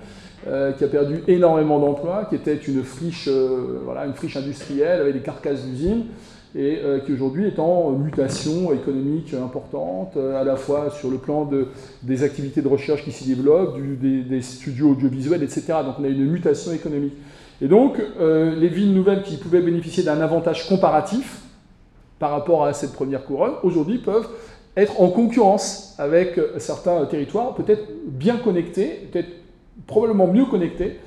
euh, 0.47 0.71
qui 0.71 0.83
a 0.83 0.87
perdu 0.87 1.21
énormément 1.27 1.77
d'emplois, 1.77 2.25
qui 2.27 2.33
était 2.33 2.55
une 2.55 2.81
friche, 2.83 3.27
euh, 3.27 3.79
voilà, 3.85 4.07
une 4.07 4.15
friche 4.15 4.35
industrielle 4.35 4.99
avec 4.99 5.13
des 5.13 5.19
carcasses 5.19 5.63
d'usines, 5.63 6.05
et 6.55 6.79
euh, 6.83 6.99
qui 6.99 7.13
aujourd'hui 7.13 7.45
est 7.45 7.59
en 7.59 7.91
mutation 7.91 8.73
économique 8.73 9.35
importante, 9.35 10.17
à 10.17 10.43
la 10.43 10.55
fois 10.55 10.89
sur 10.89 11.11
le 11.11 11.19
plan 11.19 11.45
de, 11.45 11.67
des 12.01 12.23
activités 12.23 12.63
de 12.63 12.67
recherche 12.67 13.03
qui 13.03 13.11
s'y 13.11 13.27
développent, 13.27 13.77
des, 13.79 14.41
studios 14.41 14.93
audiovisuels, 14.93 15.43
etc. 15.43 15.73
Donc 15.85 15.97
on 15.99 16.03
a 16.05 16.07
une 16.07 16.25
mutation 16.25 16.71
économique. 16.71 17.13
Et 17.61 17.67
donc, 17.67 18.01
les 18.19 18.67
villes 18.67 18.95
nouvelles 18.95 19.21
qui 19.21 19.37
pouvaient 19.37 19.61
bénéficier 19.61 20.01
d'un 20.01 20.19
avantage 20.21 20.67
comparatif 20.67 21.41
par 22.17 22.31
rapport 22.31 22.65
à 22.65 22.73
cette 22.73 22.93
première 22.93 23.23
couronne, 23.23 23.53
aujourd'hui 23.61 23.99
peuvent 23.99 24.27
être 24.75 24.99
en 24.99 25.09
concurrence 25.09 25.93
avec 25.99 26.39
certains 26.57 27.05
territoires, 27.05 27.53
peut-être 27.53 27.83
bien 28.07 28.37
connectés, 28.37 29.07
peut-être 29.11 29.29
probablement 29.87 30.27
mieux 30.27 30.45
connectés 30.45 30.99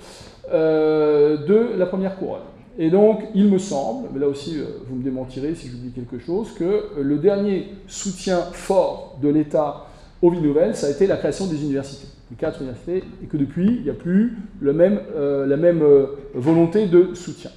euh, 0.53 1.39
de 1.47 1.77
la 1.77 1.87
première 1.87 2.17
couronne. 2.17 2.43
Et 2.79 2.91
donc, 2.91 3.23
il 3.35 3.49
me 3.49 3.59
semble, 3.59 4.09
mais 4.13 4.21
là 4.21 4.29
aussi 4.29 4.59
euh, 4.59 4.65
vous 4.89 4.97
me 4.97 5.03
démentirez 5.03 5.55
si 5.55 5.69
dis 5.69 5.91
quelque 5.91 6.19
chose, 6.19 6.53
que 6.53 7.01
le 7.01 7.19
dernier 7.19 7.69
soutien 7.87 8.41
fort 8.53 9.19
de 9.23 9.29
l'État 9.29 9.87
aux 10.21 10.31
villes 10.31 10.43
nouvelles, 10.43 10.75
ça 10.75 10.89
a 10.89 10.91
été 10.91 11.07
la 11.07 11.17
création 11.17 11.47
des 11.47 11.63
universités 11.63 12.09
quatre 12.37 12.63
universités, 12.63 13.05
et 13.23 13.27
que 13.27 13.37
depuis, 13.37 13.77
il 13.77 13.83
n'y 13.85 13.91
a 13.91 13.95
plus 13.95 14.39
le 14.59 14.73
même, 14.73 14.99
euh, 15.15 15.47
la 15.47 15.57
même 15.57 15.85
volonté 16.35 16.87
de 16.87 17.15
soutien. 17.15 17.53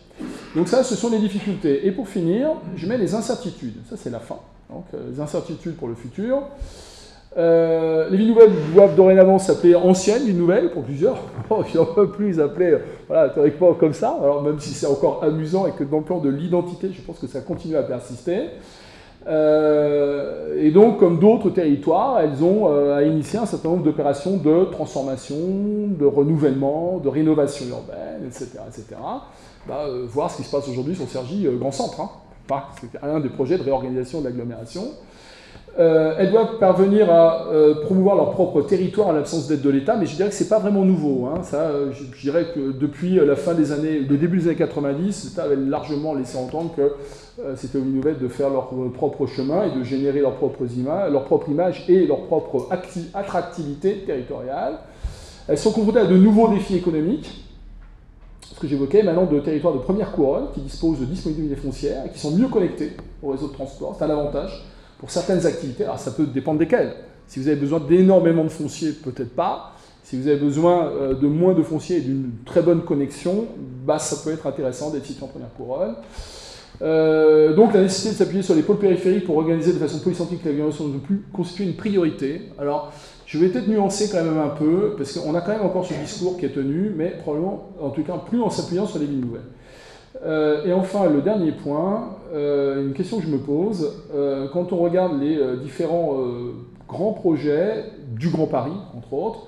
Donc 0.56 0.68
ça, 0.68 0.84
ce 0.84 0.94
sont 0.94 1.10
les 1.10 1.18
difficultés. 1.18 1.88
Et 1.88 1.92
pour 1.92 2.08
finir, 2.08 2.50
je 2.76 2.86
mets 2.86 3.00
les 3.00 3.16
incertitudes. 3.16 3.78
Ça, 3.90 3.98
c'est 3.98 4.12
la 4.12 4.20
fin. 4.20 4.38
Donc, 4.70 4.86
les 5.10 5.20
incertitudes 5.20 5.78
pour 5.78 5.88
le 5.88 5.96
futur. 5.96 6.44
Les 7.38 8.18
villes 8.18 8.30
nouvelles 8.30 8.52
doivent 8.74 8.96
dorénavant 8.96 9.38
s'appeler 9.40 9.76
anciennes 9.76 10.26
villes 10.26 10.38
nouvelles, 10.38 10.72
pour 10.72 10.84
plusieurs. 10.84 11.18
Oh, 11.50 11.64
n'en 11.76 11.86
peuvent 11.86 12.12
plus 12.12 12.28
les 12.32 12.40
appeler 12.40 12.78
voilà, 13.08 13.30
théoriquement 13.30 13.74
comme 13.74 13.94
ça, 13.94 14.18
alors 14.22 14.42
même 14.42 14.60
si 14.60 14.72
c'est 14.72 14.88
encore 14.88 15.24
amusant 15.24 15.66
et 15.66 15.72
que 15.72 15.84
dans 15.84 16.00
le 16.00 16.04
plan 16.04 16.20
de 16.20 16.30
l'identité, 16.30 16.90
je 16.92 17.02
pense 17.02 17.20
que 17.20 17.28
ça 17.28 17.42
continue 17.42 17.78
à 17.78 17.84
persister. 17.84 18.50
Euh, 19.28 20.56
et 20.58 20.72
donc, 20.72 21.00
comme 21.00 21.20
d'autres 21.20 21.50
territoires, 21.50 22.20
elles 22.20 22.44
ont 22.44 22.70
euh, 22.70 22.98
à 22.98 23.04
initier 23.04 23.40
un 23.40 23.46
certain 23.46 23.70
nombre 23.70 23.84
d'opérations 23.84 24.38
de 24.38 24.66
transformation, 24.66 25.36
de 26.00 26.06
renouvellement, 26.06 27.00
de 27.04 27.10
rénovation 27.10 27.66
urbaine, 27.68 28.26
etc. 28.26 28.52
etc. 28.68 28.86
Bah, 29.68 29.86
euh, 29.88 30.06
voir 30.08 30.32
ce 30.32 30.38
qui 30.38 30.44
se 30.44 30.52
passe 30.52 30.68
aujourd'hui 30.70 30.96
sur 30.96 31.08
Sergi 31.08 31.48
Grand 31.60 31.72
Centre. 31.72 32.00
Hein. 32.00 32.10
c'est 32.80 33.04
un 33.04 33.20
des 33.20 33.30
projets 33.30 33.58
de 33.58 33.64
réorganisation 33.64 34.22
de 34.22 34.26
l'agglomération. 34.26 34.84
Elles 35.78 36.32
doivent 36.32 36.58
parvenir 36.60 37.12
à 37.12 37.46
promouvoir 37.84 38.16
leur 38.16 38.32
propre 38.32 38.62
territoire 38.64 39.10
en 39.10 39.12
l'absence 39.12 39.48
d'aide 39.48 39.62
de 39.62 39.70
l'État, 39.70 39.96
mais 39.96 40.06
je 40.06 40.16
dirais 40.16 40.30
que 40.30 40.36
ce 40.36 40.44
n'est 40.44 40.50
pas 40.50 40.60
vraiment 40.60 40.84
nouveau. 40.84 41.28
Hein. 41.28 41.44
Ça, 41.44 41.70
je, 41.92 42.22
dirais 42.22 42.48
que 42.56 42.72
depuis 42.72 43.16
la 43.16 43.36
fin 43.36 43.54
des 43.54 43.72
années, 43.72 44.00
le 44.00 44.18
début 44.18 44.40
des 44.40 44.48
années 44.48 44.56
90, 44.56 45.26
l'État 45.30 45.44
avait 45.44 45.56
largement 45.56 46.16
laissé 46.16 46.38
entendre 46.38 46.74
que 46.76 46.94
euh, 47.40 47.56
c'était 47.56 47.78
aux 47.78 47.84
nouvelles 47.84 48.18
de 48.18 48.28
faire 48.28 48.50
leur 48.50 48.70
propre 48.94 49.28
chemin 49.28 49.66
et 49.66 49.78
de 49.78 49.84
générer 49.84 50.22
leur 50.22 50.36
propre 50.36 50.64
image, 50.76 51.12
leur 51.12 51.26
propre 51.26 51.50
image 51.50 51.86
et 51.88 52.08
leur 52.08 52.26
propre 52.26 52.68
attractivité 53.14 54.00
territoriale. 54.08 54.80
Elles 55.48 55.58
sont 55.60 55.72
confrontées 55.72 56.00
à 56.00 56.06
de 56.06 56.18
nouveaux 56.18 56.48
défis 56.48 56.76
économiques, 56.76 57.46
ce 58.42 58.60
que 58.60 58.68
j'évoquais 58.68 59.04
maintenant 59.04 59.26
de 59.26 59.40
territoires 59.40 59.76
de 59.76 59.80
première 59.80 60.14
couronne 60.14 60.48
qui 60.54 60.62
disposent 60.62 61.00
de 61.00 61.06
disponibilité 61.06 61.56
foncière 61.56 62.06
et 62.08 62.10
qui 62.10 62.18
sont 62.18 62.32
mieux 62.32 62.48
connectés 62.48 62.94
au 63.22 63.30
réseau 63.30 63.50
de 63.50 63.54
transport. 63.54 63.96
C'est 63.98 64.06
un 64.06 64.10
avantage 64.10 64.66
pour 65.00 65.12
certaines 65.12 65.46
activités. 65.46 65.84
Alors 65.84 66.00
ça 66.00 66.12
peut 66.12 66.26
dépendre 66.26 66.60
desquelles. 66.60 66.94
Si 67.28 67.40
vous 67.40 67.48
avez 67.48 67.58
besoin 67.58 67.80
d'énormément 67.80 68.44
de 68.44 68.50
foncier, 68.50 68.92
peut-être 68.92 69.36
pas. 69.36 69.74
Si 70.04 70.18
vous 70.18 70.28
avez 70.28 70.38
besoin 70.38 70.88
euh, 70.88 71.14
de 71.14 71.28
moins 71.28 71.54
de 71.54 71.62
foncier 71.62 71.98
et 71.98 72.02
d'une 72.02 72.32
très 72.46 72.62
bonne 72.62 72.84
connexion, 72.84 73.48
bah, 73.86 74.00
ça 74.00 74.18
peut 74.24 74.32
être 74.32 74.48
intéressant 74.48 74.92
d'être 74.92 75.06
situé 75.06 75.24
en 75.26 75.28
première 75.28 75.54
couronne. 75.54 75.96
Euh, 76.82 77.56
donc 77.56 77.74
la 77.74 77.82
nécessité 77.82 78.12
de 78.12 78.16
s'appuyer 78.16 78.44
sur 78.44 78.54
les 78.54 78.62
pôles 78.62 78.78
périphériques 78.78 79.26
pour 79.26 79.38
organiser 79.38 79.74
de 79.74 79.80
façon 79.80 80.00
polycentrique 80.00 80.46
l'agglomération 80.46 80.88
ne 80.88 81.00
plus 81.00 81.24
constituer 81.34 81.66
une 81.66 81.76
priorité. 81.76 82.44
Alors, 82.58 82.94
je 83.26 83.38
vais 83.40 83.50
peut-être 83.50 83.68
nuancer 83.68 84.10
quand 84.10 84.24
même 84.24 84.38
un 84.38 84.50
peu, 84.50 84.94
parce 84.96 85.18
qu'on 85.18 85.36
a 85.36 85.42
quand 85.42 85.52
même 85.52 85.66
encore 85.66 85.86
ce 85.86 85.94
discours 85.94 86.38
qui 86.38 86.46
est 86.46 86.54
tenu, 86.54 86.94
mais 86.96 87.10
probablement, 87.22 87.72
en 87.82 87.90
tout 87.90 88.04
cas, 88.04 88.14
plus 88.18 88.42
en 88.42 88.50
s'appuyant 88.50 88.86
sur 88.86 89.00
les 89.00 89.06
villes 89.06 89.20
nouvelles. 89.20 89.42
Euh, 90.26 90.66
et 90.66 90.74
enfin, 90.74 91.10
le 91.10 91.22
dernier 91.22 91.52
point, 91.52 92.16
euh, 92.34 92.86
une 92.88 92.94
question 92.94 93.18
que 93.18 93.24
je 93.24 93.30
me 93.30 93.38
pose, 93.38 94.04
quand 94.54 94.74
on 94.74 94.78
regarde 94.78 95.20
les 95.22 95.40
différents 95.62 96.16
grands 96.88 97.14
projets 97.14 97.86
du 98.16 98.30
Grand 98.30 98.48
Paris, 98.48 98.78
entre 98.96 99.14
autres, 99.14 99.48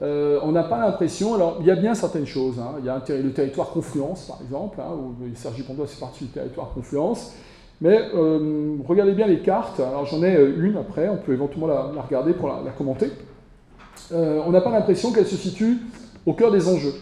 euh, 0.00 0.40
on 0.42 0.52
n'a 0.52 0.64
pas 0.64 0.78
l'impression, 0.78 1.34
alors 1.34 1.58
il 1.60 1.66
y 1.66 1.70
a 1.70 1.76
bien 1.76 1.94
certaines 1.94 2.26
choses, 2.26 2.58
hein. 2.58 2.76
il 2.80 2.86
y 2.86 2.88
a 2.88 3.02
le 3.08 3.32
territoire 3.32 3.70
Confluence 3.70 4.26
par 4.26 4.40
exemple, 4.42 4.80
hein, 4.80 4.90
où 4.92 5.14
Sergi 5.34 5.62
Pontois 5.62 5.86
c'est 5.86 6.00
partie 6.00 6.24
du 6.24 6.30
territoire 6.30 6.70
Confluence, 6.74 7.34
mais 7.80 8.00
euh, 8.14 8.76
regardez 8.86 9.12
bien 9.12 9.26
les 9.26 9.40
cartes, 9.40 9.80
alors 9.80 10.06
j'en 10.06 10.22
ai 10.22 10.34
euh, 10.34 10.66
une 10.66 10.76
après, 10.76 11.08
on 11.08 11.18
peut 11.18 11.32
éventuellement 11.32 11.66
la, 11.68 12.02
regarder 12.02 12.32
pour 12.32 12.48
la, 12.48 12.70
commenter. 12.76 13.10
on 14.12 14.50
n'a 14.50 14.60
pas 14.60 14.70
l'impression 14.70 15.12
qu'elle 15.12 15.26
se 15.26 15.36
situe 15.36 15.78
au 16.26 16.32
cœur 16.32 16.50
des 16.50 16.68
enjeux. 16.68 16.94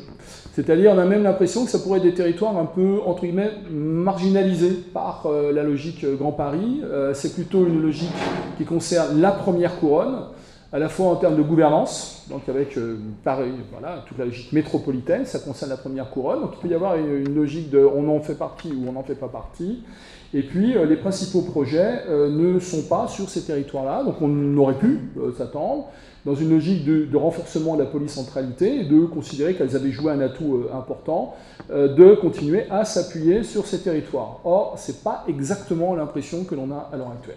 C'est-à-dire, 0.52 0.92
on 0.94 0.98
a 0.98 1.04
même 1.04 1.22
l'impression 1.22 1.64
que 1.64 1.70
ça 1.70 1.78
pourrait 1.78 1.98
être 1.98 2.04
des 2.04 2.14
territoires 2.14 2.56
un 2.56 2.66
peu, 2.66 2.98
entre 3.06 3.22
guillemets, 3.22 3.52
marginalisés 3.70 4.82
par 4.92 5.28
la 5.54 5.62
logique 5.62 6.04
Grand 6.18 6.32
Paris. 6.32 6.82
c'est 7.14 7.34
plutôt 7.34 7.66
une 7.66 7.80
logique 7.80 8.10
qui 8.58 8.64
concerne 8.64 9.20
la 9.20 9.30
première 9.30 9.78
couronne, 9.78 10.24
à 10.72 10.78
la 10.78 10.88
fois 10.88 11.08
en 11.08 11.16
termes 11.16 11.36
de 11.36 11.42
gouvernance, 11.42 12.24
donc 12.28 12.48
avec 12.48 12.78
euh, 12.78 12.96
pareil, 13.24 13.52
voilà, 13.72 14.04
toute 14.06 14.18
la 14.18 14.24
logique 14.24 14.52
métropolitaine, 14.52 15.26
ça 15.26 15.40
concerne 15.40 15.70
la 15.70 15.76
première 15.76 16.10
couronne, 16.10 16.42
donc 16.42 16.52
il 16.54 16.60
peut 16.60 16.68
y 16.68 16.74
avoir 16.74 16.96
une, 16.96 17.34
logique 17.34 17.70
de 17.70 17.84
on 17.84 18.08
en 18.08 18.20
fait 18.20 18.34
partie 18.34 18.70
ou 18.70 18.88
on 18.88 18.92
n'en 18.92 19.02
fait 19.02 19.16
pas 19.16 19.28
partie, 19.28 19.82
et 20.32 20.42
puis 20.42 20.76
euh, 20.76 20.86
les 20.86 20.96
principaux 20.96 21.42
projets 21.42 22.02
euh, 22.08 22.30
ne 22.30 22.60
sont 22.60 22.82
pas 22.82 23.08
sur 23.08 23.28
ces 23.28 23.42
territoires-là, 23.42 24.04
donc 24.04 24.22
on 24.22 24.56
aurait 24.58 24.78
pu 24.78 25.10
s'attendre, 25.36 25.88
dans 26.24 26.34
une 26.34 26.50
logique 26.50 26.84
de, 26.84 27.16
renforcement 27.16 27.76
de 27.76 27.82
la 27.82 27.86
polycentralité, 27.86 28.84
de 28.84 29.04
considérer 29.06 29.54
qu'elles 29.54 29.76
avaient 29.76 29.90
joué 29.90 30.12
un 30.12 30.20
atout 30.20 30.56
euh, 30.56 30.76
important, 30.76 31.34
euh, 31.70 31.94
de 31.94 32.14
continuer 32.14 32.66
à 32.70 32.84
s'appuyer 32.84 33.42
sur 33.42 33.66
ces 33.66 33.80
territoires. 33.80 34.40
Or, 34.44 34.78
ce 34.78 34.92
n'est 34.92 34.98
pas 34.98 35.24
exactement 35.28 35.94
l'impression 35.94 36.44
que 36.44 36.54
l'on 36.54 36.70
a 36.70 36.90
à 36.92 36.96
l'heure 36.96 37.10
actuelle. 37.10 37.36